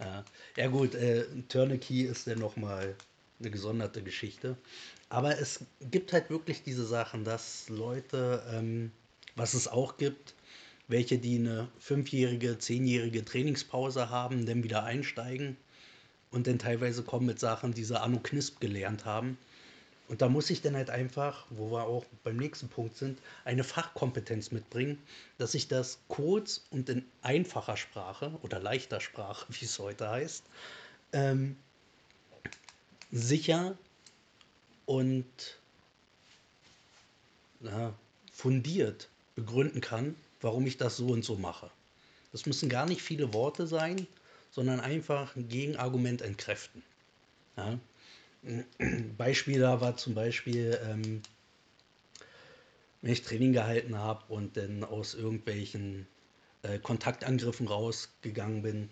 Ja, 0.00 0.24
ja 0.56 0.66
gut, 0.68 0.94
äh, 0.94 1.24
Tourniquet 1.48 2.06
ist 2.10 2.26
ja 2.26 2.34
nochmal 2.36 2.94
eine 3.40 3.50
gesonderte 3.50 4.02
Geschichte. 4.02 4.56
Aber 5.08 5.38
es 5.38 5.64
gibt 5.80 6.12
halt 6.12 6.30
wirklich 6.30 6.62
diese 6.62 6.84
Sachen, 6.86 7.24
dass 7.24 7.68
Leute, 7.68 8.42
ähm, 8.52 8.92
was 9.36 9.54
es 9.54 9.68
auch 9.68 9.96
gibt, 9.96 10.34
welche, 10.88 11.18
die 11.18 11.36
eine 11.38 11.68
fünfjährige, 11.78 12.58
zehnjährige 12.58 13.24
Trainingspause 13.24 14.10
haben, 14.10 14.46
dann 14.46 14.64
wieder 14.64 14.84
einsteigen 14.84 15.56
und 16.30 16.46
dann 16.46 16.58
teilweise 16.58 17.02
kommen 17.02 17.26
mit 17.26 17.40
Sachen, 17.40 17.74
die 17.74 17.84
sie 17.84 18.00
Anno 18.00 18.20
Knisp 18.20 18.60
gelernt 18.60 19.04
haben. 19.04 19.38
Und 20.08 20.22
da 20.22 20.28
muss 20.28 20.50
ich 20.50 20.62
dann 20.62 20.76
halt 20.76 20.90
einfach, 20.90 21.46
wo 21.50 21.72
wir 21.72 21.84
auch 21.84 22.04
beim 22.22 22.36
nächsten 22.36 22.68
Punkt 22.68 22.96
sind, 22.96 23.18
eine 23.44 23.64
Fachkompetenz 23.64 24.52
mitbringen, 24.52 25.02
dass 25.38 25.54
ich 25.54 25.66
das 25.68 25.98
kurz 26.08 26.64
und 26.70 26.88
in 26.88 27.04
einfacher 27.22 27.76
Sprache 27.76 28.32
oder 28.42 28.60
leichter 28.60 29.00
Sprache, 29.00 29.46
wie 29.58 29.64
es 29.64 29.78
heute 29.78 30.08
heißt, 30.08 30.44
ähm, 31.12 31.56
sicher 33.10 33.76
und 34.84 35.24
na, 37.60 37.92
fundiert 38.32 39.08
begründen 39.34 39.80
kann, 39.80 40.14
warum 40.40 40.66
ich 40.66 40.76
das 40.76 40.96
so 40.96 41.08
und 41.08 41.24
so 41.24 41.36
mache. 41.36 41.70
Das 42.32 42.46
müssen 42.46 42.68
gar 42.68 42.86
nicht 42.86 43.02
viele 43.02 43.32
Worte 43.32 43.66
sein, 43.66 44.06
sondern 44.50 44.80
einfach 44.80 45.36
ein 45.36 45.48
Gegenargument 45.48 46.22
entkräften. 46.22 46.82
Ja? 47.56 47.78
Beispiel 49.18 49.60
da 49.60 49.80
war 49.80 49.96
zum 49.96 50.14
Beispiel, 50.14 50.78
ähm, 50.88 51.22
wenn 53.02 53.12
ich 53.12 53.22
Training 53.22 53.52
gehalten 53.52 53.98
habe 53.98 54.24
und 54.28 54.56
dann 54.56 54.84
aus 54.84 55.14
irgendwelchen 55.14 56.06
äh, 56.62 56.78
Kontaktangriffen 56.78 57.66
rausgegangen 57.66 58.62
bin, 58.62 58.90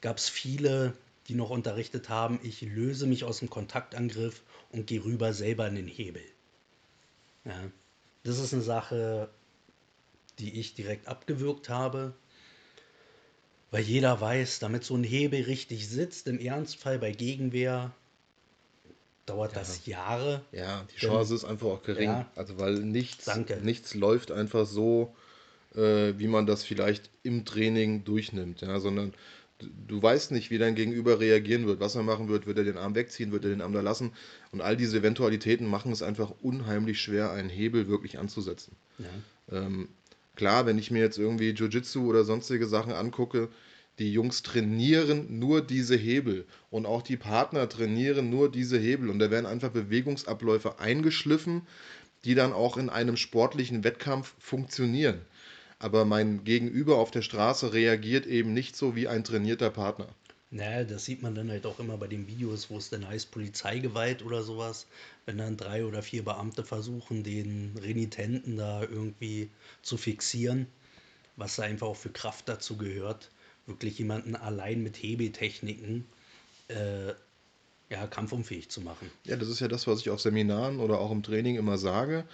gab 0.00 0.18
es 0.18 0.28
viele, 0.28 0.96
die 1.28 1.34
noch 1.34 1.50
unterrichtet 1.50 2.08
haben, 2.08 2.38
ich 2.42 2.62
löse 2.62 3.06
mich 3.06 3.24
aus 3.24 3.40
dem 3.40 3.50
Kontaktangriff 3.50 4.42
und 4.70 4.86
gehe 4.86 5.04
rüber 5.04 5.32
selber 5.32 5.66
in 5.66 5.74
den 5.74 5.88
Hebel. 5.88 6.22
Ja, 7.44 7.70
das 8.22 8.38
ist 8.38 8.52
eine 8.52 8.62
Sache, 8.62 9.30
die 10.38 10.60
ich 10.60 10.74
direkt 10.74 11.08
abgewürgt 11.08 11.68
habe, 11.68 12.14
weil 13.70 13.82
jeder 13.82 14.20
weiß, 14.20 14.58
damit 14.58 14.84
so 14.84 14.96
ein 14.96 15.04
Hebel 15.04 15.42
richtig 15.42 15.88
sitzt, 15.88 16.26
im 16.28 16.38
Ernstfall 16.38 16.98
bei 16.98 17.12
Gegenwehr, 17.12 17.94
dauert 19.26 19.52
ja. 19.52 19.58
das 19.58 19.86
Jahre. 19.86 20.42
Ja, 20.52 20.84
die 20.94 20.98
Chance 20.98 21.34
ist 21.34 21.44
einfach 21.44 21.66
auch 21.66 21.82
gering. 21.82 22.10
Ja, 22.10 22.30
also 22.36 22.58
weil 22.58 22.74
nichts, 22.74 23.28
nichts 23.62 23.94
läuft 23.94 24.30
einfach 24.30 24.66
so, 24.66 25.14
äh, 25.74 26.14
wie 26.16 26.28
man 26.28 26.46
das 26.46 26.64
vielleicht 26.64 27.10
im 27.22 27.44
Training 27.44 28.04
durchnimmt, 28.04 28.62
ja, 28.62 28.80
sondern 28.80 29.12
du 29.88 30.02
weißt 30.02 30.32
nicht, 30.32 30.50
wie 30.50 30.58
dein 30.58 30.74
Gegenüber 30.74 31.18
reagieren 31.20 31.66
wird, 31.66 31.80
was 31.80 31.94
er 31.94 32.02
machen 32.02 32.28
wird, 32.28 32.46
wird 32.46 32.58
er 32.58 32.64
den 32.64 32.76
Arm 32.76 32.94
wegziehen, 32.94 33.32
wird 33.32 33.44
er 33.44 33.50
den 33.50 33.62
Arm 33.62 33.72
da 33.72 33.80
lassen. 33.80 34.12
Und 34.52 34.60
all 34.60 34.76
diese 34.76 34.98
Eventualitäten 34.98 35.66
machen 35.66 35.92
es 35.92 36.02
einfach 36.02 36.32
unheimlich 36.42 37.00
schwer, 37.00 37.32
einen 37.32 37.48
Hebel 37.48 37.88
wirklich 37.88 38.18
anzusetzen. 38.18 38.76
Ja. 38.98 39.58
Ähm, 39.58 39.88
klar, 40.34 40.66
wenn 40.66 40.78
ich 40.78 40.90
mir 40.90 41.00
jetzt 41.00 41.18
irgendwie 41.18 41.50
Jiu-Jitsu 41.50 42.06
oder 42.06 42.24
sonstige 42.24 42.66
Sachen 42.66 42.92
angucke, 42.92 43.48
die 43.98 44.12
Jungs 44.12 44.42
trainieren 44.42 45.38
nur 45.38 45.62
diese 45.62 45.96
Hebel 45.96 46.46
und 46.70 46.84
auch 46.84 47.00
die 47.00 47.16
Partner 47.16 47.68
trainieren 47.68 48.28
nur 48.28 48.50
diese 48.50 48.78
Hebel. 48.78 49.08
Und 49.08 49.18
da 49.18 49.30
werden 49.30 49.46
einfach 49.46 49.70
Bewegungsabläufe 49.70 50.78
eingeschliffen, 50.78 51.62
die 52.24 52.34
dann 52.34 52.52
auch 52.52 52.76
in 52.76 52.90
einem 52.90 53.16
sportlichen 53.16 53.84
Wettkampf 53.84 54.34
funktionieren. 54.38 55.20
Aber 55.78 56.04
mein 56.04 56.44
Gegenüber 56.44 56.98
auf 56.98 57.10
der 57.10 57.22
Straße 57.22 57.72
reagiert 57.72 58.26
eben 58.26 58.52
nicht 58.52 58.76
so 58.76 58.96
wie 58.96 59.08
ein 59.08 59.24
trainierter 59.24 59.70
Partner. 59.70 60.08
Naja, 60.50 60.84
das 60.84 61.04
sieht 61.04 61.22
man 61.22 61.34
dann 61.34 61.50
halt 61.50 61.66
auch 61.66 61.80
immer 61.80 61.96
bei 61.96 62.06
den 62.06 62.28
Videos, 62.28 62.70
wo 62.70 62.78
es 62.78 62.88
dann 62.88 63.06
heißt 63.06 63.30
Polizeigewalt 63.30 64.22
oder 64.22 64.42
sowas, 64.42 64.86
wenn 65.24 65.38
dann 65.38 65.56
drei 65.56 65.84
oder 65.84 66.02
vier 66.02 66.24
Beamte 66.24 66.64
versuchen, 66.64 67.24
den 67.24 67.76
Renitenten 67.82 68.56
da 68.56 68.82
irgendwie 68.82 69.50
zu 69.82 69.96
fixieren, 69.96 70.66
was 71.36 71.56
da 71.56 71.64
einfach 71.64 71.88
auch 71.88 71.96
für 71.96 72.10
Kraft 72.10 72.48
dazu 72.48 72.76
gehört, 72.76 73.30
wirklich 73.66 73.98
jemanden 73.98 74.36
allein 74.36 74.82
mit 74.82 74.96
Hebetechniken 74.96 76.06
äh, 76.68 77.12
ja, 77.88 78.06
kampfunfähig 78.06 78.68
zu 78.68 78.80
machen. 78.80 79.10
Ja, 79.24 79.36
das 79.36 79.48
ist 79.48 79.60
ja 79.60 79.68
das, 79.68 79.86
was 79.86 80.00
ich 80.00 80.10
auf 80.10 80.20
Seminaren 80.20 80.80
oder 80.80 81.00
auch 81.00 81.10
im 81.10 81.22
Training 81.22 81.56
immer 81.56 81.78
sage. 81.78 82.24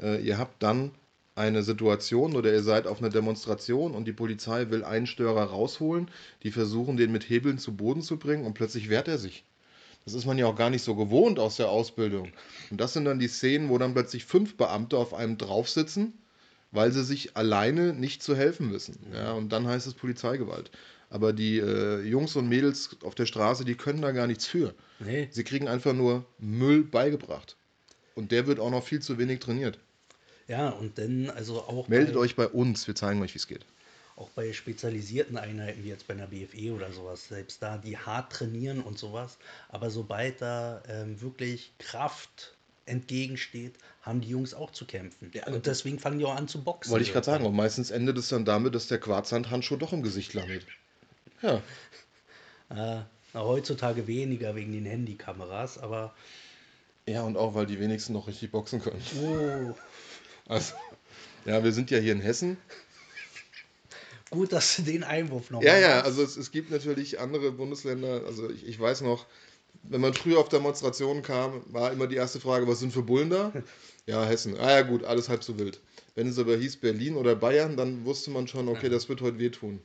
Äh, 0.00 0.22
ihr 0.22 0.38
habt 0.38 0.62
dann 0.62 0.90
eine 1.34 1.62
Situation 1.62 2.34
oder 2.36 2.52
ihr 2.52 2.62
seid 2.62 2.86
auf 2.86 2.98
einer 2.98 3.10
Demonstration 3.10 3.94
und 3.94 4.06
die 4.06 4.12
Polizei 4.12 4.70
will 4.70 4.84
einen 4.84 5.06
Störer 5.06 5.44
rausholen, 5.44 6.10
die 6.42 6.50
versuchen, 6.50 6.96
den 6.96 7.12
mit 7.12 7.28
Hebeln 7.28 7.58
zu 7.58 7.76
Boden 7.76 8.02
zu 8.02 8.18
bringen 8.18 8.44
und 8.44 8.54
plötzlich 8.54 8.88
wehrt 8.88 9.08
er 9.08 9.18
sich. 9.18 9.44
Das 10.04 10.14
ist 10.14 10.26
man 10.26 10.38
ja 10.38 10.46
auch 10.46 10.56
gar 10.56 10.70
nicht 10.70 10.82
so 10.82 10.96
gewohnt 10.96 11.38
aus 11.38 11.56
der 11.56 11.68
Ausbildung. 11.68 12.32
Und 12.70 12.80
das 12.80 12.92
sind 12.92 13.04
dann 13.04 13.18
die 13.18 13.28
Szenen, 13.28 13.68
wo 13.68 13.78
dann 13.78 13.94
plötzlich 13.94 14.24
fünf 14.24 14.56
Beamte 14.56 14.96
auf 14.96 15.14
einem 15.14 15.38
drauf 15.38 15.68
sitzen, 15.68 16.14
weil 16.70 16.92
sie 16.92 17.04
sich 17.04 17.36
alleine 17.36 17.92
nicht 17.92 18.22
zu 18.22 18.36
helfen 18.36 18.72
wissen. 18.72 18.98
Ja, 19.12 19.32
und 19.32 19.50
dann 19.50 19.66
heißt 19.66 19.86
es 19.86 19.94
Polizeigewalt. 19.94 20.70
Aber 21.10 21.32
die 21.32 21.58
äh, 21.58 22.02
Jungs 22.02 22.36
und 22.36 22.48
Mädels 22.48 22.96
auf 23.02 23.14
der 23.14 23.26
Straße, 23.26 23.64
die 23.64 23.74
können 23.74 24.02
da 24.02 24.12
gar 24.12 24.26
nichts 24.26 24.46
für. 24.46 24.74
Nee. 24.98 25.28
Sie 25.30 25.44
kriegen 25.44 25.68
einfach 25.68 25.94
nur 25.94 26.26
Müll 26.38 26.84
beigebracht. 26.84 27.56
Und 28.14 28.32
der 28.32 28.46
wird 28.46 28.60
auch 28.60 28.70
noch 28.70 28.84
viel 28.84 29.00
zu 29.00 29.16
wenig 29.16 29.40
trainiert. 29.40 29.78
Ja, 30.48 30.70
und 30.70 30.98
dann 30.98 31.30
also 31.30 31.62
auch. 31.62 31.88
Meldet 31.88 32.14
bei, 32.14 32.20
euch 32.20 32.36
bei 32.36 32.48
uns, 32.48 32.86
wir 32.86 32.94
zeigen 32.94 33.22
euch, 33.22 33.34
wie 33.34 33.38
es 33.38 33.46
geht. 33.46 33.64
Auch 34.16 34.28
bei 34.30 34.52
spezialisierten 34.52 35.38
Einheiten, 35.38 35.84
wie 35.84 35.88
jetzt 35.88 36.08
bei 36.08 36.14
einer 36.14 36.26
BFE 36.26 36.72
oder 36.72 36.90
sowas, 36.90 37.28
selbst 37.28 37.62
da, 37.62 37.78
die 37.78 37.96
hart 37.96 38.32
trainieren 38.32 38.80
und 38.80 38.98
sowas. 38.98 39.38
Aber 39.68 39.90
sobald 39.90 40.42
da 40.42 40.82
ähm, 40.88 41.20
wirklich 41.20 41.72
Kraft 41.78 42.57
entgegensteht, 42.88 43.74
haben 44.02 44.20
die 44.20 44.28
Jungs 44.28 44.54
auch 44.54 44.70
zu 44.70 44.86
kämpfen. 44.86 45.30
Ja, 45.34 45.46
und 45.46 45.66
deswegen 45.66 45.98
fangen 45.98 46.18
die 46.18 46.24
auch 46.24 46.34
an 46.34 46.48
zu 46.48 46.62
boxen. 46.62 46.90
Wollte 46.90 47.04
ich 47.04 47.12
gerade 47.12 47.26
sagen. 47.26 47.44
Und 47.44 47.54
meistens 47.54 47.90
endet 47.90 48.18
es 48.18 48.28
dann 48.28 48.44
damit, 48.44 48.74
dass 48.74 48.88
der 48.88 48.98
Quarzhandhandschuh 48.98 49.76
doch 49.76 49.92
im 49.92 50.02
Gesicht 50.02 50.34
landet. 50.34 50.66
Ja. 51.42 51.62
äh, 52.70 53.02
heutzutage 53.34 54.06
weniger 54.06 54.54
wegen 54.54 54.72
den 54.72 54.86
Handykameras, 54.86 55.78
aber. 55.78 56.14
Ja, 57.06 57.22
und 57.22 57.36
auch, 57.36 57.54
weil 57.54 57.66
die 57.66 57.80
wenigsten 57.80 58.12
noch 58.12 58.26
richtig 58.26 58.50
boxen 58.50 58.80
können. 58.80 59.02
Oh. 59.22 59.74
Also, 60.50 60.72
ja, 61.44 61.62
wir 61.62 61.72
sind 61.72 61.90
ja 61.90 61.98
hier 61.98 62.12
in 62.12 62.22
Hessen. 62.22 62.56
Gut, 64.30 64.50
dass 64.54 64.76
du 64.76 64.82
den 64.82 65.04
Einwurf 65.04 65.50
noch 65.50 65.62
Ja, 65.62 65.76
ja, 65.76 66.00
also 66.00 66.22
es, 66.22 66.38
es 66.38 66.52
gibt 66.52 66.70
natürlich 66.70 67.20
andere 67.20 67.52
Bundesländer. 67.52 68.22
Also 68.24 68.48
ich, 68.48 68.66
ich 68.66 68.80
weiß 68.80 69.02
noch, 69.02 69.26
wenn 69.82 70.00
man 70.00 70.14
früher 70.14 70.38
auf 70.38 70.48
Demonstrationen 70.48 71.22
kam, 71.22 71.62
war 71.72 71.92
immer 71.92 72.06
die 72.06 72.16
erste 72.16 72.40
Frage, 72.40 72.66
was 72.66 72.80
sind 72.80 72.92
für 72.92 73.02
Bullen 73.02 73.30
da? 73.30 73.52
Ja, 74.06 74.24
Hessen. 74.24 74.56
Ah 74.56 74.70
ja 74.70 74.80
gut, 74.80 75.04
alles 75.04 75.28
halb 75.28 75.44
so 75.44 75.58
wild. 75.58 75.80
Wenn 76.14 76.28
es 76.28 76.38
aber 76.38 76.56
hieß 76.56 76.78
Berlin 76.78 77.14
oder 77.14 77.36
Bayern, 77.36 77.76
dann 77.76 78.06
wusste 78.06 78.30
man 78.30 78.48
schon, 78.48 78.66
okay, 78.68 78.88
das 78.88 79.06
wird 79.10 79.20
heute 79.20 79.38
wehtun. 79.38 79.80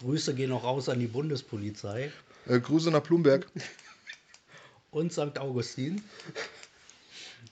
Grüße 0.00 0.34
gehen 0.34 0.50
auch 0.50 0.64
raus 0.64 0.88
an 0.88 0.98
die 0.98 1.06
Bundespolizei. 1.06 2.10
Äh, 2.48 2.58
Grüße 2.58 2.90
nach 2.90 3.02
Blumberg. 3.02 3.46
Und 4.90 5.12
St. 5.12 5.38
Augustin. 5.38 6.02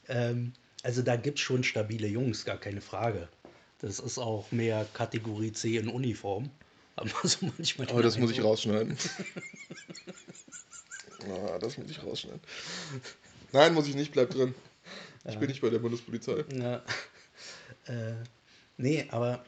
ähm, 0.09 0.53
also 0.83 1.03
da 1.03 1.15
gibt 1.15 1.39
es 1.39 1.45
schon 1.45 1.63
stabile 1.63 2.09
Jungs, 2.09 2.45
gar 2.45 2.59
keine 2.59 2.81
Frage. 2.81 3.29
Das 3.79 4.01
ist 4.01 4.19
auch 4.19 4.51
mehr 4.51 4.85
Kategorie 4.95 5.53
C 5.53 5.77
in 5.77 5.89
Uniform. 5.89 6.51
Aber, 6.97 7.11
so 7.23 7.51
manchmal 7.57 7.89
Aber 7.89 8.03
das 8.03 8.19
muss 8.19 8.31
ich 8.31 8.43
rausschneiden. 8.43 8.97
Ah, 11.29 11.59
das 11.59 11.79
muss 11.79 11.91
ich 11.91 12.03
rausschneiden. 12.03 12.41
Nein, 13.53 13.75
muss 13.75 13.89
ich 13.89 13.95
nicht, 13.95 14.13
bleib 14.13 14.31
drin. 14.31 14.55
Ich 15.25 15.35
ja. 15.35 15.41
bin 15.41 15.49
nicht 15.49 15.61
bei 15.61 15.71
der 15.71 15.79
Bundespolizei. 15.79 16.45
Ja. 16.53 16.83
Äh, 17.87 18.15
nee, 18.77 19.07
aber 19.11 19.45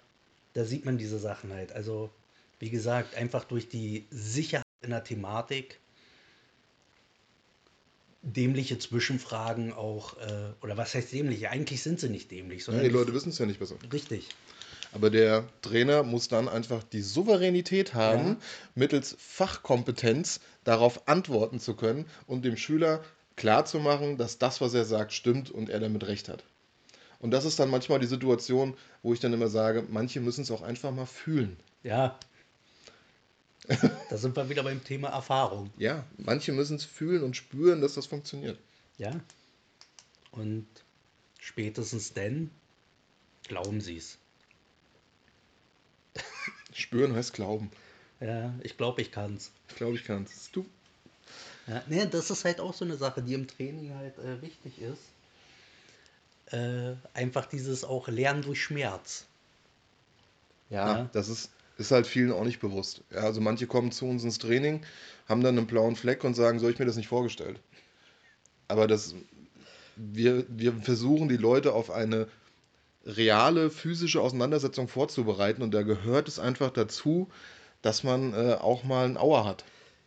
da 0.53 0.65
sieht 0.65 0.85
man 0.85 0.99
diese 0.99 1.19
Sachen 1.19 1.53
halt. 1.53 1.73
Also, 1.73 2.11
wie 2.59 2.71
gesagt, 2.71 3.15
einfach 3.15 3.45
durch 3.45 3.69
die 3.69 4.07
Sicherheit 4.11 4.65
in 4.81 4.91
der 4.91 5.05
Thematik 5.05 5.81
dämliche 8.23 8.79
Zwischenfragen 8.79 9.73
auch, 9.73 10.17
äh, 10.19 10.53
oder 10.63 10.77
was 10.77 10.95
heißt 10.95 11.13
dämliche? 11.13 11.51
Eigentlich 11.51 11.83
sind 11.83 12.01
sie 12.01 12.09
nicht 12.09 12.31
dämlich. 12.31 12.65
Sondern 12.65 12.85
ja, 12.85 12.89
die 12.89 12.95
Leute 12.95 13.15
wissen 13.15 13.31
es 13.31 13.39
ja 13.39 13.47
nicht 13.47 13.61
besser. 13.61 13.77
Richtig. 13.93 14.29
Aber 14.93 15.11
der 15.11 15.47
Trainer 15.63 16.03
muss 16.03 16.29
dann 16.29 16.49
einfach 16.49 16.83
die 16.83 17.03
Souveränität 17.03 17.95
haben, 17.95 18.29
ja. 18.29 18.37
mittels 18.75 19.17
Fachkompetenz 19.19 20.41
darauf 20.65 21.09
antworten 21.09 21.61
zu 21.61 21.75
können 21.75 22.07
und 22.27 22.45
dem 22.45 22.57
Schüler 22.57 23.03
klarzumachen, 23.37 24.17
dass 24.17 24.39
das, 24.39 24.61
was 24.61 24.75
er 24.75 24.85
sagt, 24.85 25.13
stimmt 25.13 25.51
und 25.51 25.69
er 25.69 25.81
damit 25.81 26.07
recht 26.07 26.29
hat. 26.29 26.45
Und 27.21 27.33
das 27.33 27.45
ist 27.45 27.59
dann 27.59 27.71
manchmal 27.71 27.99
die 27.99 28.07
Situation, 28.07 28.75
wo 29.03 29.13
ich 29.13 29.21
dann 29.21 29.33
immer 29.33 29.49
sage, 29.49 29.85
manche 29.89 30.21
müssen 30.21 30.43
es 30.43 30.51
auch 30.51 30.63
einfach 30.63 30.93
mal 30.93 31.07
fühlen. 31.07 31.57
Ja, 31.83 32.19
da 34.09 34.17
sind 34.17 34.35
wir 34.37 34.49
wieder 34.49 34.63
beim 34.63 34.83
Thema 34.83 35.09
Erfahrung. 35.09 35.71
Ja, 35.77 36.05
manche 36.17 36.53
müssen 36.53 36.77
es 36.77 36.85
fühlen 36.85 37.23
und 37.23 37.37
spüren, 37.37 37.81
dass 37.81 37.95
das 37.95 38.07
funktioniert. 38.07 38.59
Ja. 38.97 39.13
Und 40.31 40.67
spätestens 41.39 42.15
dann 42.15 42.51
glauben 43.47 43.81
sie 43.81 43.97
es. 43.97 44.19
Spüren 46.79 47.15
heißt 47.15 47.33
glauben. 47.33 47.71
Ja, 48.21 48.55
ich 48.63 48.77
glaube, 48.77 49.03
ich 49.03 49.11
kann's. 49.11 49.51
Ich 49.69 49.77
glaube, 49.77 49.95
ich 49.95 50.05
kann's. 50.05 50.51
Du. 50.53 50.67
Ja, 51.67 51.83
nee, 51.89 52.07
das 52.07 52.31
ist 52.31 52.45
halt 52.45 52.61
auch 52.61 52.75
so 52.75 52.85
eine 52.85 52.97
Sache, 52.97 53.23
die 53.23 53.35
im 53.35 53.47
Training 53.47 53.95
halt 53.95 54.19
äh, 54.19 54.41
wichtig 54.41 54.81
ist. 54.81 56.55
Äh, 56.55 56.95
einfach 57.15 57.47
dieses 57.47 57.85
auch 57.85 58.09
Lernen 58.09 58.43
durch 58.43 58.63
Schmerz. 58.63 59.27
Ja, 60.71 60.99
ja, 60.99 61.11
das 61.13 61.29
ist 61.29 61.51
ist 61.79 61.93
halt 61.93 62.07
vielen 62.07 62.33
auch 62.33 62.45
nicht 62.45 62.61
bewusst. 62.61 63.03
Ja, 63.11 63.21
also 63.21 63.41
manche 63.41 63.67
kommen 63.67 63.93
zu 63.93 64.07
uns 64.07 64.25
ins 64.25 64.39
Training, 64.39 64.83
haben 65.29 65.43
dann 65.43 65.57
einen 65.57 65.67
blauen 65.67 65.97
Fleck 65.97 66.25
und 66.25 66.35
sagen, 66.35 66.59
so 66.59 66.69
ich 66.69 66.79
mir 66.79 66.87
das 66.87 66.97
nicht 66.97 67.09
vorgestellt. 67.09 67.61
Aber 68.67 68.87
das, 68.87 69.15
wir, 69.97 70.45
wir 70.49 70.73
versuchen 70.75 71.29
die 71.29 71.37
Leute 71.37 71.73
auf 71.73 71.91
eine 71.91 72.27
reale 73.09 73.71
physische 73.71 74.21
Auseinandersetzung 74.21 74.87
vorzubereiten 74.87 75.63
und 75.63 75.73
da 75.73 75.83
gehört 75.83 76.29
es 76.29 76.39
einfach 76.39 76.71
dazu, 76.71 77.29
dass 77.83 78.05
man 78.05 78.35
äh, 78.35 78.55
auch 78.55 78.85
mal 78.85 79.07
ein 79.07 79.17
Auer 79.17 79.45
hat. 79.45 79.65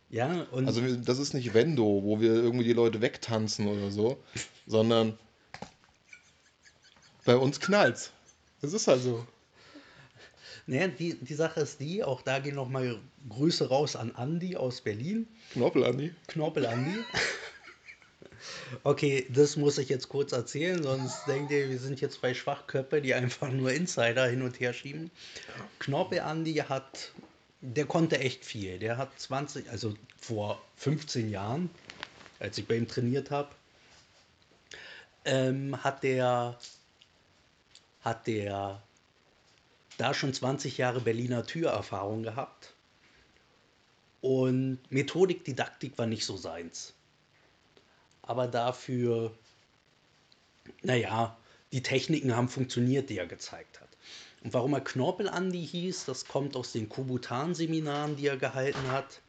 Ja, 0.10 0.46
und. 0.52 0.68
Also 0.68 0.82
das 0.98 1.20
ist 1.20 1.34
nicht 1.34 1.54
Wendo, 1.54 2.04
wo 2.04 2.20
wir 2.20 2.34
irgendwie 2.34 2.66
die 2.66 2.74
Leute 2.74 3.02
wegtanzen 3.02 3.68
oder 3.68 3.92
so, 3.92 4.22
sondern 4.68 5.18
bei 7.26 7.36
uns 7.36 7.60
knallt's. 7.60 8.12
Es 8.62 8.74
ist 8.74 8.88
halt 8.88 9.02
so. 9.02 9.26
Naja, 10.68 10.88
die, 10.88 11.16
die 11.16 11.34
Sache 11.34 11.62
ist 11.62 11.80
die, 11.80 12.04
auch 12.04 12.22
da 12.22 12.40
gehen 12.40 12.56
nochmal 12.56 13.00
Grüße 13.30 13.70
raus 13.70 13.96
an 13.96 14.12
Andi 14.16 14.56
aus 14.56 14.82
Berlin. 14.82 15.28
Knorpel 16.28 16.68
Andi. 16.68 17.00
Okay, 18.84 19.26
das 19.30 19.58
muss 19.58 19.78
ich 19.78 19.90
jetzt 19.90 20.10
kurz 20.10 20.32
erzählen, 20.32 20.82
sonst 20.82 21.26
denkt 21.28 21.52
ihr, 21.52 21.70
wir 21.70 21.80
sind 21.80 22.02
jetzt 22.02 22.20
zwei 22.20 22.34
Schwachköpfe, 22.34 23.02
die 23.02 23.14
einfach 23.14 23.52
nur 23.52 23.72
Insider 23.72 24.28
hin 24.28 24.42
und 24.42 24.60
her 24.60 24.74
schieben. 24.74 25.12
Knorpel 25.80 26.20
Andi 26.20 26.56
hat, 26.56 27.12
der 27.62 27.86
konnte 27.86 28.20
echt 28.20 28.46
viel. 28.46 28.80
Der 28.80 28.98
hat 28.98 29.20
20, 29.20 29.70
also 29.70 29.94
vor 30.18 30.62
15 30.78 31.30
Jahren, 31.30 31.70
als 32.40 32.58
ich 32.58 32.68
bei 32.68 32.76
ihm 32.76 32.88
trainiert 32.88 33.32
habe, 33.32 33.50
ähm, 35.26 35.84
hat 35.84 36.04
der, 36.04 36.58
hat 38.02 38.28
der 38.28 38.82
da 39.98 40.14
schon 40.14 40.34
20 40.34 40.78
Jahre 40.78 41.02
Berliner 41.02 41.46
Türerfahrung 41.46 42.24
gehabt. 42.24 42.74
Und 44.22 44.80
Methodik, 44.90 45.44
Didaktik 45.46 45.98
war 45.98 46.06
nicht 46.06 46.26
so 46.26 46.38
seins 46.38 46.94
aber 48.32 48.48
dafür, 48.48 49.34
naja, 50.84 51.38
die 51.74 51.84
Techniken 51.84 52.34
haben 52.34 52.48
funktioniert, 52.48 53.10
die 53.10 53.18
er 53.18 53.28
gezeigt 53.28 53.82
hat. 53.82 53.90
Und 54.42 54.54
warum 54.54 54.74
er 54.74 54.80
Knorpel 54.80 55.28
Andi 55.28 55.68
hieß, 55.68 56.06
das 56.06 56.26
kommt 56.26 56.56
aus 56.56 56.72
den 56.72 56.88
Kubutan-Seminaren, 56.88 58.16
die 58.16 58.28
er 58.28 58.38
gehalten 58.38 58.90
hat, 58.90 59.20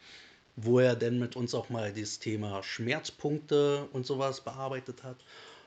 wo 0.55 0.79
er 0.79 0.95
dann 0.95 1.19
mit 1.19 1.35
uns 1.35 1.53
auch 1.53 1.69
mal 1.69 1.93
das 1.93 2.21
Thema 2.21 2.63
Schmerzpunkte 2.63 3.89
und 3.93 4.07
sowas 4.07 4.43
bearbeitet 4.43 5.03
hat. 5.03 5.17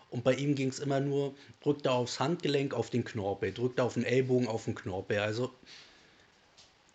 Und 0.09 0.23
bei 0.23 0.35
ihm 0.35 0.55
ging 0.55 0.69
es 0.69 0.79
immer 0.79 1.01
nur, 1.01 1.35
drückt 1.61 1.85
er 1.87 1.91
aufs 1.91 2.21
Handgelenk 2.21 2.73
auf 2.73 2.89
den 2.89 3.03
Knorpel, 3.03 3.51
drückt 3.51 3.79
er 3.79 3.85
auf 3.85 3.95
den 3.95 4.05
Ellbogen 4.05 4.47
auf 4.47 4.63
den 4.63 4.75
Knorpel. 4.75 5.19
Also 5.19 5.51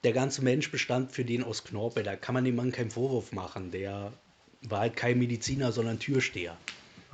der 0.04 0.14
ganze 0.14 0.42
Mensch 0.42 0.70
bestand 0.70 1.12
für 1.12 1.26
den 1.26 1.44
aus 1.44 1.64
Knorpel. 1.64 2.02
Da 2.02 2.16
kann 2.16 2.34
man 2.34 2.46
dem 2.46 2.56
Mann 2.56 2.72
keinen 2.72 2.90
Vorwurf 2.90 3.32
machen. 3.32 3.72
Der 3.72 4.14
war 4.62 4.80
halt 4.80 4.96
kein 4.96 5.18
Mediziner, 5.18 5.72
sondern 5.72 5.98
Türsteher. 5.98 6.56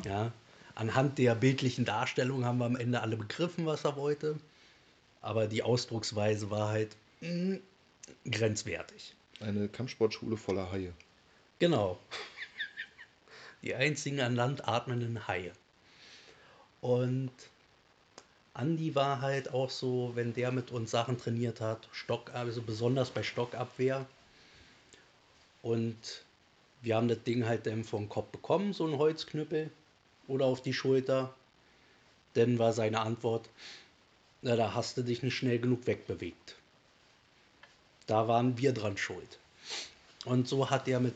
Ja? 0.05 0.33
Anhand 0.75 1.19
der 1.19 1.35
bildlichen 1.35 1.85
Darstellung 1.85 2.45
haben 2.45 2.59
wir 2.59 2.67
am 2.67 2.77
Ende 2.77 3.01
alle 3.01 3.17
begriffen, 3.17 3.67
was 3.67 3.85
er 3.85 3.97
wollte. 3.97 4.39
Aber 5.23 5.47
die 5.47 5.63
Ausdrucksweise 5.63 6.51
war 6.51 6.69
halt 6.69 6.97
mh, 7.21 7.57
mm, 7.57 7.61
grenzwertig. 8.31 9.15
Eine 9.41 9.69
Kampfsportschule 9.69 10.37
voller 10.37 10.71
Haie. 10.71 10.93
Genau. 11.59 11.99
Die 13.63 13.75
einzigen 13.75 14.21
an 14.21 14.37
Land 14.37 14.69
atmenden 14.69 15.27
Haie. 15.27 15.53
Und 16.81 17.33
Andi 18.55 18.95
war 18.95 19.21
halt 19.21 19.53
auch 19.53 19.71
so, 19.71 20.13
wenn 20.15 20.33
der 20.33 20.53
mit 20.53 20.71
uns 20.71 20.91
Sachen 20.91 21.19
trainiert 21.19 21.61
hat, 21.61 21.89
Stock, 21.93 22.33
also 22.35 22.63
besonders 22.63 23.11
bei 23.11 23.23
Stockabwehr. 23.23 24.07
Und 25.63 26.25
wir 26.87 26.95
haben 26.95 27.09
das 27.09 27.25
Ding 27.25 27.47
halt 27.47 27.67
dann 27.67 27.83
vom 27.83 28.09
Kopf 28.09 28.29
bekommen, 28.29 28.73
so 28.73 28.87
ein 28.87 28.97
Holzknüppel 28.97 29.71
oder 30.29 30.47
auf 30.47 30.63
die 30.63 30.73
Schulter. 30.73 31.35
Dann 32.35 32.61
war 32.61 32.73
seine 32.73 33.01
Antwort, 33.01 33.49
na, 34.43 34.55
da 34.55 34.73
hast 34.73 34.97
du 34.97 35.03
dich 35.03 35.25
nicht 35.25 35.35
schnell 35.35 35.59
genug 35.59 35.89
wegbewegt. 35.89 36.55
Da 38.07 38.29
waren 38.29 38.57
wir 38.57 38.73
dran 38.73 38.97
schuld. 38.97 39.41
Und 40.25 40.47
so 40.47 40.71
hat 40.71 40.87
er 40.87 41.01
mit 41.01 41.15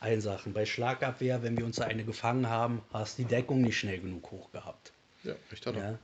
allen 0.00 0.22
Sachen. 0.22 0.54
Bei 0.54 0.64
Schlagabwehr, 0.64 1.42
wenn 1.42 1.58
wir 1.58 1.66
uns 1.66 1.80
eine 1.80 2.04
gefangen 2.04 2.48
haben, 2.48 2.80
hast 2.90 3.18
die 3.18 3.26
Deckung 3.26 3.60
nicht 3.60 3.78
schnell 3.78 4.00
genug 4.00 4.30
hoch 4.30 4.50
gehabt. 4.52 4.90
Ja, 5.22 5.34
hat 5.50 5.76
er. 5.76 5.90
Ja. 5.92 5.98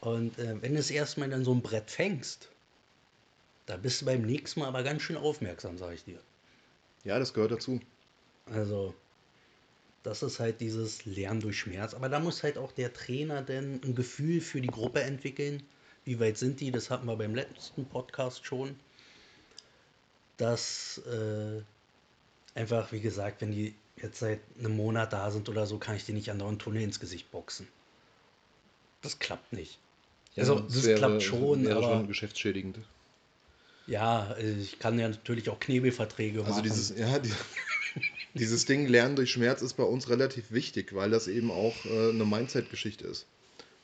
Und 0.00 0.38
äh, 0.38 0.60
wenn 0.60 0.74
du 0.74 0.80
es 0.80 0.90
erstmal 0.90 1.32
in 1.32 1.42
so 1.42 1.54
ein 1.54 1.62
Brett 1.62 1.90
fängst, 1.90 2.50
da 3.64 3.78
bist 3.78 4.02
du 4.02 4.04
beim 4.04 4.20
nächsten 4.20 4.60
Mal 4.60 4.66
aber 4.66 4.82
ganz 4.82 5.00
schön 5.00 5.16
aufmerksam, 5.16 5.78
sag 5.78 5.94
ich 5.94 6.04
dir. 6.04 6.18
Ja, 7.04 7.18
das 7.18 7.32
gehört 7.32 7.52
dazu. 7.52 7.80
Also, 8.46 8.94
das 10.02 10.22
ist 10.22 10.40
halt 10.40 10.60
dieses 10.60 11.04
Lernen 11.04 11.40
durch 11.40 11.58
Schmerz. 11.58 11.94
Aber 11.94 12.08
da 12.08 12.20
muss 12.20 12.42
halt 12.42 12.58
auch 12.58 12.72
der 12.72 12.92
Trainer 12.92 13.42
denn 13.42 13.80
ein 13.84 13.94
Gefühl 13.94 14.40
für 14.40 14.60
die 14.60 14.68
Gruppe 14.68 15.02
entwickeln. 15.02 15.62
Wie 16.04 16.18
weit 16.18 16.38
sind 16.38 16.60
die? 16.60 16.70
Das 16.70 16.90
hatten 16.90 17.06
wir 17.06 17.16
beim 17.16 17.34
letzten 17.34 17.86
Podcast 17.86 18.44
schon. 18.44 18.76
Dass 20.36 21.00
äh, 21.06 21.62
einfach, 22.58 22.90
wie 22.90 23.00
gesagt, 23.00 23.40
wenn 23.40 23.52
die 23.52 23.74
jetzt 23.96 24.18
seit 24.18 24.40
einem 24.58 24.76
Monat 24.76 25.12
da 25.12 25.30
sind 25.30 25.48
oder 25.48 25.66
so, 25.66 25.78
kann 25.78 25.94
ich 25.94 26.04
die 26.04 26.12
nicht 26.12 26.30
an 26.30 26.38
der 26.38 26.58
Tunnel 26.58 26.82
ins 26.82 26.98
Gesicht 26.98 27.30
boxen. 27.30 27.68
Das 29.02 29.18
klappt 29.18 29.52
nicht. 29.52 29.78
Ja, 30.34 30.42
also, 30.42 30.60
das, 30.60 30.84
wäre, 30.84 30.98
klappt 30.98 31.22
schon, 31.22 31.64
wäre 31.64 31.76
aber. 31.76 31.98
schon 31.98 32.08
geschäftsschädigend. 32.08 32.78
Ja, 33.86 34.36
ich 34.38 34.78
kann 34.78 34.98
ja 34.98 35.08
natürlich 35.08 35.50
auch 35.50 35.60
Knebelverträge 35.60 36.40
also 36.40 36.50
machen. 36.50 36.62
Also 36.62 36.74
dieses, 36.74 36.98
ja, 36.98 37.18
die, 37.18 37.30
dieses 38.34 38.64
Ding 38.64 38.86
Lernen 38.86 39.16
durch 39.16 39.30
Schmerz 39.30 39.62
ist 39.62 39.74
bei 39.74 39.82
uns 39.82 40.08
relativ 40.08 40.52
wichtig, 40.52 40.94
weil 40.94 41.10
das 41.10 41.28
eben 41.28 41.50
auch 41.50 41.84
äh, 41.84 42.10
eine 42.10 42.24
Mindset-Geschichte 42.24 43.06
ist. 43.06 43.26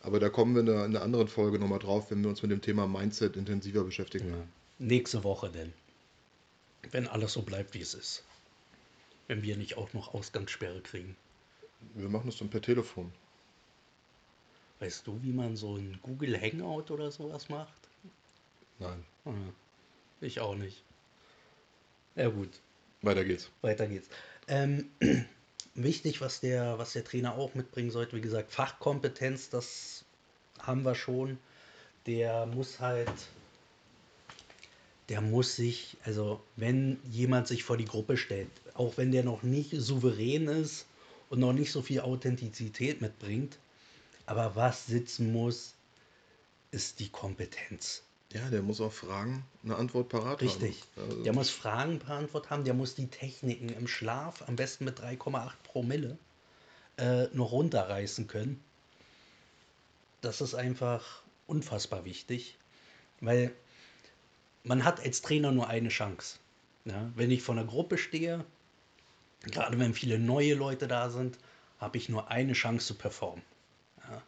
Aber 0.01 0.21
da 0.21 0.29
kommen 0.29 0.55
wir 0.55 0.62
in 0.62 0.71
einer, 0.71 1.03
anderen 1.03 1.29
Folge 1.29 1.59
nochmal 1.59 1.81
drauf, 1.81 2.11
wenn 2.11 2.23
wir 2.23 2.31
uns 2.31 2.42
mit 2.42 2.51
dem 2.51 2.61
Thema 2.61 2.87
Mindset 2.87 3.37
intensiver 3.37 3.85
beschäftigen. 3.85 4.31
Ja. 4.31 4.47
Nächste 4.79 5.25
Woche 5.25 5.51
denn. 5.51 5.73
Wenn 6.90 7.09
alles 7.09 7.33
so 7.33 7.42
bleibt, 7.42 7.75
wie 7.75 7.81
es 7.81 7.94
ist. 7.94 8.25
Wenn 9.27 9.42
wir 9.42 9.57
nicht 9.57 9.77
auch 9.77 9.92
noch 9.92 10.14
Ausgangssperre 10.14 10.81
kriegen. 10.81 11.16
Wir 11.94 12.09
machen 12.09 12.27
das 12.27 12.38
dann 12.38 12.49
per 12.49 12.62
Telefon. 12.62 13.12
Weißt 14.81 15.07
du, 15.07 15.21
wie 15.23 15.33
man 15.33 15.57
so 15.57 15.77
ein 15.77 15.99
Google 16.03 16.40
Hangout 16.40 16.92
oder 16.92 17.11
sowas 17.11 17.49
macht? 17.49 17.88
Nein. 18.79 19.05
Ah, 19.25 19.33
ich 20.21 20.38
auch 20.40 20.55
nicht. 20.55 20.85
Ja 22.14 22.29
gut. 22.29 22.61
Weiter 23.03 23.25
geht's. 23.25 23.51
Weiter 23.63 23.87
geht's. 23.87 24.09
Ähm, 24.49 24.91
wichtig, 25.75 26.21
was 26.21 26.41
der, 26.41 26.79
was 26.79 26.93
der 26.93 27.05
Trainer 27.05 27.35
auch 27.35 27.55
mitbringen 27.55 27.91
sollte, 27.91 28.17
wie 28.17 28.21
gesagt, 28.21 28.53
Fachkompetenz, 28.53 29.51
das 29.51 30.05
haben 30.61 30.85
wir 30.85 30.95
schon. 30.95 31.39
Der 32.07 32.47
muss 32.47 32.81
halt, 32.81 33.13
der 35.09 35.21
muss 35.21 35.57
sich, 35.57 35.97
also 36.05 36.43
wenn 36.57 36.99
jemand 37.11 37.47
sich 37.47 37.65
vor 37.65 37.77
die 37.77 37.85
Gruppe 37.85 38.17
stellt, 38.17 38.51
auch 38.75 38.97
wenn 38.97 39.13
der 39.13 39.25
noch 39.25 39.43
nicht 39.43 39.73
souverän 39.73 40.49
ist 40.49 40.87
und 41.29 41.41
noch 41.41 41.53
nicht 41.53 41.71
so 41.71 41.83
viel 41.83 42.01
Authentizität 42.01 43.01
mitbringt, 43.01 43.59
aber 44.27 44.57
was 44.57 44.87
sitzen 44.87 45.33
muss, 45.33 45.75
ist 46.71 47.01
die 47.01 47.09
Kompetenz. 47.09 48.03
Ja, 48.33 48.51
der 48.51 48.62
muss 48.62 48.81
auch 48.81 48.93
Fragen 48.93 49.45
eine 49.64 49.77
Antwort 49.77 50.11
parat 50.11 50.43
Richtig. 50.43 50.57
haben. 50.61 50.64
Richtig. 50.67 50.85
Also 50.97 51.23
der 51.23 51.33
muss 51.33 51.51
Fragen 51.51 51.99
beantwortet 51.99 52.51
haben, 52.51 52.64
der 52.64 52.75
muss 52.75 52.95
die 52.95 53.09
Techniken 53.09 53.71
im 53.71 53.88
Schlaf, 53.88 54.47
am 54.47 54.57
besten 54.57 54.85
mit 54.85 55.01
3,8 55.01 55.53
Promille, 55.62 56.19
äh, 56.99 57.29
noch 57.33 57.53
runterreißen 57.53 58.27
können. 58.27 58.62
Das 60.21 60.41
ist 60.41 60.55
einfach 60.55 61.23
unfassbar 61.47 62.05
wichtig, 62.05 62.59
weil 63.21 63.53
man 64.62 64.85
hat 64.85 65.01
als 65.01 65.23
Trainer 65.23 65.53
nur 65.53 65.69
eine 65.69 65.88
Chance. 65.88 66.38
Ja? 66.85 67.11
Wenn 67.14 67.31
ich 67.31 67.43
vor 67.43 67.55
einer 67.57 67.64
Gruppe 67.64 67.97
stehe, 67.97 68.45
gerade 69.43 69.79
wenn 69.79 69.95
viele 69.95 70.19
neue 70.19 70.55
Leute 70.55 70.87
da 70.87 71.09
sind, 71.09 71.38
habe 71.79 71.97
ich 71.97 72.09
nur 72.09 72.31
eine 72.31 72.53
Chance 72.53 72.88
zu 72.88 72.95
performen. 72.95 73.45
Ja? 74.11 74.23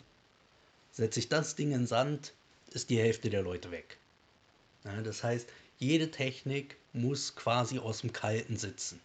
Setze 0.92 1.20
ich 1.20 1.28
das 1.28 1.54
Ding 1.56 1.72
in 1.72 1.86
Sand, 1.86 2.32
ist 2.70 2.90
die 2.90 2.98
Hälfte 2.98 3.30
der 3.30 3.42
Leute 3.42 3.70
weg. 3.70 3.98
Ja, 4.84 5.00
das 5.02 5.22
heißt, 5.22 5.48
jede 5.78 6.10
Technik 6.10 6.76
muss 6.92 7.34
quasi 7.34 7.78
aus 7.78 8.00
dem 8.00 8.12
Kalten 8.12 8.56
sitzen. 8.56 9.00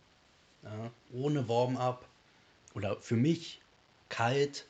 Ja, 0.63 0.91
ohne 1.13 1.47
Warm-up 1.47 2.07
oder 2.73 2.99
für 3.01 3.15
mich 3.15 3.61
kalt. 4.09 4.65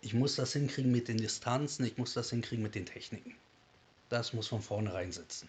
Ich 0.00 0.14
muss 0.14 0.34
das 0.36 0.52
hinkriegen 0.52 0.90
mit 0.90 1.08
den 1.08 1.18
Distanzen, 1.18 1.84
ich 1.84 1.96
muss 1.96 2.12
das 2.14 2.30
hinkriegen 2.30 2.62
mit 2.62 2.74
den 2.74 2.86
Techniken. 2.86 3.34
Das 4.08 4.32
muss 4.32 4.48
von 4.48 4.60
vornherein 4.60 5.12
sitzen. 5.12 5.48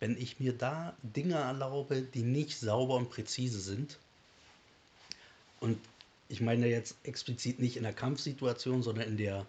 Wenn 0.00 0.20
ich 0.20 0.40
mir 0.40 0.52
da 0.52 0.96
Dinge 1.02 1.34
erlaube, 1.34 2.02
die 2.02 2.22
nicht 2.22 2.58
sauber 2.58 2.96
und 2.96 3.08
präzise 3.08 3.60
sind, 3.60 3.98
und 5.60 5.78
ich 6.28 6.40
meine 6.40 6.66
jetzt 6.66 6.96
explizit 7.04 7.60
nicht 7.60 7.76
in 7.76 7.84
der 7.84 7.92
Kampfsituation, 7.92 8.82
sondern 8.82 9.06
in 9.06 9.16
der 9.16 9.46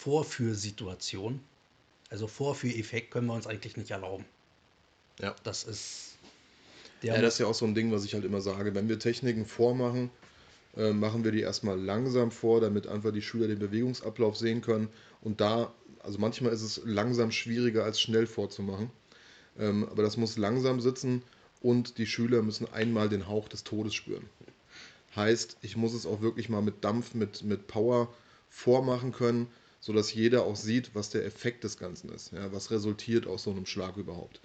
Vorführsituation. 0.00 1.40
Also 2.08 2.26
Vorführeffekt 2.26 3.10
können 3.10 3.26
wir 3.26 3.34
uns 3.34 3.46
eigentlich 3.46 3.76
nicht 3.76 3.90
erlauben. 3.90 4.24
Ja. 5.20 5.36
Das 5.42 5.64
ist. 5.64 6.16
ja, 7.02 7.20
das 7.20 7.34
ist 7.34 7.40
ja 7.40 7.46
auch 7.46 7.54
so 7.54 7.66
ein 7.66 7.74
Ding, 7.74 7.92
was 7.92 8.06
ich 8.06 8.14
halt 8.14 8.24
immer 8.24 8.40
sage. 8.40 8.74
Wenn 8.74 8.88
wir 8.88 8.98
Techniken 8.98 9.44
vormachen, 9.44 10.10
äh, 10.74 10.94
machen 10.94 11.22
wir 11.22 11.32
die 11.32 11.42
erstmal 11.42 11.78
langsam 11.78 12.30
vor, 12.30 12.62
damit 12.62 12.86
einfach 12.86 13.12
die 13.12 13.20
Schüler 13.20 13.46
den 13.46 13.58
Bewegungsablauf 13.58 14.38
sehen 14.38 14.62
können. 14.62 14.88
Und 15.20 15.42
da, 15.42 15.70
also 16.02 16.18
manchmal 16.18 16.52
ist 16.52 16.62
es 16.62 16.80
langsam 16.86 17.30
schwieriger 17.30 17.84
als 17.84 18.00
schnell 18.00 18.26
vorzumachen. 18.26 18.90
Ähm, 19.58 19.86
aber 19.90 20.02
das 20.02 20.16
muss 20.16 20.38
langsam 20.38 20.80
sitzen 20.80 21.22
und 21.60 21.98
die 21.98 22.06
Schüler 22.06 22.40
müssen 22.40 22.72
einmal 22.72 23.10
den 23.10 23.28
Hauch 23.28 23.48
des 23.48 23.64
Todes 23.64 23.92
spüren. 23.92 24.24
Heißt, 25.14 25.58
ich 25.60 25.76
muss 25.76 25.92
es 25.92 26.06
auch 26.06 26.22
wirklich 26.22 26.48
mal 26.48 26.62
mit 26.62 26.84
Dampf, 26.84 27.12
mit, 27.12 27.42
mit 27.42 27.66
Power 27.66 28.08
vormachen 28.48 29.12
können, 29.12 29.48
sodass 29.80 30.12
jeder 30.12 30.44
auch 30.44 30.56
sieht, 30.56 30.94
was 30.94 31.10
der 31.10 31.24
Effekt 31.24 31.64
des 31.64 31.78
Ganzen 31.78 32.10
ist, 32.10 32.32
ja, 32.32 32.52
was 32.52 32.70
resultiert 32.70 33.26
aus 33.26 33.42
so 33.42 33.50
einem 33.50 33.66
Schlag 33.66 33.96
überhaupt. 33.96 34.40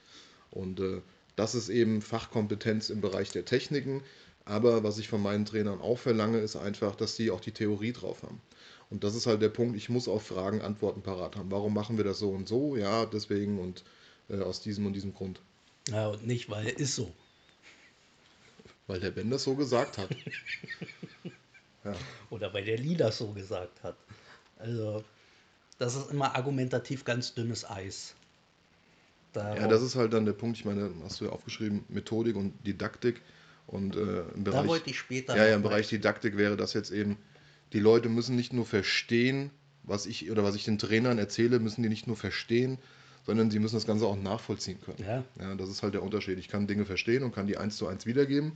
Und 0.52 0.80
äh, 0.80 1.02
das 1.36 1.54
ist 1.54 1.70
eben 1.70 2.02
Fachkompetenz 2.02 2.90
im 2.90 3.02
Bereich 3.02 3.32
der 3.32 3.46
Techniken, 3.46 4.02
aber 4.46 4.84
was 4.84 4.98
ich 5.00 5.08
von 5.08 5.22
meinen 5.22 5.46
Trainern 5.46 5.82
auch 5.82 6.00
verlange, 6.00 6.40
ist 6.40 6.56
einfach, 6.56 6.96
dass 6.96 7.16
sie 7.16 7.32
auch 7.32 7.42
die 7.42 7.52
Theorie 7.52 7.92
drauf 7.92 8.24
haben. 8.24 8.42
Und 8.90 9.04
das 9.04 9.16
ist 9.16 9.26
halt 9.26 9.42
der 9.42 9.50
Punkt, 9.50 9.76
ich 9.76 9.90
muss 9.90 10.08
auf 10.08 10.28
Fragen 10.28 10.62
Antworten 10.62 11.02
parat 11.02 11.36
haben. 11.36 11.52
Warum 11.52 11.74
machen 11.74 11.98
wir 11.98 12.04
das 12.04 12.20
so 12.20 12.30
und 12.30 12.48
so? 12.48 12.78
Ja, 12.78 13.06
deswegen 13.06 13.60
und 13.60 13.84
äh, 14.30 14.40
aus 14.40 14.62
diesem 14.62 14.86
und 14.86 14.94
diesem 14.94 15.14
Grund. 15.14 15.42
Ja, 15.90 16.10
und 16.10 16.26
nicht, 16.26 16.50
weil 16.50 16.68
er 16.68 16.78
ist 16.78 16.96
so. 16.96 17.12
Weil 18.88 19.00
der 19.00 19.12
Ben 19.12 19.32
das 19.32 19.44
so 19.44 19.56
gesagt 19.56 19.98
hat. 19.98 20.10
ja. 21.84 21.96
Oder 22.30 22.54
weil 22.54 22.64
der 22.64 22.78
Lee 22.78 22.96
das 22.96 23.18
so 23.18 23.32
gesagt 23.32 23.82
hat. 23.82 23.98
Also, 24.58 25.04
das 25.78 25.96
ist 25.96 26.12
immer 26.12 26.36
argumentativ 26.36 27.04
ganz 27.04 27.34
dünnes 27.34 27.70
Eis. 27.70 28.16
Darauf 29.34 29.60
ja, 29.60 29.68
das 29.68 29.82
ist 29.82 29.96
halt 29.96 30.14
dann 30.14 30.26
der 30.26 30.34
Punkt, 30.34 30.58
ich 30.58 30.66
meine, 30.66 30.90
hast 31.04 31.20
du 31.20 31.26
ja 31.26 31.32
aufgeschrieben, 31.32 31.84
Methodik 31.90 32.36
und 32.36 32.54
Didaktik. 32.66 33.22
Und 33.68 33.96
äh, 33.96 34.22
im 34.36 34.44
Bereich, 34.44 34.62
da 34.62 34.68
wollte 34.68 34.90
ich 34.90 35.00
später. 35.00 35.36
Ja, 35.36 35.48
ja, 35.48 35.56
im 35.56 35.64
Bereich 35.64 35.90
Didaktik 35.90 36.38
wäre 36.38 36.56
das 36.56 36.74
jetzt 36.74 36.92
eben, 36.92 37.18
die 37.74 37.80
Leute 37.80 38.10
müssen 38.10 38.36
nicht 38.36 38.54
nur 38.54 38.66
verstehen, 38.66 39.50
was 39.84 40.06
ich 40.06 40.30
oder 40.32 40.44
was 40.44 40.56
ich 40.56 40.64
den 40.64 40.78
Trainern 40.78 41.18
erzähle, 41.18 41.60
müssen 41.60 41.84
die 41.84 41.90
nicht 41.90 42.08
nur 42.08 42.16
verstehen, 42.16 42.78
sondern 43.26 43.52
sie 43.52 43.60
müssen 43.60 43.76
das 43.76 43.88
Ganze 43.88 44.06
auch 44.06 44.16
nachvollziehen 44.16 44.80
können. 44.82 45.04
Ja. 45.06 45.24
ja. 45.40 45.56
Das 45.56 45.70
ist 45.70 45.84
halt 45.84 45.94
der 45.96 46.04
Unterschied. 46.04 46.38
Ich 46.38 46.48
kann 46.48 46.68
Dinge 46.68 46.86
verstehen 46.86 47.24
und 47.24 47.34
kann 47.34 47.48
die 47.48 47.58
eins 47.58 47.78
zu 47.78 47.88
eins 47.88 48.06
wiedergeben, 48.06 48.54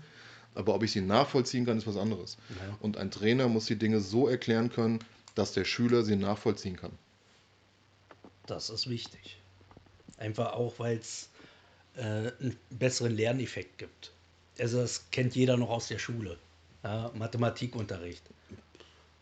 aber 0.56 0.76
ob 0.76 0.84
ich 0.84 0.92
sie 0.92 1.02
nachvollziehen 1.02 1.66
kann, 1.66 1.78
ist 1.78 1.88
was 1.88 1.98
anderes. 1.98 2.38
Ja. 2.50 2.78
Und 2.80 2.98
ein 2.98 3.12
Trainer 3.12 3.48
muss 3.48 3.66
die 3.66 3.78
Dinge 3.78 4.00
so 4.00 4.28
erklären 4.28 4.70
können, 4.70 5.00
dass 5.36 5.54
der 5.54 5.66
Schüler 5.66 6.04
sie 6.04 6.16
nachvollziehen 6.16 6.78
kann. 6.78 6.92
Das 8.50 8.70
ist 8.72 8.90
wichtig. 8.90 9.38
Einfach 10.18 10.54
auch, 10.54 10.80
weil 10.80 10.98
es 10.98 11.30
äh, 11.96 12.02
einen 12.02 12.58
besseren 12.72 13.16
Lerneffekt 13.16 13.78
gibt. 13.78 14.12
Also 14.58 14.82
das 14.82 15.10
kennt 15.12 15.36
jeder 15.36 15.56
noch 15.56 15.70
aus 15.70 15.88
der 15.88 16.00
Schule. 16.00 16.38
Ja, 16.84 17.12
Mathematikunterricht. 17.14 18.24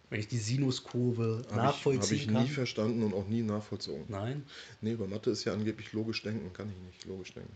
Wenn 0.10 0.22
ich 0.22 0.30
die 0.30 0.38
Sinuskurve 0.38 1.44
hab 1.50 1.56
nachvollziehen 1.58 2.18
ich, 2.18 2.28
Habe 2.30 2.44
ich 2.44 2.50
nie 2.50 2.54
verstanden 2.54 3.04
und 3.04 3.13
auch 3.13 3.28
nie 3.28 3.42
nachvollzogen. 3.42 4.06
Nein? 4.08 4.46
Nee, 4.80 4.96
bei 4.96 5.06
Mathe 5.06 5.32
ist 5.32 5.44
ja 5.44 5.52
angeblich 5.52 5.92
logisch 5.92 6.24
denken. 6.24 6.54
Kann 6.54 6.72
ich 6.72 6.78
nicht 6.78 7.06
logisch 7.06 7.34
denken. 7.34 7.54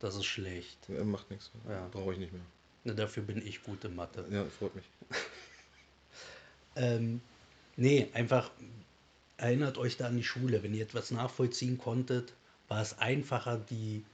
Das 0.00 0.16
ist 0.16 0.24
schlecht. 0.24 0.78
Ja, 0.88 1.04
macht 1.04 1.30
nichts. 1.30 1.52
Ja. 1.68 1.86
Brauche 1.92 2.14
ich 2.14 2.18
nicht 2.18 2.32
mehr. 2.32 2.42
Na, 2.82 2.94
dafür 2.94 3.22
bin 3.22 3.46
ich 3.46 3.62
gut 3.62 3.84
in 3.84 3.94
Mathe. 3.94 4.26
Ja, 4.30 4.44
freut 4.46 4.74
mich. 4.74 4.84
ähm, 6.76 7.20
nee, 7.76 8.08
einfach 8.12 8.50
erinnert 9.36 9.78
euch 9.78 9.96
da 9.96 10.06
an 10.06 10.16
die 10.16 10.24
Schule. 10.24 10.62
Wenn 10.62 10.74
ihr 10.74 10.82
etwas 10.82 11.10
nachvollziehen 11.10 11.78
konntet, 11.78 12.32
war 12.68 12.80
es 12.80 12.98
einfacher, 12.98 13.58
die 13.58 14.04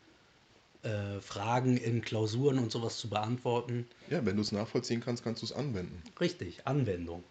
äh, 0.83 1.21
Fragen 1.21 1.77
in 1.77 2.03
Klausuren 2.03 2.59
und 2.59 2.73
sowas 2.73 2.99
zu 2.99 3.09
beantworten. 3.09 3.87
Ja, 4.11 4.25
wenn 4.27 4.37
du 4.37 4.43
es 4.43 4.53
nachvollziehen 4.53 5.01
kannst, 5.01 5.25
kannst 5.25 5.43
du 5.43 5.47
es 5.47 5.53
anwenden. 5.53 6.03
Richtig, 6.21 6.67
Anwendung. 6.67 7.23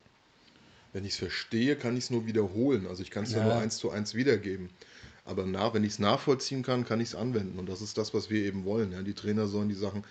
Wenn 0.93 1.05
ich 1.05 1.11
es 1.11 1.17
verstehe, 1.19 1.75
kann 1.75 1.95
ich 1.95 2.05
es 2.05 2.09
nur 2.09 2.25
wiederholen. 2.25 2.87
Also 2.87 3.01
ich 3.03 3.11
kann 3.11 3.23
es 3.23 3.31
ja. 3.31 3.43
nur 3.43 3.55
eins 3.55 3.77
zu 3.77 3.91
eins 3.91 4.15
wiedergeben. 4.15 4.69
Aber 5.23 5.45
nach, 5.45 5.73
wenn 5.73 5.83
ich 5.83 5.93
es 5.93 5.99
nachvollziehen 5.99 6.63
kann, 6.63 6.85
kann 6.85 6.99
ich 6.99 7.09
es 7.09 7.15
anwenden. 7.15 7.59
Und 7.59 7.69
das 7.69 7.81
ist 7.81 7.97
das, 7.97 8.13
was 8.13 8.29
wir 8.29 8.43
eben 8.43 8.65
wollen. 8.65 8.91
Ja? 8.91 9.01
Die 9.01 9.13
Trainer 9.13 9.47
sollen 9.47 9.69
die 9.69 9.75
Sachen 9.75 10.03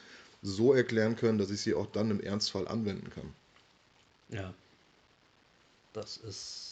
so 0.42 0.72
erklären 0.72 1.16
können, 1.16 1.38
dass 1.38 1.50
ich 1.50 1.60
sie 1.60 1.74
auch 1.74 1.86
dann 1.86 2.10
im 2.10 2.20
Ernstfall 2.20 2.68
anwenden 2.68 3.10
kann. 3.10 3.34
Ja. 4.30 4.54
Das 5.92 6.16
ist 6.16 6.69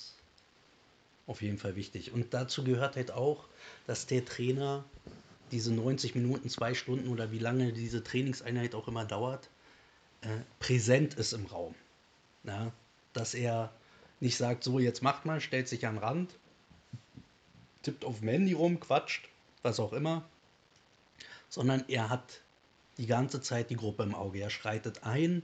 auf 1.29 1.43
jeden 1.43 1.59
Fall 1.59 1.77
wichtig. 1.77 2.13
Und 2.13 2.35
dazu 2.35 2.65
gehört 2.65 2.97
halt 2.97 3.13
auch, 3.13 3.47
dass 3.87 4.07
der 4.07 4.25
Trainer 4.25 4.85
diese 5.53 5.73
90 5.73 6.15
Minuten, 6.15 6.49
zwei 6.49 6.75
Stunden 6.75 7.09
oder 7.09 7.31
wie 7.31 7.39
lange 7.39 7.73
diese 7.73 8.03
Trainingseinheit 8.03 8.75
auch 8.75 8.89
immer 8.89 9.05
dauert, 9.05 9.49
äh, 10.23 10.29
präsent 10.59 11.15
ist 11.15 11.35
im 11.35 11.47
Raum. 11.47 11.75
Ja? 12.45 12.73
Dass 13.13 13.35
er 13.35 13.73
nicht 14.21 14.37
sagt, 14.37 14.65
so 14.65 14.79
jetzt 14.79 15.03
macht 15.03 15.27
man, 15.27 15.41
stellt 15.41 15.69
sich 15.69 15.87
an 15.87 15.95
den 15.97 16.05
Rand, 16.05 16.35
tippt 17.83 18.05
auf 18.05 18.21
dem 18.21 18.29
Handy 18.29 18.55
rum, 18.55 18.81
quatscht, 18.81 19.29
was 19.63 19.79
auch 19.79 19.93
immer, 19.93 20.29
sondern 21.49 21.85
er 21.89 22.09
hat 22.09 22.41
die 22.97 23.07
ganze 23.07 23.41
Zeit 23.41 23.71
die 23.71 23.77
Gruppe 23.77 24.03
im 24.03 24.15
Auge. 24.15 24.41
Er 24.41 24.51
schreitet 24.51 25.05
ein, 25.05 25.43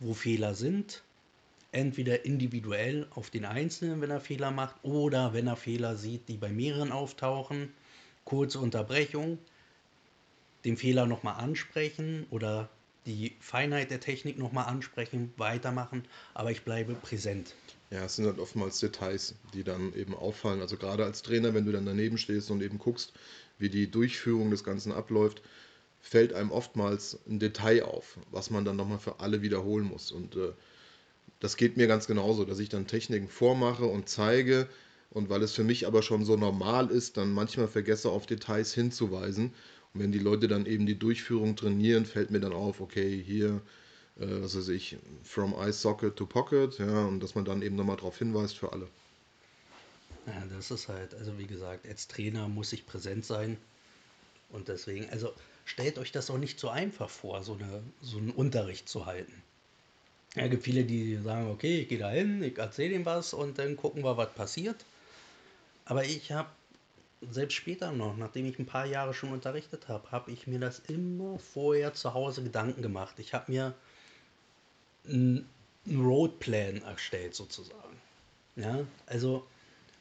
wo 0.00 0.14
Fehler 0.14 0.54
sind, 0.54 1.02
entweder 1.72 2.24
individuell 2.24 3.06
auf 3.10 3.30
den 3.30 3.44
Einzelnen, 3.44 4.00
wenn 4.00 4.10
er 4.10 4.20
Fehler 4.20 4.50
macht, 4.50 4.76
oder 4.82 5.32
wenn 5.34 5.46
er 5.46 5.56
Fehler 5.56 5.96
sieht, 5.96 6.28
die 6.28 6.36
bei 6.36 6.50
mehreren 6.50 6.92
auftauchen, 6.92 7.72
kurze 8.24 8.58
Unterbrechung, 8.58 9.38
den 10.64 10.76
Fehler 10.76 11.06
nochmal 11.06 11.36
ansprechen 11.36 12.26
oder 12.30 12.68
die 13.06 13.36
Feinheit 13.40 13.90
der 13.90 14.00
Technik 14.00 14.36
nochmal 14.38 14.66
ansprechen, 14.66 15.32
weitermachen, 15.36 16.04
aber 16.34 16.50
ich 16.50 16.62
bleibe 16.62 16.94
präsent. 16.94 17.54
Ja, 17.90 18.04
es 18.04 18.16
sind 18.16 18.26
halt 18.26 18.40
oftmals 18.40 18.80
Details, 18.80 19.36
die 19.54 19.62
dann 19.62 19.94
eben 19.94 20.14
auffallen. 20.14 20.60
Also 20.60 20.76
gerade 20.76 21.04
als 21.04 21.22
Trainer, 21.22 21.54
wenn 21.54 21.66
du 21.66 21.72
dann 21.72 21.86
daneben 21.86 22.18
stehst 22.18 22.50
und 22.50 22.62
eben 22.62 22.78
guckst, 22.78 23.12
wie 23.58 23.70
die 23.70 23.88
Durchführung 23.88 24.50
des 24.50 24.64
Ganzen 24.64 24.90
abläuft, 24.90 25.40
fällt 26.00 26.32
einem 26.32 26.50
oftmals 26.50 27.18
ein 27.28 27.38
Detail 27.38 27.84
auf, 27.84 28.18
was 28.30 28.50
man 28.50 28.64
dann 28.64 28.76
nochmal 28.76 28.98
für 28.98 29.20
alle 29.20 29.40
wiederholen 29.42 29.86
muss. 29.86 30.10
Und 30.10 30.34
äh, 30.34 30.52
das 31.40 31.56
geht 31.56 31.76
mir 31.76 31.86
ganz 31.86 32.06
genauso, 32.06 32.44
dass 32.44 32.58
ich 32.58 32.68
dann 32.68 32.86
Techniken 32.86 33.28
vormache 33.28 33.84
und 33.84 34.08
zeige, 34.08 34.68
und 35.10 35.28
weil 35.28 35.42
es 35.42 35.52
für 35.52 35.64
mich 35.64 35.86
aber 35.86 36.02
schon 36.02 36.24
so 36.24 36.36
normal 36.36 36.90
ist, 36.90 37.16
dann 37.16 37.32
manchmal 37.32 37.68
vergesse 37.68 38.10
auf 38.10 38.26
Details 38.26 38.74
hinzuweisen. 38.74 39.52
Und 39.94 40.00
wenn 40.00 40.12
die 40.12 40.18
Leute 40.18 40.48
dann 40.48 40.66
eben 40.66 40.84
die 40.84 40.98
Durchführung 40.98 41.56
trainieren, 41.56 42.04
fällt 42.04 42.30
mir 42.30 42.40
dann 42.40 42.52
auf, 42.52 42.80
okay, 42.80 43.22
hier, 43.24 43.62
äh, 44.18 44.26
was 44.42 44.56
weiß 44.56 44.68
ich, 44.68 44.98
from 45.22 45.54
eye 45.54 45.72
socket 45.72 46.16
to 46.16 46.26
pocket, 46.26 46.78
ja, 46.78 47.06
und 47.06 47.20
dass 47.20 47.34
man 47.34 47.44
dann 47.44 47.62
eben 47.62 47.76
nochmal 47.76 47.96
darauf 47.96 48.18
hinweist 48.18 48.58
für 48.58 48.72
alle. 48.72 48.88
Ja, 50.26 50.42
das 50.54 50.70
ist 50.70 50.88
halt, 50.88 51.14
also 51.14 51.38
wie 51.38 51.46
gesagt, 51.46 51.86
als 51.86 52.08
Trainer 52.08 52.48
muss 52.48 52.72
ich 52.72 52.84
präsent 52.84 53.24
sein. 53.24 53.56
Und 54.50 54.68
deswegen, 54.68 55.08
also 55.10 55.32
stellt 55.64 55.98
euch 55.98 56.12
das 56.12 56.30
auch 56.30 56.38
nicht 56.38 56.58
so 56.58 56.68
einfach 56.68 57.08
vor, 57.08 57.42
so, 57.42 57.54
eine, 57.54 57.82
so 58.00 58.18
einen 58.18 58.30
Unterricht 58.30 58.88
zu 58.88 59.06
halten. 59.06 59.32
Ja, 60.36 60.48
gibt 60.48 60.64
viele, 60.64 60.84
die 60.84 61.16
sagen, 61.16 61.50
okay, 61.50 61.80
ich 61.80 61.88
gehe 61.88 61.98
da 61.98 62.10
hin, 62.10 62.42
ich 62.42 62.58
erzähle 62.58 62.94
ihm 62.94 63.06
was 63.06 63.32
und 63.32 63.58
dann 63.58 63.74
gucken 63.76 64.04
wir, 64.04 64.18
was 64.18 64.34
passiert. 64.34 64.84
Aber 65.86 66.04
ich 66.04 66.30
habe 66.30 66.50
selbst 67.30 67.54
später 67.54 67.90
noch, 67.92 68.16
nachdem 68.18 68.44
ich 68.44 68.58
ein 68.58 68.66
paar 68.66 68.84
Jahre 68.84 69.14
schon 69.14 69.32
unterrichtet 69.32 69.88
habe, 69.88 70.10
habe 70.12 70.30
ich 70.30 70.46
mir 70.46 70.60
das 70.60 70.80
immer 70.80 71.38
vorher 71.38 71.94
zu 71.94 72.12
Hause 72.12 72.42
Gedanken 72.42 72.82
gemacht. 72.82 73.14
Ich 73.18 73.32
habe 73.32 73.50
mir 73.50 73.74
einen 75.08 75.48
Roadplan 75.88 76.82
erstellt 76.82 77.34
sozusagen. 77.34 77.96
Ja, 78.56 78.80
also 79.06 79.46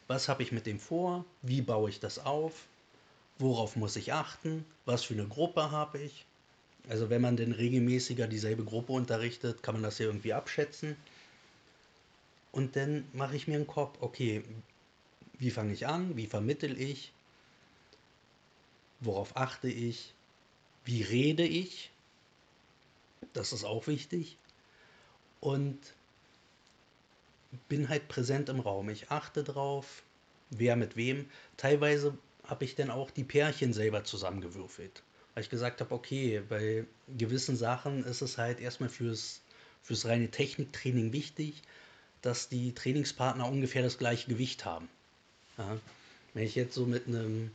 was 0.08 0.28
habe 0.28 0.44
ich 0.44 0.52
mit 0.52 0.66
dem 0.66 0.80
vor? 0.80 1.24
Wie 1.44 1.62
baue 1.62 1.90
ich 1.90 2.02
das 2.02 2.20
auf? 2.20 2.66
Worauf 3.40 3.78
muss 3.78 3.96
ich 3.96 4.12
achten? 4.12 4.66
Was 4.86 5.04
für 5.04 5.14
eine 5.14 5.28
Gruppe 5.28 5.72
habe 5.72 6.00
ich? 6.00 6.26
Also 6.90 7.10
wenn 7.10 7.22
man 7.22 7.38
denn 7.38 7.52
regelmäßiger 7.52 8.28
dieselbe 8.28 8.64
Gruppe 8.64 8.94
unterrichtet, 8.94 9.64
kann 9.64 9.76
man 9.76 9.84
das 9.84 9.98
ja 9.98 10.06
irgendwie 10.06 10.34
abschätzen. 10.34 10.96
Und 12.52 12.76
dann 12.76 13.06
mache 13.14 13.36
ich 13.36 13.48
mir 13.48 13.56
einen 13.56 13.68
Kopf, 13.68 13.98
okay, 14.02 14.44
wie 15.40 15.52
fange 15.52 15.74
ich 15.74 15.88
an? 15.88 16.16
Wie 16.16 16.28
vermittel 16.28 16.80
ich? 16.80 17.12
Worauf 19.00 19.36
achte 19.36 19.68
ich? 19.68 20.14
Wie 20.86 21.02
rede 21.02 21.44
ich? 21.44 21.92
Das 23.34 23.52
ist 23.52 23.64
auch 23.64 23.88
wichtig. 23.88 24.38
Und 25.42 25.78
bin 27.68 27.90
halt 27.90 28.08
präsent 28.08 28.50
im 28.50 28.60
Raum. 28.60 28.90
Ich 28.90 29.12
achte 29.12 29.44
drauf, 29.44 30.04
wer 30.50 30.76
mit 30.76 30.96
wem. 30.96 31.30
Teilweise 31.58 32.18
habe 32.44 32.66
ich 32.66 32.76
dann 32.76 32.92
auch 32.92 33.12
die 33.12 33.24
Pärchen 33.24 33.74
selber 33.74 34.04
zusammengewürfelt. 34.04 35.04
Weil 35.36 35.44
ich 35.44 35.50
gesagt 35.50 35.82
habe, 35.82 35.94
okay, 35.94 36.42
bei 36.48 36.86
gewissen 37.18 37.58
Sachen 37.58 38.06
ist 38.06 38.22
es 38.22 38.38
halt 38.38 38.62
erstmal 38.62 38.90
fürs, 38.90 39.42
fürs 39.84 40.06
reine 40.06 40.32
Techniktraining 40.32 41.12
wichtig, 41.12 41.62
dass 42.22 42.48
die 42.48 42.74
Trainingspartner 42.74 43.48
ungefähr 43.48 43.84
das 43.84 43.98
gleiche 43.98 44.30
Gewicht 44.30 44.64
haben. 44.64 44.88
Ja. 45.58 45.78
Wenn 46.34 46.44
ich 46.44 46.56
jetzt 46.56 46.74
so 46.74 46.86
mit 46.86 47.08
einem 47.08 47.52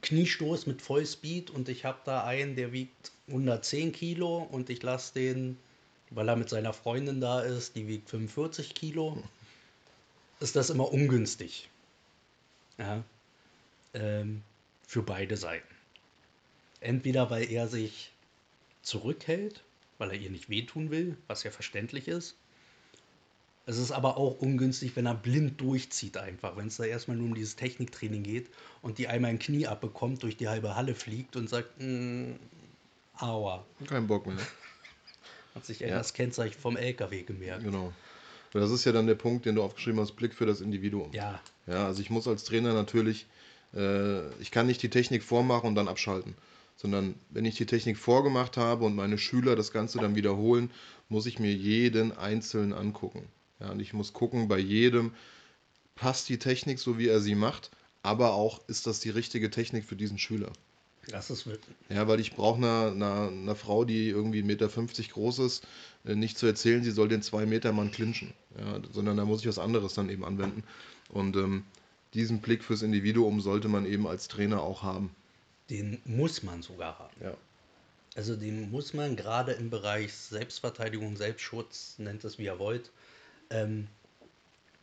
Kniestoß 0.00 0.66
mit 0.66 0.80
Vollspeed 0.80 1.50
und 1.50 1.68
ich 1.68 1.84
habe 1.84 1.98
da 2.04 2.24
einen, 2.24 2.54
der 2.54 2.72
wiegt 2.72 3.10
110 3.26 3.92
Kilo 3.92 4.38
und 4.38 4.70
ich 4.70 4.82
lasse 4.82 5.14
den, 5.14 5.58
weil 6.10 6.28
er 6.28 6.36
mit 6.36 6.48
seiner 6.48 6.72
Freundin 6.72 7.20
da 7.20 7.40
ist, 7.40 7.74
die 7.74 7.88
wiegt 7.88 8.08
45 8.10 8.74
Kilo, 8.74 9.22
ist 10.38 10.54
das 10.54 10.70
immer 10.70 10.92
ungünstig. 10.92 11.68
Ja. 12.78 13.02
Ähm, 13.92 14.42
für 14.86 15.02
beide 15.02 15.36
Seiten. 15.36 15.77
Entweder 16.80 17.30
weil 17.30 17.50
er 17.50 17.68
sich 17.68 18.12
zurückhält, 18.82 19.64
weil 19.98 20.10
er 20.10 20.16
ihr 20.16 20.30
nicht 20.30 20.48
wehtun 20.48 20.90
will, 20.90 21.16
was 21.26 21.42
ja 21.42 21.50
verständlich 21.50 22.08
ist, 22.08 22.36
Es 23.66 23.76
ist 23.76 23.92
aber 23.92 24.16
auch 24.16 24.38
ungünstig, 24.40 24.96
wenn 24.96 25.04
er 25.04 25.14
blind 25.14 25.60
durchzieht 25.60 26.16
einfach. 26.16 26.56
Wenn 26.56 26.68
es 26.68 26.78
da 26.78 26.84
erstmal 26.84 27.18
nur 27.18 27.26
um 27.26 27.34
dieses 27.34 27.54
Techniktraining 27.54 28.22
geht 28.22 28.48
und 28.80 28.96
die 28.96 29.08
einmal 29.08 29.30
ein 29.30 29.38
Knie 29.38 29.66
abbekommt, 29.66 30.22
durch 30.22 30.38
die 30.38 30.48
halbe 30.48 30.74
Halle 30.74 30.94
fliegt 30.94 31.36
und 31.36 31.50
sagt, 31.50 31.78
mm, 31.78 32.36
aua. 33.18 33.66
Kein 33.86 34.06
Bock 34.06 34.26
mehr. 34.26 34.38
Hat 35.54 35.66
sich 35.66 35.80
ja. 35.80 35.88
das 35.88 36.14
Kennzeichen 36.14 36.58
vom 36.58 36.78
LKW 36.78 37.24
gemerkt. 37.24 37.62
Genau. 37.64 37.92
Das 38.52 38.70
ist 38.70 38.86
ja 38.86 38.92
dann 38.92 39.06
der 39.06 39.16
Punkt, 39.16 39.44
den 39.44 39.56
du 39.56 39.62
aufgeschrieben 39.62 40.00
hast, 40.00 40.12
Blick 40.12 40.32
für 40.32 40.46
das 40.46 40.62
Individuum. 40.62 41.12
Ja. 41.12 41.38
Ja, 41.66 41.84
also 41.86 42.00
ich 42.00 42.08
muss 42.08 42.26
als 42.26 42.44
Trainer 42.44 42.72
natürlich, 42.72 43.26
äh, 43.74 44.30
ich 44.40 44.50
kann 44.50 44.66
nicht 44.66 44.82
die 44.82 44.88
Technik 44.88 45.22
vormachen 45.22 45.68
und 45.68 45.74
dann 45.74 45.88
abschalten, 45.88 46.34
sondern 46.78 47.16
wenn 47.30 47.44
ich 47.44 47.56
die 47.56 47.66
Technik 47.66 47.98
vorgemacht 47.98 48.56
habe 48.56 48.84
und 48.84 48.94
meine 48.94 49.18
Schüler 49.18 49.56
das 49.56 49.72
Ganze 49.72 49.98
dann 49.98 50.14
wiederholen, 50.14 50.70
muss 51.08 51.26
ich 51.26 51.40
mir 51.40 51.52
jeden 51.52 52.16
einzeln 52.16 52.72
angucken. 52.72 53.26
Ja, 53.58 53.72
und 53.72 53.80
ich 53.80 53.92
muss 53.92 54.12
gucken, 54.12 54.46
bei 54.46 54.58
jedem 54.58 55.12
passt 55.96 56.28
die 56.28 56.38
Technik 56.38 56.78
so, 56.78 56.96
wie 56.96 57.08
er 57.08 57.20
sie 57.20 57.34
macht, 57.34 57.72
aber 58.02 58.32
auch 58.34 58.60
ist 58.68 58.86
das 58.86 59.00
die 59.00 59.10
richtige 59.10 59.50
Technik 59.50 59.84
für 59.84 59.96
diesen 59.96 60.18
Schüler. 60.18 60.52
Das 61.08 61.30
ist 61.30 61.46
wirklich. 61.46 61.74
Ja, 61.88 62.06
weil 62.06 62.20
ich 62.20 62.34
brauche 62.34 62.58
einer, 62.58 62.92
einer, 62.92 63.28
einer, 63.28 63.56
Frau, 63.56 63.84
die 63.84 64.08
irgendwie 64.08 64.42
1,50 64.42 64.44
Meter 64.44 64.68
groß 65.14 65.40
ist, 65.40 65.66
äh, 66.04 66.14
nicht 66.14 66.38
zu 66.38 66.46
erzählen, 66.46 66.84
sie 66.84 66.92
soll 66.92 67.08
den 67.08 67.22
2 67.22 67.44
Meter 67.46 67.72
Mann 67.72 67.90
clinchen. 67.90 68.32
Ja, 68.56 68.80
sondern 68.92 69.16
da 69.16 69.24
muss 69.24 69.40
ich 69.40 69.48
was 69.48 69.58
anderes 69.58 69.94
dann 69.94 70.10
eben 70.10 70.24
anwenden. 70.24 70.62
Und 71.08 71.34
ähm, 71.36 71.64
diesen 72.14 72.40
Blick 72.40 72.62
fürs 72.62 72.82
Individuum 72.82 73.40
sollte 73.40 73.68
man 73.68 73.84
eben 73.84 74.06
als 74.06 74.28
Trainer 74.28 74.62
auch 74.62 74.82
haben. 74.84 75.10
Den 75.70 76.00
muss 76.04 76.42
man 76.42 76.62
sogar 76.62 76.98
haben. 76.98 77.16
Ja. 77.22 77.36
Also 78.16 78.36
den 78.36 78.70
muss 78.70 78.94
man 78.94 79.16
gerade 79.16 79.52
im 79.52 79.70
Bereich 79.70 80.12
Selbstverteidigung, 80.14 81.16
Selbstschutz, 81.16 81.94
nennt 81.98 82.24
es 82.24 82.38
wie 82.38 82.44
ihr 82.44 82.58
wollt, 82.58 82.90
ähm, 83.50 83.86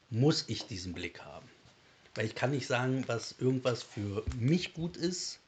muss 0.10 0.46
ich 0.48 0.68
diesen 0.68 0.94
Blick 0.94 1.22
haben. 1.22 1.48
Weil 2.14 2.26
ich 2.26 2.36
kann 2.36 2.52
nicht 2.52 2.68
sagen, 2.68 3.04
was 3.08 3.36
irgendwas 3.40 3.84
für 3.84 4.24
mich 4.40 4.74
gut 4.74 4.96
ist, 4.96 5.40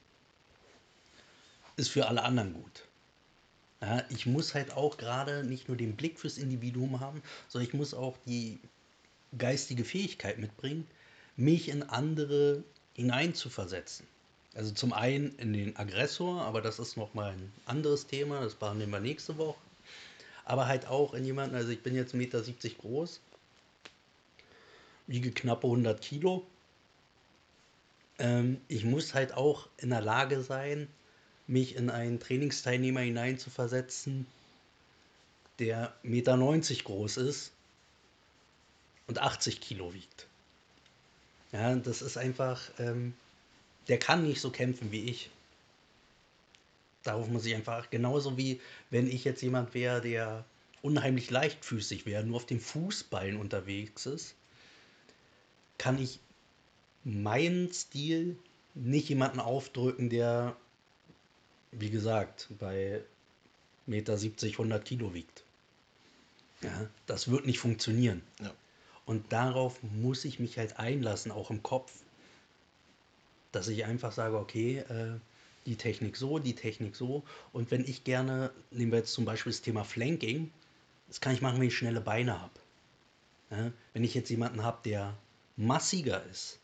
ist 1.77 1.89
für 1.89 2.07
alle 2.07 2.23
anderen 2.23 2.53
gut. 2.53 2.83
Ja, 3.81 4.03
ich 4.09 4.25
muss 4.25 4.55
halt 4.55 4.73
auch 4.73 4.97
gerade 4.97 5.43
nicht 5.43 5.67
nur 5.67 5.77
den 5.77 5.95
Blick 5.95 6.19
fürs 6.19 6.37
Individuum 6.37 6.99
haben, 6.99 7.21
sondern 7.47 7.67
ich 7.67 7.73
muss 7.73 7.93
auch 7.93 8.17
die 8.25 8.59
geistige 9.37 9.85
Fähigkeit 9.85 10.39
mitbringen, 10.39 10.87
mich 11.35 11.69
in 11.69 11.83
andere 11.83 12.63
hineinzuversetzen. 12.95 14.07
Also 14.57 14.73
zum 14.73 14.91
einen 14.91 15.37
in 15.37 15.53
den 15.53 15.77
Aggressor, 15.77 16.41
aber 16.41 16.61
das 16.61 16.79
ist 16.79 16.97
nochmal 16.97 17.33
ein 17.33 17.53
anderes 17.67 18.07
Thema, 18.07 18.41
das 18.41 18.55
behandeln 18.55 18.89
wir 18.89 18.99
nächste 18.99 19.37
Woche. 19.37 19.59
Aber 20.45 20.65
halt 20.65 20.87
auch 20.87 21.13
in 21.13 21.25
jemanden, 21.25 21.55
also 21.55 21.69
ich 21.69 21.83
bin 21.83 21.93
jetzt 21.93 22.15
1,70 22.15 22.17
Meter 22.17 22.41
groß, 22.79 23.21
wiege 25.05 25.31
knappe 25.31 25.67
100 25.67 26.01
Kilo. 26.01 26.43
Ähm, 28.17 28.59
ich 28.67 28.83
muss 28.83 29.13
halt 29.13 29.31
auch 29.35 29.67
in 29.77 29.91
der 29.91 30.01
Lage 30.01 30.41
sein, 30.41 30.87
mich 31.45 31.75
in 31.75 31.91
einen 31.91 32.19
Trainingsteilnehmer 32.19 33.01
hineinzuversetzen, 33.01 34.25
der 35.59 35.93
1,90 36.03 36.03
Meter 36.07 36.83
groß 36.83 37.17
ist 37.17 37.51
und 39.05 39.19
80 39.19 39.61
Kilo 39.61 39.93
wiegt. 39.93 40.25
Ja, 41.51 41.75
das 41.75 42.01
ist 42.01 42.17
einfach, 42.17 42.71
ähm, 42.79 43.13
der 43.87 43.99
kann 43.99 44.23
nicht 44.23 44.41
so 44.41 44.51
kämpfen 44.51 44.91
wie 44.91 45.05
ich. 45.05 45.29
Darauf 47.03 47.27
muss 47.27 47.45
ich 47.45 47.55
einfach, 47.55 47.89
genauso 47.89 48.37
wie 48.37 48.59
wenn 48.89 49.07
ich 49.07 49.23
jetzt 49.23 49.41
jemand 49.41 49.73
wäre, 49.73 50.01
der 50.01 50.45
unheimlich 50.81 51.29
leichtfüßig 51.29 52.05
wäre, 52.05 52.23
nur 52.23 52.37
auf 52.37 52.45
den 52.45 52.59
Fußballen 52.59 53.37
unterwegs 53.37 54.05
ist, 54.05 54.35
kann 55.77 56.01
ich 56.01 56.19
meinen 57.03 57.71
Stil 57.73 58.37
nicht 58.73 59.09
jemanden 59.09 59.39
aufdrücken, 59.39 60.09
der, 60.09 60.55
wie 61.71 61.89
gesagt, 61.89 62.49
bei 62.59 63.03
Meter 63.85 64.17
70, 64.17 64.53
100 64.53 64.83
Kilo 64.83 65.13
wiegt. 65.13 65.43
Ja, 66.61 66.89
das 67.05 67.29
wird 67.29 67.45
nicht 67.45 67.59
funktionieren. 67.59 68.21
Ja. 68.41 68.53
Und 69.05 69.31
darauf 69.31 69.81
muss 69.83 70.25
ich 70.25 70.39
mich 70.39 70.57
halt 70.57 70.77
einlassen, 70.77 71.31
auch 71.31 71.49
im 71.49 71.63
Kopf 71.63 71.91
dass 73.51 73.67
ich 73.67 73.85
einfach 73.85 74.11
sage, 74.11 74.37
okay, 74.37 74.79
äh, 74.79 75.19
die 75.65 75.75
Technik 75.75 76.15
so, 76.17 76.39
die 76.39 76.55
Technik 76.55 76.95
so. 76.95 77.23
Und 77.51 77.71
wenn 77.71 77.85
ich 77.85 78.03
gerne, 78.03 78.51
nehmen 78.71 78.91
wir 78.91 78.99
jetzt 78.99 79.13
zum 79.13 79.25
Beispiel 79.25 79.51
das 79.51 79.61
Thema 79.61 79.83
Flanking, 79.83 80.51
das 81.07 81.21
kann 81.21 81.33
ich 81.33 81.41
machen, 81.41 81.59
wenn 81.59 81.67
ich 81.67 81.77
schnelle 81.77 82.01
Beine 82.01 82.41
habe. 82.41 82.53
Ja, 83.51 83.71
wenn 83.93 84.03
ich 84.03 84.13
jetzt 84.13 84.29
jemanden 84.29 84.63
habe, 84.63 84.79
der 84.83 85.15
massiger 85.55 86.23
ist, 86.25 86.59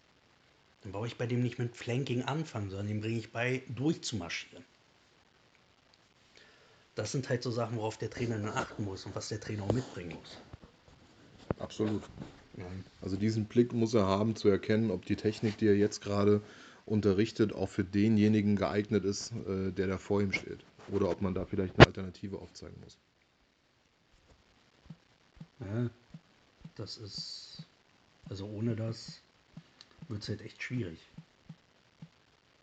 dann 0.81 0.91
brauche 0.91 1.07
ich 1.07 1.17
bei 1.17 1.27
dem 1.27 1.41
nicht 1.41 1.59
mit 1.59 1.75
Flanking 1.77 2.23
anfangen, 2.23 2.69
sondern 2.69 2.87
dem 2.87 3.01
bringe 3.01 3.19
ich 3.19 3.31
bei, 3.31 3.63
durchzumarschieren. 3.69 4.63
Das 6.95 7.11
sind 7.11 7.29
halt 7.29 7.41
so 7.41 7.51
Sachen, 7.51 7.77
worauf 7.77 7.97
der 7.97 8.09
Trainer 8.09 8.37
dann 8.37 8.49
achten 8.49 8.83
muss 8.83 9.05
und 9.05 9.15
was 9.15 9.29
der 9.29 9.39
Trainer 9.39 9.63
auch 9.63 9.71
mitbringen 9.71 10.15
muss. 10.19 10.37
Absolut. 11.59 12.03
Also 13.01 13.15
diesen 13.15 13.45
Blick 13.45 13.73
muss 13.73 13.93
er 13.93 14.05
haben, 14.05 14.35
zu 14.35 14.47
erkennen, 14.49 14.91
ob 14.91 15.05
die 15.05 15.15
Technik, 15.15 15.57
die 15.57 15.67
er 15.67 15.75
jetzt 15.75 16.01
gerade 16.01 16.41
unterrichtet, 16.85 17.53
auch 17.53 17.69
für 17.69 17.83
denjenigen 17.85 18.55
geeignet 18.55 19.05
ist, 19.05 19.31
äh, 19.31 19.71
der 19.71 19.87
da 19.87 19.97
vor 19.97 20.21
ihm 20.21 20.31
steht. 20.31 20.65
Oder 20.87 21.09
ob 21.09 21.21
man 21.21 21.33
da 21.33 21.45
vielleicht 21.45 21.75
eine 21.77 21.85
Alternative 21.85 22.39
aufzeigen 22.39 22.79
muss. 22.81 22.99
Ja, 25.59 25.89
das 26.75 26.97
ist, 26.97 27.67
also 28.29 28.47
ohne 28.47 28.75
das 28.75 29.21
wird 30.09 30.23
es 30.23 30.29
halt 30.29 30.41
echt 30.41 30.63
schwierig. 30.63 30.99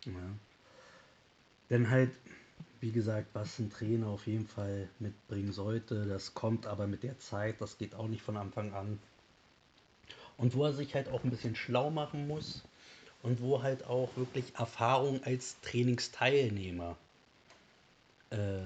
Ja. 0.07 0.39
Denn 1.71 1.89
halt, 1.89 2.19
wie 2.81 2.93
gesagt, 2.93 3.29
was 3.35 3.59
ein 3.59 3.71
Trainer 3.71 4.09
auf 4.09 4.27
jeden 4.27 4.47
Fall 4.47 4.89
mitbringen 4.99 5.53
sollte, 5.53 6.07
das 6.07 6.35
kommt 6.35 6.67
aber 6.67 6.87
mit 6.87 7.03
der 7.03 7.19
Zeit, 7.19 7.61
das 7.61 7.79
geht 7.79 7.95
auch 7.95 8.09
nicht 8.09 8.23
von 8.23 8.37
Anfang 8.37 8.73
an. 8.75 8.99
Und 10.37 10.55
wo 10.55 10.65
er 10.65 10.73
sich 10.73 10.95
halt 10.95 11.09
auch 11.09 11.23
ein 11.25 11.31
bisschen 11.31 11.55
schlau 11.55 11.91
machen 11.91 12.27
muss, 12.27 12.65
und 13.23 13.41
wo 13.41 13.63
halt 13.63 13.85
auch 13.85 14.09
wirklich 14.17 14.55
Erfahrung 14.57 15.23
als 15.25 15.57
Trainingsteilnehmer 15.63 16.97
äh, 18.31 18.61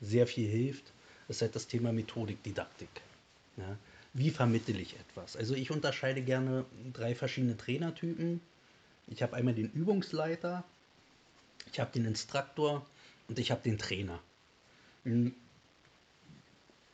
sehr 0.00 0.26
viel 0.26 0.48
hilft, 0.48 0.92
ist 1.28 1.42
halt 1.42 1.54
das 1.54 1.66
Thema 1.66 1.92
Methodik, 1.92 2.42
Didaktik. 2.42 2.88
Ja? 3.56 3.76
Wie 4.14 4.30
vermittel 4.30 4.78
ich 4.78 4.98
etwas? 4.98 5.36
Also 5.36 5.54
ich 5.54 5.70
unterscheide 5.70 6.22
gerne 6.22 6.64
drei 6.92 7.14
verschiedene 7.14 7.56
Trainertypen. 7.56 8.40
Ich 9.08 9.22
habe 9.22 9.36
einmal 9.36 9.54
den 9.54 9.70
Übungsleiter, 9.72 10.64
ich 11.72 11.80
habe 11.80 11.92
den 11.92 12.04
Instruktor 12.04 12.84
und 13.28 13.38
ich 13.38 13.50
habe 13.50 13.62
den 13.62 13.78
Trainer. 13.78 14.20
Ein 15.04 15.34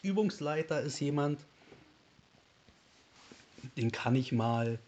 Übungsleiter 0.02 0.80
ist 0.80 1.00
jemand, 1.00 1.40
den 3.76 3.90
kann 3.90 4.14
ich 4.14 4.32
mal 4.32 4.78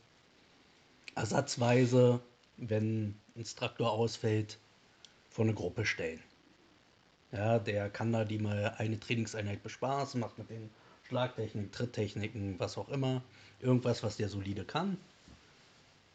ersatzweise, 1.14 2.20
wenn 2.56 3.08
ein 3.08 3.20
Instruktor 3.34 3.90
ausfällt, 3.90 4.58
vor 5.28 5.44
eine 5.44 5.54
Gruppe 5.54 5.84
stellen. 5.84 6.22
Ja, 7.32 7.58
der 7.58 7.88
kann 7.90 8.12
da 8.12 8.24
die 8.24 8.38
mal 8.38 8.74
eine 8.78 8.98
Trainingseinheit 8.98 9.62
bespaßen, 9.62 10.20
macht 10.20 10.38
mit 10.38 10.50
den 10.50 10.70
Schlagtechniken, 11.06 11.70
Tritttechniken, 11.70 12.58
was 12.58 12.76
auch 12.76 12.88
immer, 12.88 13.22
irgendwas, 13.60 14.02
was 14.02 14.16
der 14.16 14.28
solide 14.28 14.64
kann. 14.64 14.96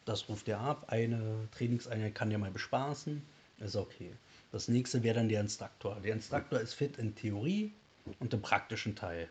Das 0.04 0.28
ruft 0.30 0.48
er 0.48 0.60
ab. 0.60 0.86
Eine 0.88 1.48
Trainingseinheit 1.52 2.14
kann 2.14 2.30
der 2.30 2.39
mal 2.39 2.52
bespaßen. 2.52 3.22
Ist 3.60 3.76
okay. 3.76 4.14
Das 4.52 4.68
nächste 4.68 5.04
wäre 5.04 5.16
dann 5.16 5.30
der 5.30 5.41
Instruktor. 5.41 5.96
Der 6.02 6.14
Instruktor 6.14 6.60
ist 6.60 6.74
fit 6.74 6.98
in 6.98 7.16
Theorie 7.16 7.74
und 8.20 8.34
im 8.34 8.41
praktischen 8.41 8.96
Teil. 8.96 9.30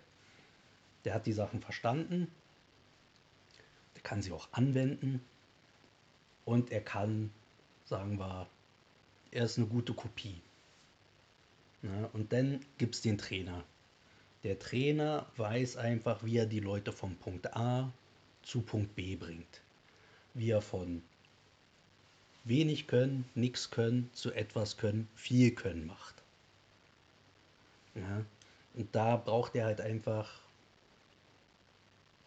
Der 1.05 1.15
hat 1.15 1.27
die 1.27 1.33
Sachen 1.33 1.61
verstanden. 1.61 2.29
Der 3.95 4.03
kann 4.03 4.23
sie 4.23 4.33
auch 4.33 4.49
anwenden 4.53 5.21
und 6.45 6.70
er 6.70 6.80
kann, 6.80 7.30
sagen 7.84 8.18
wir, 8.18 8.47
er 9.30 9.45
ist 9.45 9.59
eine 9.59 9.66
gute 9.66 9.95
Kopie. 9.95 10.40
Ja, 11.82 12.09
und 12.12 12.32
dann 12.32 12.64
gibt 12.78 12.95
es 12.95 13.03
den 13.03 13.18
Trainer. 13.18 13.64
Der 14.42 14.59
Trainer 14.59 15.26
weiß 15.36 15.76
einfach, 15.76 16.24
wie 16.24 16.38
er 16.38 16.47
die 16.47 16.61
Leute 16.61 16.92
vom 16.92 17.16
Punkt 17.16 17.55
A 17.57 17.92
zu 18.42 18.61
Punkt 18.61 18.95
B 18.95 19.16
bringt. 19.16 19.61
Wie 20.34 20.51
er 20.51 20.62
von 20.62 21.03
wenig 22.45 22.86
können, 22.86 23.24
nichts 23.34 23.70
können, 23.70 24.11
zu 24.12 24.32
etwas 24.32 24.76
können, 24.76 25.09
viel 25.14 25.55
können 25.55 25.86
macht. 25.86 26.14
Ja, 27.95 28.24
und 28.74 28.95
da 28.95 29.16
braucht 29.16 29.55
er 29.55 29.66
halt 29.66 29.80
einfach, 29.80 30.40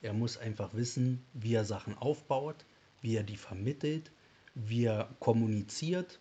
er 0.01 0.13
muss 0.13 0.37
einfach 0.37 0.73
wissen, 0.73 1.23
wie 1.33 1.53
er 1.53 1.65
Sachen 1.65 1.97
aufbaut, 1.97 2.65
wie 3.01 3.15
er 3.15 3.23
die 3.23 3.37
vermittelt, 3.37 4.11
wie 4.55 4.85
er 4.85 5.09
kommuniziert, 5.19 6.19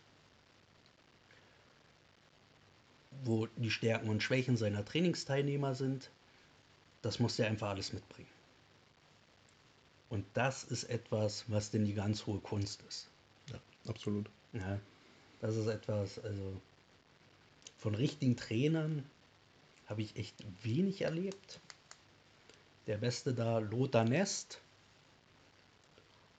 wo 3.25 3.47
die 3.57 3.71
Stärken 3.71 4.09
und 4.09 4.23
Schwächen 4.23 4.57
seiner 4.57 4.85
Trainingsteilnehmer 4.85 5.75
sind. 5.75 6.11
Das 7.03 7.19
muss 7.19 7.39
er 7.39 7.47
einfach 7.47 7.71
alles 7.71 7.93
mitbringen. 7.93 8.29
Und 10.09 10.25
das 10.35 10.65
ist 10.65 10.85
etwas, 10.85 11.45
was 11.49 11.71
denn 11.71 11.85
die 11.85 11.95
ganz 11.95 12.27
hohe 12.27 12.41
Kunst 12.41 12.83
ist. 12.89 13.09
Ja, 13.51 13.59
absolut. 13.89 14.31
Ja, 14.53 14.79
das 15.41 15.57
ist 15.57 15.67
etwas, 15.67 16.19
also 16.19 16.61
von 17.79 17.95
richtigen 17.95 18.37
Trainern 18.37 19.05
habe 19.87 20.03
ich 20.03 20.17
echt 20.17 20.35
wenig 20.63 21.03
erlebt. 21.03 21.61
Der 22.87 22.99
beste 22.99 23.35
da, 23.35 23.59
Lothar 23.59 24.05
Nest. 24.05 24.61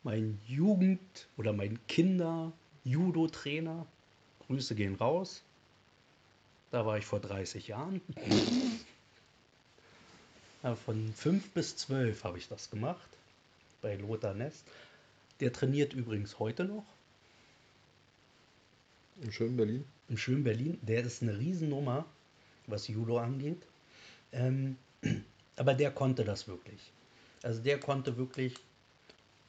Mein 0.07 0.39
Jugend- 0.47 1.27
oder 1.35 1.51
mein 1.51 1.85
Kinder-Judo-Trainer. 1.89 3.85
Grüße 4.45 4.73
gehen 4.73 4.95
raus. 4.95 5.43
Da 6.71 6.85
war 6.85 6.97
ich 6.97 7.05
vor 7.05 7.19
30 7.19 7.67
Jahren. 7.67 7.99
Von 10.85 11.13
5 11.13 11.49
bis 11.49 11.75
12 11.75 12.23
habe 12.23 12.37
ich 12.37 12.47
das 12.47 12.69
gemacht. 12.69 13.09
Bei 13.81 13.97
Lothar 13.97 14.33
Nest. 14.33 14.63
Der 15.41 15.51
trainiert 15.51 15.91
übrigens 15.91 16.39
heute 16.39 16.63
noch. 16.63 16.85
Im 19.21 19.33
schönen 19.33 19.57
Berlin. 19.57 19.83
Im 20.07 20.17
schönen 20.17 20.45
Berlin. 20.45 20.79
Der 20.83 21.03
ist 21.03 21.21
eine 21.21 21.37
Riesennummer, 21.37 22.05
was 22.65 22.87
Judo 22.87 23.17
angeht. 23.17 23.61
Ähm, 24.31 24.77
aber 25.57 25.73
der 25.73 25.91
konnte 25.91 26.23
das 26.23 26.47
wirklich. 26.47 26.93
Also 27.43 27.61
der 27.61 27.77
konnte 27.77 28.15
wirklich 28.15 28.53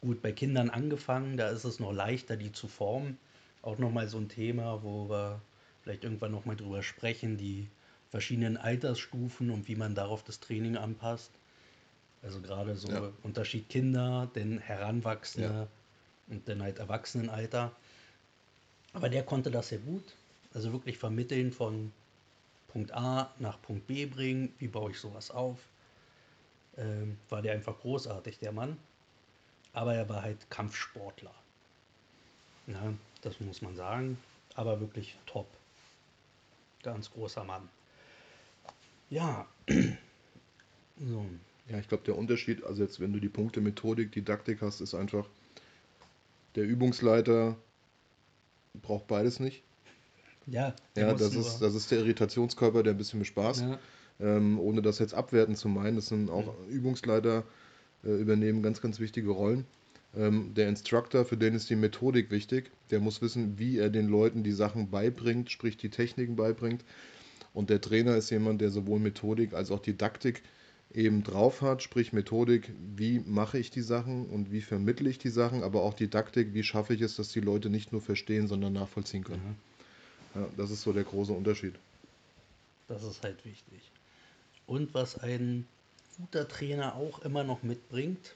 gut 0.01 0.23
bei 0.23 0.33
Kindern 0.33 0.71
angefangen, 0.71 1.37
da 1.37 1.49
ist 1.49 1.65
es 1.65 1.81
noch 1.81 1.93
leichter, 1.93 2.37
die 2.37 2.53
zu 2.53 2.69
formen. 2.69 3.19
Auch 3.63 3.79
nochmal 3.79 4.09
so 4.09 4.19
ein 4.19 4.29
Thema, 4.29 4.83
wo 4.83 5.09
wir 5.09 5.41
vielleicht 5.83 6.05
irgendwann 6.05 6.33
nochmal 6.33 6.57
drüber 6.57 6.83
sprechen, 6.83 7.37
die 7.37 7.69
verschiedenen 8.11 8.57
Altersstufen 8.57 9.51
und 9.51 9.69
wie 9.69 9.77
man 9.77 9.95
darauf 9.95 10.23
das 10.23 10.41
Training 10.41 10.77
anpasst. 10.77 11.33
Also 12.23 12.41
gerade 12.41 12.75
so 12.77 12.89
ja. 12.89 13.13
Unterschied 13.23 13.69
Kinder, 13.69 14.31
denn 14.35 14.59
Heranwachsende 14.59 15.49
ja. 15.49 15.69
und 16.29 16.49
dann 16.49 16.63
halt 16.63 16.79
Erwachsenenalter. 16.79 17.73
Aber 18.93 19.09
der 19.09 19.23
konnte 19.23 19.51
das 19.51 19.69
sehr 19.69 19.79
gut. 19.79 20.15
Also 20.55 20.73
wirklich 20.73 20.99
vermitteln 20.99 21.53
von 21.53 21.93
Punkt 22.69 22.93
A 22.93 23.33
nach 23.39 23.61
Punkt 23.61 23.87
B 23.87 24.07
bringen. 24.07 24.53
Wie 24.59 24.69
baue 24.69 24.91
ich 24.91 24.99
sowas 24.99 25.31
auf? 25.31 25.59
Ähm, 26.77 27.19
war 27.29 27.43
der 27.43 27.53
einfach 27.53 27.79
großartig, 27.79 28.39
der 28.39 28.53
Mann. 28.53 28.77
Aber 29.79 29.95
er 29.95 30.09
war 30.09 30.23
halt 30.23 30.51
Kampfsportler. 30.51 31.33
Ja, 32.67 32.93
das 33.23 33.39
muss 33.39 33.63
man 33.63 33.77
sagen. 33.77 34.19
Aber 34.57 34.81
wirklich 34.81 35.17
top. 35.25 35.47
Ganz 36.83 37.13
großer 37.13 37.45
Mann. 37.45 37.69
Ja. 39.09 39.47
so. 39.69 41.25
Ja, 41.69 41.79
ich 41.79 41.87
glaube, 41.87 42.03
der 42.03 42.19
Unterschied, 42.19 42.65
also 42.65 42.83
jetzt, 42.83 42.99
wenn 42.99 43.13
du 43.13 43.21
die 43.21 43.29
Punkte 43.29 43.61
Methodik, 43.61 44.11
Didaktik 44.11 44.63
hast, 44.63 44.81
ist 44.81 44.97
einfach, 44.97 45.29
der 46.57 46.65
Übungsleiter 46.65 47.55
braucht 48.83 49.07
beides 49.07 49.39
nicht. 49.39 49.63
Ja, 50.49 50.75
ja 50.97 51.15
das, 51.15 51.37
ist, 51.37 51.61
das 51.61 51.77
ist 51.77 51.89
der 51.93 52.01
Irritationskörper, 52.01 52.83
der 52.83 52.95
ein 52.95 52.99
bisschen 52.99 53.21
mit 53.21 53.29
Spaß, 53.29 53.61
ja. 53.61 53.79
ähm, 54.19 54.59
ohne 54.59 54.83
das 54.83 54.99
jetzt 54.99 55.15
abwerten 55.15 55.55
zu 55.55 55.69
meinen. 55.69 55.95
Das 55.95 56.07
sind 56.07 56.31
auch 56.31 56.47
ja. 56.47 56.55
Übungsleiter, 56.69 57.45
äh, 58.05 58.11
übernehmen 58.11 58.63
ganz, 58.63 58.81
ganz 58.81 59.01
wichtige 59.01 59.31
Rollen. 59.31 59.67
Ähm, 60.17 60.55
der 60.55 60.69
Instructor, 60.69 61.25
für 61.25 61.37
den 61.37 61.55
ist 61.55 61.71
die 61.71 61.77
Methodik 61.77 62.31
wichtig. 62.31 62.71
Der 62.91 63.01
muss 63.01 63.21
wissen, 63.21 63.59
wie 63.59 63.79
er 63.79 63.91
den 63.91 64.09
Leuten 64.09 64.43
die 64.43 64.53
Sachen 64.53 64.91
beibringt, 64.91 65.51
sprich 65.51 65.77
die 65.77 65.91
Techniken 65.91 66.37
beibringt. 66.37 66.85
Und 67.53 67.71
der 67.71 67.81
Trainer 67.81 68.17
ist 68.17 68.31
jemand, 68.31 68.61
der 68.61 68.71
sowohl 68.71 69.01
Methodik 69.01 69.53
als 69.55 69.71
auch 69.71 69.81
Didaktik 69.81 70.43
eben 70.93 71.23
drauf 71.23 71.61
hat, 71.61 71.83
sprich 71.83 72.13
Methodik, 72.13 72.73
wie 72.97 73.21
mache 73.21 73.59
ich 73.59 73.71
die 73.71 73.83
Sachen 73.83 74.27
und 74.27 74.53
wie 74.53 74.63
vermittle 74.63 75.11
ich 75.11 75.19
die 75.19 75.29
Sachen, 75.29 75.63
aber 75.63 75.83
auch 75.83 75.95
Didaktik, 75.95 76.55
wie 76.55 76.63
schaffe 76.63 76.95
ich 76.95 77.03
es, 77.03 77.17
dass 77.17 77.29
die 77.29 77.41
Leute 77.41 77.69
nicht 77.69 77.93
nur 77.93 78.01
verstehen, 78.01 78.49
sondern 78.49 78.73
nachvollziehen 78.73 79.25
können. 79.25 79.57
Mhm. 80.35 80.41
Ja, 80.41 80.49
das 80.57 80.71
ist 80.71 80.83
so 80.83 80.93
der 80.93 81.05
große 81.05 81.33
Unterschied. 81.33 81.75
Das 82.87 83.03
ist 83.05 83.23
halt 83.23 83.45
wichtig. 83.45 83.93
Und 84.67 84.95
was 84.95 85.19
ein 85.19 85.67
guter 86.19 86.47
Trainer 86.47 86.97
auch 86.97 87.21
immer 87.21 87.45
noch 87.45 87.63
mitbringt, 87.63 88.35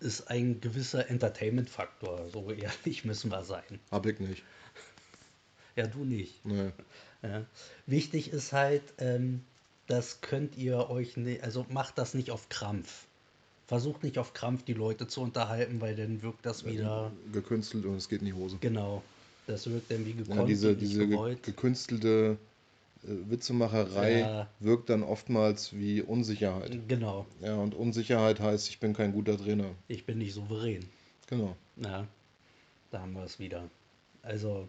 ist 0.00 0.28
ein 0.28 0.60
gewisser 0.60 1.08
Entertainment-Faktor. 1.08 2.28
So 2.32 2.50
ehrlich 2.50 3.04
müssen 3.04 3.30
wir 3.30 3.44
sein. 3.44 3.80
Hab 3.90 4.06
ich 4.06 4.18
nicht. 4.18 4.42
Ja, 5.76 5.86
du 5.86 6.04
nicht. 6.04 6.44
Nee. 6.44 6.70
Ja. 7.22 7.44
Wichtig 7.86 8.32
ist 8.32 8.52
halt, 8.52 8.82
ähm, 8.98 9.44
das 9.86 10.20
könnt 10.20 10.56
ihr 10.56 10.90
euch 10.90 11.16
nicht, 11.16 11.42
also 11.42 11.66
macht 11.70 11.98
das 11.98 12.14
nicht 12.14 12.30
auf 12.30 12.48
Krampf. 12.48 13.06
Versucht 13.66 14.02
nicht 14.02 14.18
auf 14.18 14.32
Krampf 14.32 14.64
die 14.64 14.72
Leute 14.72 15.08
zu 15.08 15.20
unterhalten, 15.20 15.80
weil 15.80 15.94
dann 15.94 16.22
wirkt 16.22 16.46
das 16.46 16.64
wieder. 16.64 17.12
Gekünstelt 17.32 17.84
und 17.84 17.96
es 17.96 18.08
geht 18.08 18.20
in 18.20 18.26
die 18.26 18.32
Hose. 18.32 18.56
Genau. 18.60 19.02
Das 19.46 19.68
wirkt 19.68 19.90
dann 19.90 20.04
wie 20.06 20.14
gekonnt. 20.14 20.40
Ja, 20.40 20.44
diese 20.44 20.76
diese 20.76 21.06
ge 21.06 21.36
gekünstelte 21.42 22.38
Witzemacherei 23.02 24.20
ja. 24.20 24.48
wirkt 24.60 24.90
dann 24.90 25.02
oftmals 25.02 25.72
wie 25.72 26.02
Unsicherheit. 26.02 26.88
Genau. 26.88 27.26
Ja, 27.40 27.56
und 27.56 27.74
Unsicherheit 27.74 28.40
heißt, 28.40 28.68
ich 28.68 28.80
bin 28.80 28.92
kein 28.92 29.12
guter 29.12 29.38
Trainer. 29.38 29.70
Ich 29.86 30.04
bin 30.04 30.18
nicht 30.18 30.34
souverän. 30.34 30.88
Genau. 31.28 31.56
Ja, 31.76 32.06
da 32.90 33.00
haben 33.00 33.12
wir 33.14 33.24
es 33.24 33.38
wieder. 33.38 33.70
Also, 34.22 34.68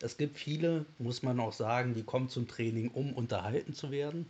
es 0.00 0.16
gibt 0.16 0.38
viele, 0.38 0.86
muss 0.98 1.22
man 1.22 1.38
auch 1.40 1.52
sagen, 1.52 1.94
die 1.94 2.02
kommen 2.02 2.28
zum 2.28 2.48
Training, 2.48 2.90
um 2.90 3.12
unterhalten 3.12 3.74
zu 3.74 3.90
werden. 3.90 4.26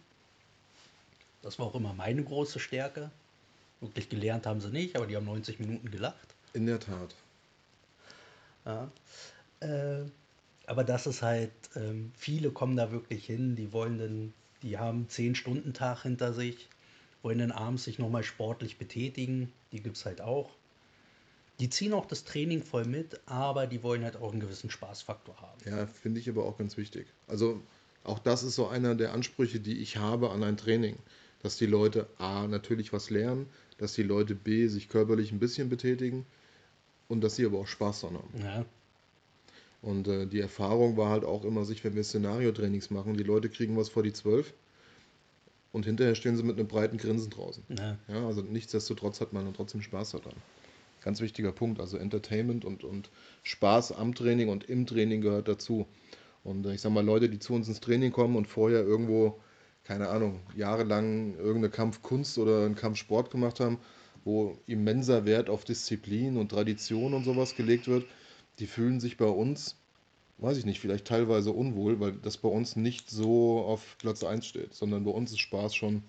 Das 1.43 1.59
war 1.59 1.67
auch 1.67 1.75
immer 1.75 1.95
meine 1.95 2.23
große 2.23 2.59
Stärke. 2.59 3.11
Wirklich 3.81 4.09
gelernt 4.09 4.47
haben 4.47 4.61
sie 4.61 4.71
nicht, 4.71 4.97
aber 4.97 5.07
die 5.07 5.17
haben 5.17 5.25
90 5.25 5.59
Minuten 5.59 5.91
gelacht. 5.91 6.35
In 6.53 6.67
der 6.67 6.81
Tat. 6.81 7.15
Ja. 8.67 8.91
Äh, 9.61 10.05
aber 10.71 10.85
das 10.85 11.09
ist 11.09 11.21
halt, 11.23 11.51
ähm, 11.75 12.13
viele 12.17 12.53
kommen 12.53 12.77
da 12.77 12.93
wirklich 12.93 13.27
hin, 13.27 13.57
die 13.57 13.73
wollen 13.73 13.99
dann, 13.99 14.33
die 14.63 14.79
haben 14.79 15.09
10-Stunden-Tag 15.09 16.03
hinter 16.03 16.33
sich, 16.33 16.69
wollen 17.23 17.41
dann 17.41 17.51
abends 17.51 17.83
sich 17.83 17.99
nochmal 17.99 18.23
sportlich 18.23 18.79
betätigen, 18.79 19.53
die 19.73 19.83
gibt 19.83 19.97
es 19.97 20.07
halt 20.07 20.21
auch. 20.21 20.49
Die 21.59 21.71
ziehen 21.71 21.93
auch 21.93 22.07
das 22.07 22.23
Training 22.23 22.63
voll 22.63 22.85
mit, 22.85 23.21
aber 23.27 23.67
die 23.67 23.83
wollen 23.83 24.05
halt 24.05 24.15
auch 24.15 24.31
einen 24.31 24.39
gewissen 24.39 24.71
Spaßfaktor 24.71 25.41
haben. 25.41 25.59
Ja, 25.67 25.89
finde 25.89 26.21
ich 26.21 26.29
aber 26.29 26.45
auch 26.45 26.57
ganz 26.57 26.77
wichtig. 26.77 27.09
Also 27.27 27.61
auch 28.05 28.21
das 28.21 28.45
ist 28.45 28.55
so 28.55 28.69
einer 28.69 28.95
der 28.95 29.13
Ansprüche, 29.13 29.59
die 29.59 29.79
ich 29.79 29.97
habe 29.97 30.31
an 30.31 30.45
ein 30.45 30.57
Training. 30.57 30.97
Dass 31.43 31.57
die 31.57 31.67
Leute 31.67 32.07
A 32.19 32.47
natürlich 32.47 32.93
was 32.93 33.11
lernen, 33.11 33.49
dass 33.79 33.95
die 33.95 34.05
Leute 34.05 34.37
B 34.37 34.69
sich 34.69 34.89
körperlich 34.89 35.33
ein 35.33 35.41
bisschen 35.41 35.69
betätigen 35.69 36.27
und 37.09 37.23
dass 37.23 37.35
sie 37.35 37.45
aber 37.45 37.59
auch 37.59 37.67
Spaß 37.67 38.03
daran 38.03 38.19
haben. 38.19 38.41
Ja. 38.41 38.65
Und 39.83 40.09
äh, 40.09 40.27
die 40.27 40.41
Erfahrung 40.41 40.97
war 40.97 41.11
halt 41.11 41.25
auch 41.25 41.45
immer 41.45 41.65
sich, 41.65 41.83
wenn 41.85 41.95
wir 41.95 42.05
Szenario-Trainings 42.05 42.91
machen, 42.91 43.17
die 43.17 43.23
Leute 43.23 43.49
kriegen 43.49 43.77
was 43.77 43.89
vor 43.89 44.03
die 44.03 44.13
zwölf 44.13 44.53
und 45.73 45.85
hinterher 45.87 46.15
stehen 46.15 46.37
sie 46.37 46.43
mit 46.43 46.59
einem 46.59 46.69
breiten 46.69 46.99
Grinsen 46.99 47.31
draußen. 47.31 47.63
Ja. 47.79 47.97
ja 48.09 48.27
also 48.27 48.43
nichtsdestotrotz 48.43 49.21
hat 49.21 49.33
man 49.33 49.45
dann 49.45 49.55
trotzdem 49.55 49.83
Spaß 49.83 50.13
daran. 50.13 50.35
Ganz 51.03 51.21
wichtiger 51.21 51.53
Punkt. 51.53 51.81
Also 51.81 51.97
Entertainment 51.97 52.65
und, 52.65 52.85
und 52.85 53.11
Spaß 53.43 53.93
am 53.93 54.15
Training 54.15 54.49
und 54.49 54.69
im 54.69 54.87
Training 54.87 55.21
gehört 55.21 55.49
dazu. 55.49 55.87
Und 56.43 56.67
äh, 56.67 56.75
ich 56.75 56.81
sag 56.81 56.93
mal, 56.93 57.05
Leute, 57.05 57.29
die 57.29 57.39
zu 57.39 57.55
uns 57.55 57.69
ins 57.69 57.81
Training 57.81 58.13
kommen 58.13 58.37
und 58.37 58.47
vorher 58.47 58.83
irgendwo, 58.83 59.39
keine 59.85 60.09
Ahnung, 60.09 60.41
jahrelang 60.57 61.37
irgendeine 61.37 61.71
Kampfkunst 61.71 62.39
oder 62.39 62.65
einen 62.65 62.75
Kampfsport 62.75 63.31
gemacht 63.31 63.61
haben, 63.61 63.79
wo 64.25 64.59
immenser 64.67 65.25
Wert 65.25 65.49
auf 65.49 65.65
Disziplin 65.65 66.37
und 66.37 66.51
Tradition 66.51 67.15
und 67.15 67.25
sowas 67.25 67.55
gelegt 67.55 67.89
wird, 67.89 68.05
die 68.61 68.67
fühlen 68.67 69.01
sich 69.01 69.17
bei 69.17 69.27
uns, 69.27 69.77
weiß 70.39 70.59
ich 70.59 70.65
nicht, 70.65 70.81
vielleicht 70.81 71.07
teilweise 71.07 71.51
unwohl, 71.51 71.99
weil 72.01 72.13
das 72.13 72.37
bei 72.37 72.49
uns 72.49 72.77
nicht 72.77 73.11
so 73.11 73.61
auf 73.61 73.97
Platz 73.99 74.23
1 74.23 74.47
steht, 74.47 74.75
sondern 74.75 75.05
bei 75.05 75.11
uns 75.11 75.33
ist 75.33 75.41
Spaß 75.41 75.75
schon 75.75 76.03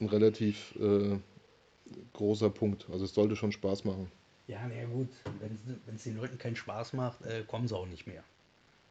ein 0.00 0.08
relativ 0.08 0.74
äh, 0.80 1.18
großer 2.12 2.50
Punkt. 2.50 2.86
Also 2.90 3.04
es 3.04 3.14
sollte 3.14 3.36
schon 3.36 3.52
Spaß 3.52 3.84
machen. 3.84 4.10
Ja, 4.48 4.60
na 4.68 4.84
gut, 4.84 5.08
wenn 5.40 5.94
es 5.94 6.04
den 6.04 6.16
Leuten 6.16 6.38
keinen 6.38 6.56
Spaß 6.56 6.94
macht, 6.94 7.22
äh, 7.22 7.44
kommen 7.46 7.68
sie 7.68 7.76
auch 7.76 7.86
nicht 7.86 8.06
mehr. 8.06 8.24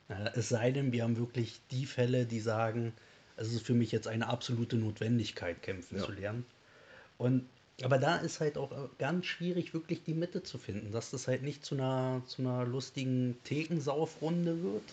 Äh, 0.07 0.29
es 0.35 0.49
sei 0.49 0.71
denn, 0.71 0.91
wir 0.91 1.03
haben 1.03 1.17
wirklich 1.17 1.59
die 1.71 1.85
Fälle, 1.85 2.25
die 2.25 2.39
sagen, 2.39 2.93
es 3.35 3.53
ist 3.53 3.65
für 3.65 3.73
mich 3.73 3.91
jetzt 3.91 4.07
eine 4.07 4.27
absolute 4.27 4.77
Notwendigkeit, 4.77 5.61
kämpfen 5.61 5.97
ja. 5.97 6.03
zu 6.03 6.11
lernen. 6.11 6.45
Und 7.17 7.47
aber 7.83 7.97
da 7.97 8.17
ist 8.17 8.39
halt 8.39 8.57
auch 8.57 8.71
äh, 8.71 8.87
ganz 8.97 9.25
schwierig, 9.25 9.73
wirklich 9.73 10.03
die 10.03 10.13
Mitte 10.13 10.43
zu 10.43 10.57
finden, 10.57 10.91
dass 10.91 11.11
das 11.11 11.27
halt 11.27 11.43
nicht 11.43 11.65
zu 11.65 11.75
einer, 11.75 12.21
zu 12.27 12.41
einer 12.41 12.65
lustigen 12.65 13.37
Thekensaufrunde 13.43 14.63
wird 14.63 14.83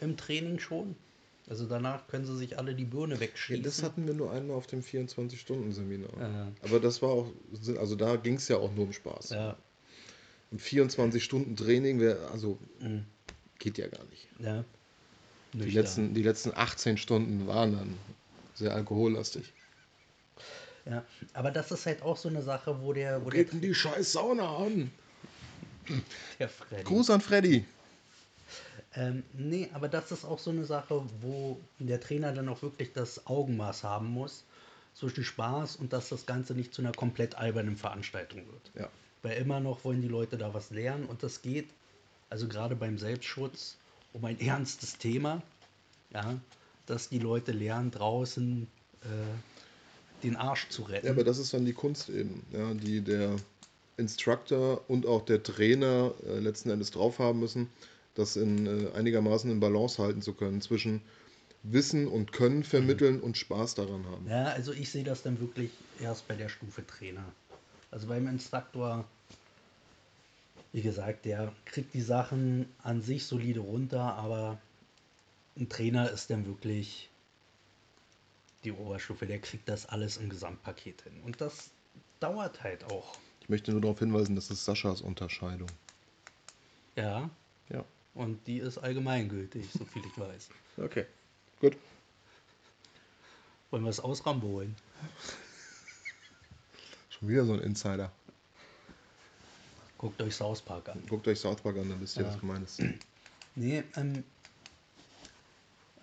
im 0.00 0.16
Training 0.16 0.58
schon. 0.58 0.96
Also 1.48 1.66
danach 1.66 2.06
können 2.08 2.24
sie 2.24 2.36
sich 2.36 2.58
alle 2.58 2.74
die 2.74 2.86
Birne 2.86 3.20
wegschießen. 3.20 3.62
Ja, 3.62 3.68
das 3.68 3.82
hatten 3.82 4.06
wir 4.06 4.14
nur 4.14 4.32
einmal 4.32 4.56
auf 4.56 4.66
dem 4.66 4.80
24-Stunden-Seminar. 4.80 6.10
Ja. 6.18 6.52
Aber 6.62 6.80
das 6.80 7.02
war 7.02 7.10
auch, 7.10 7.32
also 7.78 7.96
da 7.96 8.16
ging 8.16 8.36
es 8.36 8.48
ja 8.48 8.56
auch 8.56 8.72
nur 8.74 8.86
um 8.86 8.92
Spaß. 8.92 9.30
Ja. 9.30 9.56
Im 10.50 10.58
24-Stunden-Training 10.58 12.00
wäre, 12.00 12.30
also 12.30 12.58
mhm. 12.80 13.04
geht 13.58 13.76
ja 13.76 13.88
gar 13.88 14.04
nicht. 14.04 14.26
Ja. 14.38 14.64
Die 15.52 15.70
letzten, 15.70 16.14
die 16.14 16.22
letzten 16.22 16.52
18 16.54 16.96
Stunden 16.96 17.46
waren 17.46 17.72
dann 17.72 17.94
sehr 18.54 18.74
alkohollastig. 18.74 19.52
Ja, 20.86 21.02
aber 21.32 21.50
das 21.50 21.70
ist 21.70 21.86
halt 21.86 22.02
auch 22.02 22.16
so 22.16 22.28
eine 22.28 22.42
Sache, 22.42 22.80
wo 22.82 22.92
der. 22.92 23.24
Wo 23.24 23.30
in 23.30 23.60
die 23.60 23.74
scheiß 23.74 24.12
Sauna 24.12 24.56
an. 24.56 24.90
der 26.38 26.48
Freddy. 26.48 26.84
Gruß 26.84 27.10
an 27.10 27.20
Freddy. 27.20 27.64
Ähm, 28.96 29.24
nee, 29.32 29.68
aber 29.72 29.88
das 29.88 30.12
ist 30.12 30.24
auch 30.24 30.38
so 30.38 30.50
eine 30.50 30.64
Sache, 30.64 31.02
wo 31.20 31.58
der 31.78 32.00
Trainer 32.00 32.32
dann 32.32 32.48
auch 32.48 32.62
wirklich 32.62 32.92
das 32.92 33.26
Augenmaß 33.26 33.82
haben 33.82 34.08
muss 34.08 34.44
zwischen 34.94 35.24
Spaß 35.24 35.76
und 35.76 35.92
dass 35.92 36.08
das 36.08 36.26
Ganze 36.26 36.54
nicht 36.54 36.72
zu 36.72 36.82
einer 36.82 36.92
komplett 36.92 37.34
albernen 37.34 37.76
Veranstaltung 37.76 38.46
wird. 38.46 38.70
Ja. 38.74 38.88
Weil 39.22 39.38
immer 39.38 39.58
noch 39.58 39.84
wollen 39.84 40.00
die 40.00 40.08
Leute 40.08 40.38
da 40.38 40.54
was 40.54 40.70
lernen 40.70 41.06
und 41.06 41.22
das 41.22 41.42
geht, 41.42 41.68
also 42.30 42.46
gerade 42.46 42.76
beim 42.76 42.98
Selbstschutz, 42.98 43.76
um 44.12 44.24
ein 44.24 44.38
ernstes 44.46 44.96
Thema, 44.98 45.42
ja, 46.10 46.38
dass 46.86 47.08
die 47.08 47.18
Leute 47.18 47.50
lernen, 47.50 47.90
draußen 47.90 48.68
äh, 49.02 49.06
den 50.24 50.36
Arsch 50.36 50.68
zu 50.68 50.82
retten. 50.82 51.06
Ja, 51.06 51.12
aber 51.12 51.24
das 51.24 51.38
ist 51.38 51.54
dann 51.54 51.64
die 51.64 51.72
Kunst 51.72 52.08
eben, 52.08 52.44
ja, 52.52 52.74
die 52.74 53.00
der 53.00 53.36
Instructor 53.96 54.82
und 54.88 55.06
auch 55.06 55.24
der 55.24 55.42
Trainer 55.42 56.12
äh, 56.26 56.38
letzten 56.38 56.70
Endes 56.70 56.90
drauf 56.90 57.18
haben 57.18 57.40
müssen, 57.40 57.68
das 58.14 58.36
in 58.36 58.66
äh, 58.66 58.90
einigermaßen 58.94 59.50
in 59.50 59.60
Balance 59.60 60.02
halten 60.02 60.22
zu 60.22 60.32
können 60.32 60.60
zwischen 60.60 61.02
Wissen 61.62 62.08
und 62.08 62.32
Können 62.32 62.62
vermitteln 62.62 63.20
und 63.20 63.38
Spaß 63.38 63.74
daran 63.74 64.04
haben. 64.06 64.28
Ja, 64.28 64.44
also 64.46 64.72
ich 64.72 64.90
sehe 64.90 65.04
das 65.04 65.22
dann 65.22 65.40
wirklich 65.40 65.70
erst 66.00 66.28
bei 66.28 66.34
der 66.34 66.48
Stufe 66.48 66.86
Trainer. 66.86 67.24
Also 67.90 68.08
beim 68.08 68.26
Instruktor, 68.26 69.04
wie 70.72 70.82
gesagt, 70.82 71.24
der 71.24 71.52
kriegt 71.64 71.94
die 71.94 72.02
Sachen 72.02 72.66
an 72.82 73.00
sich 73.00 73.24
solide 73.24 73.60
runter, 73.60 74.00
aber 74.00 74.58
ein 75.56 75.68
Trainer 75.68 76.10
ist 76.10 76.30
dann 76.30 76.46
wirklich 76.46 77.08
die 78.64 78.72
Oberstufe, 78.72 79.26
der 79.26 79.38
kriegt 79.40 79.68
das 79.68 79.86
alles 79.86 80.16
im 80.16 80.28
Gesamtpaket 80.28 81.02
hin. 81.02 81.20
Und 81.24 81.40
das 81.40 81.70
dauert 82.20 82.62
halt 82.62 82.84
auch. 82.90 83.16
Ich 83.40 83.48
möchte 83.48 83.72
nur 83.72 83.80
darauf 83.80 83.98
hinweisen, 83.98 84.34
das 84.36 84.50
ist 84.50 84.64
Saschas 84.64 85.00
Unterscheidung. 85.02 85.68
Ja, 86.96 87.28
Ja. 87.68 87.84
und 88.14 88.46
die 88.46 88.58
ist 88.58 88.78
allgemeingültig, 88.78 89.66
so 89.72 89.84
viel 89.84 90.02
ich 90.06 90.18
weiß. 90.18 90.48
Okay. 90.78 91.06
Gut. 91.60 91.76
Wollen 93.70 93.82
wir 93.84 93.90
es 93.90 94.00
aus 94.00 94.24
Rambo 94.24 94.46
holen? 94.46 94.76
Schon 97.10 97.28
wieder 97.28 97.44
so 97.44 97.54
ein 97.54 97.60
Insider. 97.60 98.10
Guckt 99.98 100.20
euch 100.22 100.34
South 100.34 100.62
Park 100.62 100.88
an. 100.88 101.02
Guckt 101.08 101.26
euch 101.28 101.38
South 101.40 101.60
Park 101.60 101.76
an, 101.78 101.88
dann 101.88 102.00
wisst 102.00 102.16
ihr, 102.16 102.22
Ja. 102.22 102.28
was 102.28 102.40
gemeint 102.40 102.64
ist. 102.68 102.82
Nee, 103.56 103.82
ähm. 103.96 104.24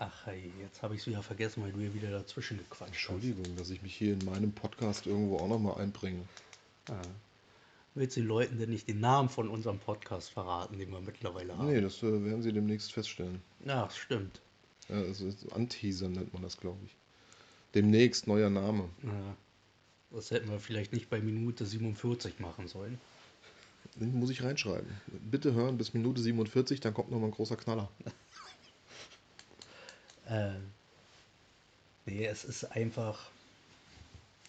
Ach 0.04 0.26
hey, 0.26 0.52
jetzt 0.60 0.82
habe 0.82 0.96
ich 0.96 1.02
es 1.02 1.08
wieder 1.08 1.22
vergessen, 1.22 1.62
weil 1.62 1.72
du 1.74 1.80
hier 1.80 1.94
wieder 1.94 2.10
dazwischen 2.10 2.58
gequatscht 2.58 2.94
Entschuldigung, 2.94 3.56
dass 3.56 3.70
ich 3.70 3.84
mich 3.84 3.96
hier 3.96 4.14
in 4.14 4.26
meinem 4.26 4.52
Podcast 4.52 5.06
irgendwo 5.06 5.38
auch 5.38 5.48
nochmal 5.48 5.80
einbringe. 5.80 6.24
hast. 6.88 7.08
Ah. 7.08 7.10
Willst 7.94 8.18
du 8.18 8.22
den 8.22 8.28
Leuten 8.28 8.58
denn 8.58 8.72
nicht 8.72 8.88
den 8.88 9.00
Namen 9.00 9.30
von 9.30 9.48
unserem 9.48 9.78
Podcast 9.78 10.32
verraten, 10.32 10.80
den 10.80 10.90
wir 10.92 11.02
mittlerweile 11.02 11.56
haben? 11.56 11.68
Nee, 11.68 11.82
das 11.82 12.02
äh, 12.02 12.26
werden 12.26 12.42
sie 12.42 12.52
demnächst 12.52 12.92
feststellen. 12.92 13.44
Ja, 13.64 13.88
stimmt. 13.92 14.42
Ja, 14.90 14.96
also 14.96 15.30
Anteasern 15.52 16.14
nennt 16.14 16.34
man 16.34 16.42
das, 16.42 16.58
glaube 16.58 16.80
ich. 16.84 16.96
Demnächst 17.76 18.26
neuer 18.26 18.50
Name. 18.50 18.90
Ja. 19.04 19.36
Das 20.10 20.32
hätten 20.32 20.50
wir 20.50 20.60
vielleicht 20.60 20.94
nicht 20.94 21.12
bei 21.12 21.22
Minute 21.22 21.64
47 21.64 22.40
machen 22.40 22.68
sollen. 22.68 23.00
Den 23.98 24.18
muss 24.18 24.32
ich 24.32 24.42
reinschreiben. 24.42 24.90
Bitte 25.30 25.54
hören 25.54 25.78
bis 25.78 25.94
Minute 25.94 26.24
47, 26.24 26.80
dann 26.80 26.96
kommt 26.96 27.12
nochmal 27.12 27.30
ein 27.30 27.36
großer 27.36 27.56
Knaller. 27.56 27.88
Äh, 30.32 30.52
nee, 32.06 32.26
es 32.26 32.46
ist 32.46 32.64
einfach. 32.64 33.30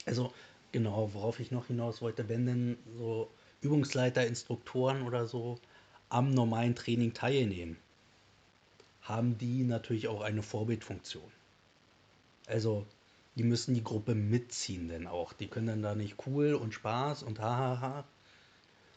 Also, 0.07 0.33
genau, 0.71 1.13
worauf 1.13 1.41
ich 1.41 1.51
noch 1.51 1.67
hinaus 1.67 2.01
wollte, 2.01 2.29
wenn 2.29 2.47
denn 2.47 2.79
so 2.97 3.31
Übungsleiter, 3.61 4.27
Instruktoren 4.27 5.03
oder 5.03 5.27
so 5.27 5.59
am 6.09 6.31
normalen 6.31 6.75
Training 6.75 7.15
teilnehmen, 7.15 7.77
haben 9.03 9.39
die 9.39 9.65
natürlich 9.65 10.09
auch 10.09 10.21
eine 10.23 10.43
Vorbildfunktion. 10.43 11.31
Also, 12.47 12.87
die 13.35 13.45
müssen 13.45 13.75
die 13.75 13.85
Gruppe 13.85 14.15
mitziehen, 14.15 14.89
denn 14.89 15.07
auch. 15.07 15.33
Die 15.33 15.49
können 15.49 15.67
dann 15.67 15.83
da 15.83 15.95
nicht 15.95 16.17
cool 16.27 16.55
und 16.55 16.75
Spaß 16.75 17.23
und 17.23 17.41
hahaha, 17.41 18.05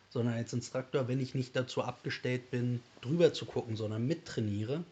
sondern 0.09 0.36
als 0.36 0.53
Instruktor, 0.53 1.07
wenn 1.07 1.21
ich 1.21 1.33
nicht 1.36 1.55
dazu 1.55 1.83
abgestellt 1.83 2.51
bin, 2.51 2.81
drüber 3.01 3.33
zu 3.33 3.45
gucken, 3.45 3.75
sondern 3.75 4.05
mittrainiere, 4.05 4.83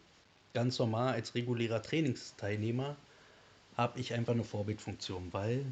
ganz 0.54 0.78
normal 0.78 1.14
als 1.14 1.34
regulärer 1.34 1.82
Trainingsteilnehmer, 1.82 2.96
habe 3.76 4.00
ich 4.00 4.14
einfach 4.14 4.34
eine 4.34 4.44
Vorbildfunktion, 4.44 5.32
weil, 5.32 5.66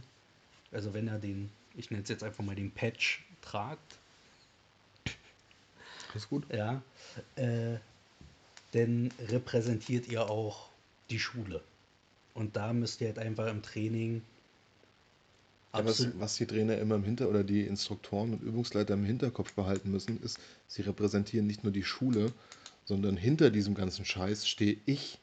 also 0.72 0.94
wenn 0.94 1.08
er 1.08 1.18
den, 1.20 1.50
ich 1.76 1.90
nenne 1.90 2.04
es 2.04 2.08
jetzt 2.10 2.24
einfach 2.24 2.44
mal 2.44 2.56
den 2.56 2.72
Patch 2.72 3.24
tragt, 3.42 3.98
Ist 6.14 6.28
gut? 6.28 6.46
ja, 6.50 6.82
äh, 7.36 7.78
dann 8.72 9.12
repräsentiert 9.28 10.08
ihr 10.08 10.28
auch 10.30 10.70
die 11.10 11.20
Schule. 11.20 11.62
Und 12.34 12.56
da 12.56 12.72
müsst 12.72 13.00
ihr 13.00 13.08
halt 13.08 13.18
einfach 13.18 13.48
im 13.48 13.62
Training 13.62 14.22
Ja, 15.74 15.84
was, 15.84 16.08
was 16.18 16.36
die 16.36 16.46
Trainer 16.46 16.78
immer 16.78 16.94
im 16.96 17.04
Hinter 17.04 17.28
oder 17.28 17.44
die 17.44 17.66
Instruktoren 17.66 18.32
und 18.34 18.42
Übungsleiter 18.42 18.94
im 18.94 19.04
Hinterkopf 19.04 19.52
behalten 19.54 19.90
müssen, 19.90 20.18
ist, 20.22 20.38
sie 20.66 20.80
repräsentieren 20.82 21.46
nicht 21.46 21.62
nur 21.64 21.72
die 21.72 21.84
Schule, 21.84 22.32
sondern 22.84 23.16
hinter 23.16 23.50
diesem 23.50 23.74
ganzen 23.74 24.04
Scheiß 24.04 24.48
stehe 24.48 24.78
ich. 24.86 25.18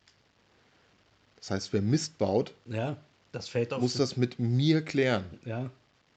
Das 1.37 1.51
heißt, 1.51 1.73
wer 1.73 1.81
Mist 1.81 2.17
baut, 2.17 2.53
ja, 2.65 2.97
das 3.31 3.47
fällt 3.47 3.73
auf 3.73 3.81
muss 3.81 3.93
das 3.93 4.17
mit 4.17 4.39
mir 4.39 4.83
klären. 4.83 5.25
Ja, 5.45 5.69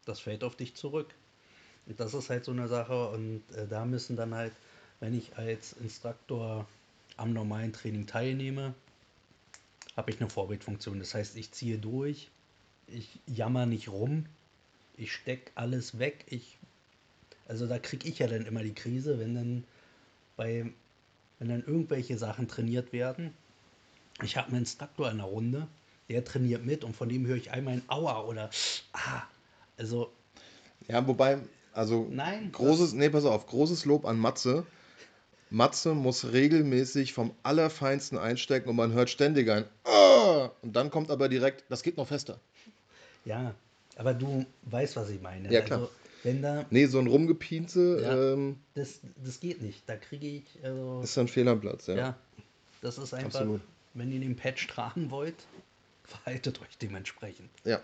das 0.05 0.21
fällt 0.21 0.45
auf 0.45 0.57
dich 0.57 0.75
zurück. 0.75 1.15
Und 1.87 1.99
das 1.99 2.15
ist 2.15 2.31
halt 2.31 2.45
so 2.45 2.53
eine 2.53 2.69
Sache 2.69 3.09
und 3.11 3.43
äh, 3.57 3.67
da 3.69 3.85
müssen 3.85 4.17
dann 4.17 4.35
halt, 4.35 4.53
wenn 5.01 5.17
ich 5.17 5.37
als 5.37 5.73
Instruktor 5.75 6.67
am 7.17 7.33
normalen 7.33 7.73
Training 7.73 8.07
teilnehme, 8.07 8.75
habe 9.97 10.11
ich 10.11 10.21
eine 10.21 10.31
Vorbildfunktion. 10.31 10.99
Das 10.99 11.15
heißt, 11.15 11.37
ich 11.37 11.53
ziehe 11.53 11.79
durch, 11.79 12.31
ich 12.87 13.19
jammer 13.27 13.67
nicht 13.67 13.89
rum, 13.89 14.27
ich 14.97 15.13
stecke 15.13 15.51
alles 15.55 15.99
weg. 15.99 16.25
Ich, 16.29 16.59
also 17.49 17.67
da 17.67 17.79
kriege 17.79 18.09
ich 18.09 18.21
ja 18.21 18.27
dann 18.27 18.47
immer 18.47 18.63
die 18.63 18.75
Krise, 18.75 19.19
wenn 19.19 19.35
dann 19.35 19.65
bei, 20.37 20.73
wenn 21.43 21.49
dann 21.49 21.65
irgendwelche 21.67 22.17
Sachen 22.17 22.47
trainiert 22.47 22.93
werden. 22.93 23.35
Ich 24.23 24.37
habe 24.37 24.49
einen 24.49 24.59
Instruktor 24.59 25.11
in 25.11 25.17
der 25.17 25.27
Runde, 25.27 25.67
der 26.09 26.25
trainiert 26.25 26.65
mit 26.65 26.85
und 26.85 26.95
von 26.95 27.09
dem 27.09 27.27
höre 27.27 27.37
ich 27.37 27.51
einmal 27.51 27.75
ein 27.75 27.83
Aua 27.89 28.23
oder 28.23 28.49
Ah. 28.93 29.23
Also, 29.77 30.13
Ja, 30.87 31.05
wobei, 31.05 31.39
also 31.73 32.07
Nein, 32.13 32.53
großes, 32.53 32.93
nee, 32.93 33.11
pass 33.11 33.25
auf, 33.25 33.47
großes 33.47 33.87
Lob 33.87 34.05
an 34.05 34.19
Matze. 34.19 34.65
Matze 35.51 35.95
muss 35.95 36.31
regelmäßig 36.31 37.13
vom 37.13 37.35
Allerfeinsten 37.43 38.19
einstecken 38.19 38.69
und 38.69 38.77
man 38.77 38.93
hört 38.93 39.11
ständig 39.11 39.51
ein 39.51 39.65
"Ah!" 39.85 40.51
und 40.63 40.77
dann 40.77 40.91
kommt 40.91 41.11
aber 41.11 41.29
direkt, 41.29 41.65
das 41.71 41.83
geht 41.83 41.97
noch 41.97 42.07
fester. 42.07 42.39
ja, 43.25 43.53
aber 43.97 44.15
du 44.15 44.47
weißt, 44.63 44.95
was 44.95 45.11
ich 45.11 45.21
meine. 45.21 45.53
Ja, 45.53 45.63
klar. 45.63 45.81
Also, 45.81 45.91
wenn 46.25 46.43
da, 46.43 46.65
Nee, 46.71 46.87
so 46.87 46.99
ein 46.99 47.07
Rumgepienze 47.07 48.01
Ja. 48.03 48.33
ähm, 48.33 48.57
das, 48.75 49.01
das 49.25 49.41
geht 49.41 49.61
nicht. 49.63 49.83
Da 49.89 49.97
kriege 49.97 50.27
ich, 50.27 50.45
also, 50.63 51.01
ist 51.03 51.17
dann 51.17 51.29
fehl 51.29 51.49
am 51.49 51.61
Platz. 51.61 51.87
Ja. 51.87 51.97
ja, 51.97 52.17
das 52.81 52.99
ist 52.99 53.13
einfach, 53.15 53.41
Absolut. 53.41 53.61
wenn 53.95 54.13
ihr 54.13 54.21
den 54.21 54.37
Patch 54.37 54.67
tragen 54.69 55.11
wollt, 55.11 55.37
verhaltet 56.05 56.61
euch 56.63 56.79
dementsprechend. 56.79 57.51
ja, 57.65 57.81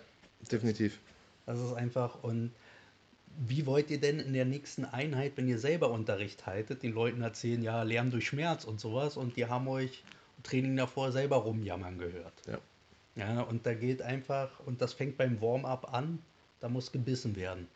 definitiv. 0.51 0.99
Das 1.47 1.59
ist 1.61 1.72
einfach, 1.72 2.22
und 2.22 2.53
wie 3.47 3.64
wollt 3.66 3.91
ihr 3.91 4.01
denn 4.01 4.18
in 4.20 4.32
der 4.34 4.45
nächsten 4.45 4.84
Einheit, 4.84 5.32
wenn 5.36 5.49
ihr 5.49 5.59
selber 5.59 5.91
Unterricht 5.91 6.45
haltet, 6.47 6.82
den 6.82 6.93
Leuten 6.93 7.22
erzählen, 7.22 7.62
ja, 7.62 7.82
Lärm 7.84 8.11
durch 8.11 8.26
Schmerz 8.26 8.64
und 8.64 8.80
sowas, 8.80 9.16
und 9.16 9.36
die 9.36 9.47
haben 9.47 9.66
euch 9.68 10.03
Training 10.43 10.76
davor 10.76 11.11
selber 11.12 11.36
rumjammern 11.36 11.99
gehört. 11.99 12.32
Ja. 12.47 12.59
Ja, 13.16 13.41
und 13.43 13.66
da 13.66 13.74
geht 13.74 14.03
einfach, 14.03 14.51
und 14.66 14.80
das 14.80 14.93
fängt 14.93 15.16
beim 15.16 15.41
Warm-up 15.41 15.93
an, 15.93 16.20
da 16.61 16.68
muss 16.68 16.93
gebissen 16.93 17.34
werden. 17.34 17.66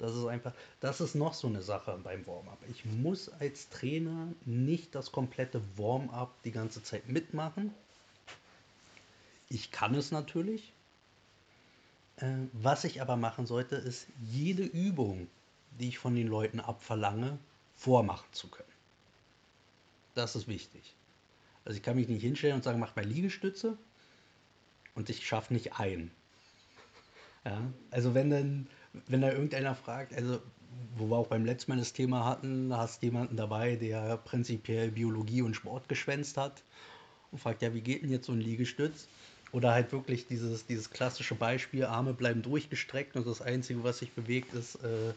Das 0.00 0.16
ist 0.16 0.24
einfach, 0.24 0.54
das 0.80 1.02
ist 1.02 1.14
noch 1.14 1.34
so 1.34 1.46
eine 1.46 1.62
Sache 1.62 2.00
beim 2.02 2.26
Warm-up. 2.26 2.58
Ich 2.70 2.86
muss 2.86 3.28
als 3.28 3.68
Trainer 3.68 4.28
nicht 4.46 4.94
das 4.94 5.12
komplette 5.12 5.60
Warm-up 5.76 6.42
die 6.42 6.52
ganze 6.52 6.82
Zeit 6.82 7.08
mitmachen. 7.08 7.74
Ich 9.50 9.70
kann 9.70 9.94
es 9.94 10.10
natürlich. 10.10 10.72
Äh, 12.16 12.32
was 12.54 12.84
ich 12.84 13.02
aber 13.02 13.16
machen 13.16 13.46
sollte, 13.46 13.76
ist 13.76 14.06
jede 14.24 14.62
Übung, 14.62 15.28
die 15.78 15.88
ich 15.88 15.98
von 15.98 16.14
den 16.14 16.28
Leuten 16.28 16.60
abverlange, 16.60 17.38
vormachen 17.76 18.32
zu 18.32 18.48
können. 18.48 18.68
Das 20.14 20.34
ist 20.34 20.48
wichtig. 20.48 20.94
Also 21.66 21.76
ich 21.76 21.82
kann 21.82 21.96
mich 21.96 22.08
nicht 22.08 22.22
hinstellen 22.22 22.56
und 22.56 22.64
sagen, 22.64 22.80
mach 22.80 22.96
mal 22.96 23.04
Liegestütze 23.04 23.76
und 24.94 25.10
ich 25.10 25.26
schaffe 25.26 25.52
nicht 25.52 25.78
ein. 25.78 26.10
Ja, 27.44 27.60
also 27.90 28.14
wenn 28.14 28.30
dann, 28.30 28.66
wenn 29.06 29.20
da 29.20 29.30
irgendeiner 29.30 29.74
fragt, 29.74 30.14
also 30.14 30.40
wo 30.96 31.08
wir 31.08 31.16
auch 31.16 31.28
beim 31.28 31.44
letzten 31.44 31.72
Mal 31.72 31.78
das 31.78 31.92
Thema 31.92 32.24
hatten, 32.24 32.76
hast 32.76 33.02
jemanden 33.02 33.36
dabei, 33.36 33.76
der 33.76 34.16
prinzipiell 34.18 34.90
Biologie 34.90 35.42
und 35.42 35.54
Sport 35.54 35.88
geschwänzt 35.88 36.36
hat 36.36 36.62
und 37.30 37.38
fragt, 37.38 37.62
ja, 37.62 37.72
wie 37.74 37.80
geht 37.80 38.02
denn 38.02 38.10
jetzt 38.10 38.26
so 38.26 38.32
ein 38.32 38.40
Liegestütz? 38.40 39.06
Oder 39.52 39.72
halt 39.72 39.90
wirklich 39.92 40.26
dieses, 40.26 40.66
dieses 40.66 40.90
klassische 40.90 41.34
Beispiel, 41.34 41.84
Arme 41.84 42.14
bleiben 42.14 42.42
durchgestreckt 42.42 43.16
und 43.16 43.26
das 43.26 43.40
Einzige, 43.40 43.82
was 43.82 43.98
sich 43.98 44.12
bewegt, 44.12 44.54
ist 44.54 44.76
äh, 44.76 45.12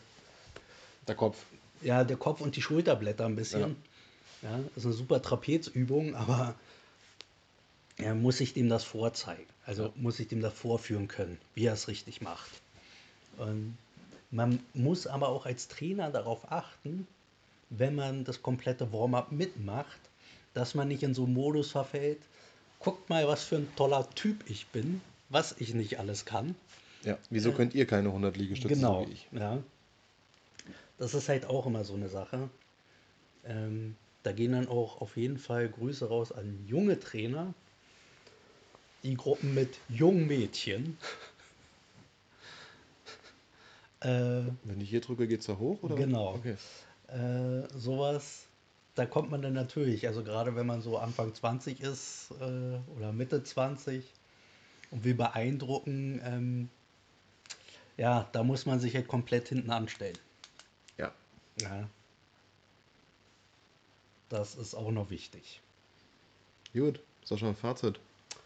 der 1.07 1.15
Kopf. 1.15 1.37
Ja, 1.81 2.03
der 2.03 2.17
Kopf 2.17 2.41
und 2.41 2.55
die 2.55 2.61
Schulterblätter 2.61 3.25
ein 3.25 3.35
bisschen. 3.35 3.75
Ja, 4.41 4.49
ja 4.57 4.59
ist 4.75 4.85
eine 4.85 4.93
super 4.93 5.21
Trapezübung, 5.21 6.15
aber 6.15 6.55
er 7.97 8.15
muss 8.15 8.39
ich 8.39 8.53
dem 8.53 8.69
das 8.69 8.83
vorzeigen. 8.83 9.45
Also 9.65 9.83
ja. 9.83 9.91
muss 9.95 10.19
ich 10.19 10.27
dem 10.27 10.41
das 10.41 10.53
vorführen 10.53 11.07
können, 11.07 11.37
wie 11.53 11.65
er 11.65 11.73
es 11.73 11.87
richtig 11.87 12.21
macht. 12.21 12.49
Und 13.37 13.77
man 14.31 14.59
muss 14.73 15.07
aber 15.07 15.29
auch 15.29 15.45
als 15.45 15.67
Trainer 15.67 16.11
darauf 16.11 16.51
achten, 16.51 17.07
wenn 17.69 17.95
man 17.95 18.23
das 18.23 18.41
komplette 18.41 18.91
Warm-up 18.91 19.31
mitmacht, 19.31 19.99
dass 20.53 20.75
man 20.75 20.87
nicht 20.87 21.03
in 21.03 21.13
so 21.13 21.25
einen 21.25 21.33
Modus 21.33 21.71
verfällt, 21.71 22.19
guckt 22.79 23.09
mal, 23.09 23.27
was 23.27 23.43
für 23.43 23.57
ein 23.57 23.75
toller 23.75 24.07
Typ 24.11 24.49
ich 24.49 24.67
bin, 24.67 25.01
was 25.29 25.55
ich 25.59 25.73
nicht 25.73 25.99
alles 25.99 26.25
kann. 26.25 26.55
Ja, 27.03 27.17
wieso 27.29 27.49
äh, 27.49 27.53
könnt 27.53 27.73
ihr 27.73 27.85
keine 27.85 28.09
100 28.09 28.37
Liegestütze 28.37 28.75
genau, 28.75 29.01
so 29.03 29.09
wie 29.09 29.13
ich? 29.13 29.27
Ja. 29.31 29.61
Das 30.97 31.13
ist 31.13 31.29
halt 31.29 31.45
auch 31.45 31.65
immer 31.65 31.83
so 31.83 31.95
eine 31.95 32.09
Sache. 32.09 32.49
Ähm, 33.45 33.95
da 34.21 34.31
gehen 34.31 34.53
dann 34.53 34.67
auch 34.67 35.01
auf 35.01 35.17
jeden 35.17 35.37
Fall 35.37 35.67
Grüße 35.67 36.07
raus 36.07 36.31
an 36.31 36.65
junge 36.67 36.99
Trainer, 36.99 37.53
die 39.03 39.15
Gruppen 39.15 39.53
mit 39.53 39.77
jungen 39.89 40.27
Mädchen. 40.27 40.97
Äh, 44.03 44.51
Wenn 44.63 44.81
ich 44.81 44.89
hier 44.89 45.01
drücke, 45.01 45.27
geht 45.27 45.41
es 45.41 45.47
da 45.47 45.57
hoch? 45.57 45.81
Oder? 45.83 45.95
Genau. 45.95 46.35
Okay. 46.35 46.55
Äh, 47.07 47.67
sowas 47.77 48.47
da 48.95 49.05
kommt 49.05 49.31
man 49.31 49.41
dann 49.41 49.53
natürlich, 49.53 50.07
also 50.07 50.23
gerade 50.23 50.55
wenn 50.55 50.67
man 50.67 50.81
so 50.81 50.97
Anfang 50.97 51.33
20 51.33 51.81
ist 51.81 52.31
äh, 52.39 52.79
oder 52.95 53.11
Mitte 53.11 53.43
20 53.43 54.05
und 54.91 55.03
will 55.03 55.15
beeindrucken, 55.15 56.21
ähm, 56.23 56.69
ja, 57.97 58.27
da 58.31 58.43
muss 58.43 58.65
man 58.65 58.79
sich 58.79 58.95
halt 58.95 59.07
komplett 59.07 59.49
hinten 59.49 59.71
anstellen. 59.71 60.17
Ja. 60.97 61.11
Ja. 61.59 61.89
Das 64.29 64.55
ist 64.55 64.73
auch 64.75 64.91
noch 64.91 65.09
wichtig. 65.09 65.61
Gut, 66.73 66.99
ist 67.23 67.31
auch 67.31 67.37
schon 67.37 67.49
ein 67.49 67.55
Fazit. 67.55 67.99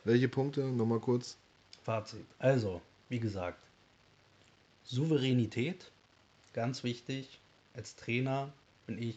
Welche 0.04 0.28
Punkte? 0.28 0.62
Nochmal 0.62 1.00
kurz. 1.00 1.38
Fazit. 1.84 2.26
Also, 2.40 2.82
wie 3.10 3.20
gesagt, 3.20 3.62
Souveränität, 4.88 5.92
ganz 6.54 6.84
wichtig. 6.84 7.40
Als 7.76 7.96
Trainer 7.96 8.52
bin 8.88 9.02
ich 9.02 9.16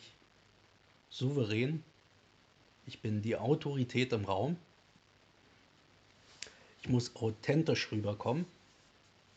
souverän. 1.08 1.82
Ich 2.86 3.00
bin 3.00 3.22
die 3.22 3.36
Autorität 3.36 4.12
im 4.12 4.24
Raum. 4.24 4.56
Ich 6.82 6.88
muss 6.88 7.14
authentisch 7.16 7.90
rüberkommen. 7.92 8.46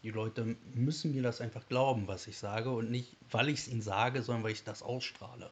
Die 0.01 0.09
Leute 0.09 0.55
müssen 0.73 1.13
mir 1.13 1.21
das 1.21 1.39
einfach 1.39 1.67
glauben, 1.69 2.07
was 2.07 2.27
ich 2.27 2.37
sage 2.37 2.71
und 2.71 2.91
nicht, 2.91 3.15
weil 3.31 3.49
ich 3.49 3.59
es 3.59 3.67
ihnen 3.67 3.81
sage, 3.81 4.21
sondern 4.21 4.43
weil 4.43 4.51
ich 4.51 4.63
das 4.63 4.81
ausstrahle. 4.81 5.49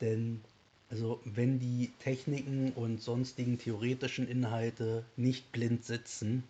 Denn 0.00 0.40
also 0.88 1.20
wenn 1.24 1.58
die 1.58 1.90
Techniken 1.98 2.72
und 2.72 3.02
sonstigen 3.02 3.58
theoretischen 3.58 4.28
Inhalte 4.28 5.04
nicht 5.16 5.50
blind 5.50 5.84
sitzen, 5.84 6.44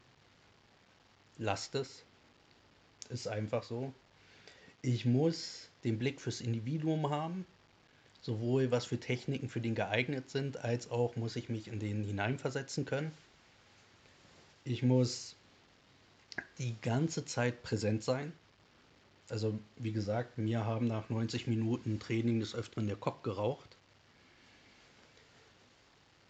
lasst 1.39 1.74
es. 1.74 2.03
Ist 3.09 3.29
einfach 3.29 3.63
so. 3.63 3.93
Ich 4.83 5.05
muss 5.05 5.69
den 5.85 5.99
Blick 5.99 6.21
fürs 6.21 6.41
Individuum 6.41 7.11
haben 7.11 7.47
sowohl 8.27 8.73
was 8.73 8.85
für 8.85 8.99
Techniken 8.99 9.49
für 9.49 9.61
den 9.61 9.77
geeignet 9.77 10.29
sind, 10.31 10.59
als 10.59 10.91
auch 10.91 11.15
muss 11.15 11.37
ich 11.37 11.49
mich 11.49 11.69
in 11.69 11.79
den 11.79 12.03
hineinversetzen 12.03 12.85
können. 12.85 13.13
Ich 14.65 14.83
muss 14.83 15.37
die 16.59 16.75
ganze 16.83 17.25
Zeit 17.25 17.63
präsent 17.63 18.03
sein. 18.03 18.33
Also 19.29 19.59
wie 19.77 19.93
gesagt, 19.93 20.39
mir 20.39 20.65
haben 20.65 20.89
nach 20.89 21.09
90 21.09 21.47
Minuten 21.47 22.01
Training 22.01 22.41
des 22.41 22.55
Öfteren 22.55 22.89
der 22.89 22.97
Kopf 22.97 23.23
geraucht. 23.23 23.77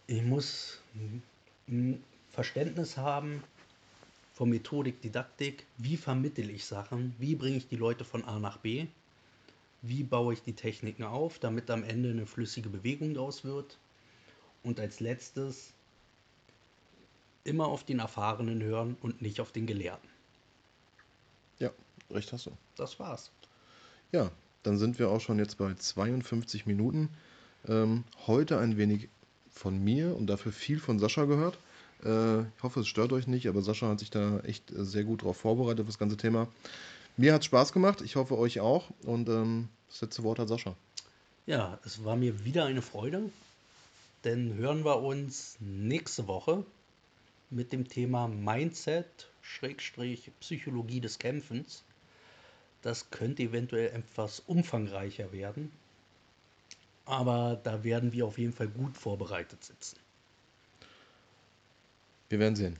Ich 0.05 0.21
muss 0.21 0.79
ein 1.67 2.03
Verständnis 2.29 2.95
haben 2.95 3.43
von 4.37 4.49
Methodik, 4.49 5.01
Didaktik, 5.01 5.65
wie 5.77 5.97
vermittel 5.97 6.49
ich 6.49 6.65
Sachen, 6.65 7.15
wie 7.17 7.35
bringe 7.35 7.57
ich 7.57 7.67
die 7.67 7.75
Leute 7.75 8.05
von 8.05 8.23
A 8.23 8.39
nach 8.39 8.57
B 8.57 8.87
wie 9.81 10.03
baue 10.03 10.33
ich 10.33 10.41
die 10.41 10.53
Techniken 10.53 11.03
auf, 11.03 11.39
damit 11.39 11.69
am 11.69 11.83
Ende 11.83 12.09
eine 12.09 12.25
flüssige 12.25 12.69
Bewegung 12.69 13.13
daraus 13.13 13.43
wird. 13.43 13.77
Und 14.63 14.79
als 14.79 14.99
letztes 14.99 15.73
immer 17.43 17.67
auf 17.67 17.83
den 17.83 17.99
Erfahrenen 17.99 18.61
hören 18.61 18.97
und 19.01 19.21
nicht 19.21 19.39
auf 19.39 19.51
den 19.51 19.67
Gelehrten. 19.67 20.09
Ja, 21.59 21.71
recht 22.11 22.33
hast 22.33 22.47
du. 22.47 22.51
Das 22.75 22.99
war's. 22.99 23.31
Ja, 24.11 24.31
dann 24.63 24.77
sind 24.77 24.99
wir 24.99 25.09
auch 25.09 25.21
schon 25.21 25.39
jetzt 25.39 25.57
bei 25.57 25.73
52 25.73 26.65
Minuten. 26.65 27.09
Ähm, 27.67 28.03
heute 28.25 28.59
ein 28.59 28.77
wenig 28.77 29.09
von 29.49 29.81
mir 29.81 30.15
und 30.15 30.27
dafür 30.27 30.51
viel 30.51 30.79
von 30.79 30.99
Sascha 30.99 31.25
gehört. 31.25 31.57
Äh, 32.03 32.41
ich 32.41 32.63
hoffe, 32.63 32.81
es 32.81 32.87
stört 32.87 33.13
euch 33.13 33.27
nicht, 33.27 33.47
aber 33.47 33.61
Sascha 33.61 33.87
hat 33.87 33.99
sich 33.99 34.09
da 34.09 34.39
echt 34.39 34.71
sehr 34.75 35.03
gut 35.03 35.21
darauf 35.21 35.37
vorbereitet, 35.37 35.81
auf 35.81 35.87
das 35.87 35.97
ganze 35.97 36.17
Thema. 36.17 36.47
Mir 37.17 37.33
hat 37.33 37.41
es 37.41 37.45
Spaß 37.47 37.73
gemacht, 37.73 38.01
ich 38.01 38.15
hoffe 38.15 38.37
euch 38.37 38.59
auch. 38.59 38.89
Und 39.03 39.29
ähm, 39.29 39.69
das 39.89 40.01
letzte 40.01 40.23
Wort 40.23 40.39
hat 40.39 40.47
Sascha. 40.47 40.75
Ja, 41.45 41.79
es 41.85 42.03
war 42.03 42.15
mir 42.15 42.45
wieder 42.45 42.65
eine 42.65 42.81
Freude. 42.81 43.31
Denn 44.23 44.55
hören 44.55 44.83
wir 44.83 45.01
uns 45.01 45.57
nächste 45.59 46.27
Woche 46.27 46.65
mit 47.49 47.71
dem 47.71 47.87
Thema 47.87 48.27
Mindset, 48.27 49.29
Schrägstrich, 49.41 50.31
Psychologie 50.39 50.99
des 50.99 51.19
Kämpfens. 51.19 51.83
Das 52.81 53.09
könnte 53.09 53.43
eventuell 53.43 53.87
etwas 53.89 54.41
umfangreicher 54.41 55.31
werden. 55.31 55.71
Aber 57.05 57.59
da 57.63 57.83
werden 57.83 58.11
wir 58.11 58.25
auf 58.25 58.37
jeden 58.37 58.53
Fall 58.53 58.67
gut 58.67 58.97
vorbereitet 58.97 59.63
sitzen. 59.63 59.97
Wir 62.29 62.39
werden 62.39 62.55
sehen. 62.55 62.77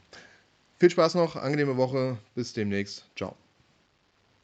Viel 0.79 0.89
Spaß 0.89 1.15
noch, 1.15 1.35
angenehme 1.35 1.77
Woche, 1.77 2.17
bis 2.35 2.53
demnächst. 2.53 3.05
Ciao. 3.15 3.35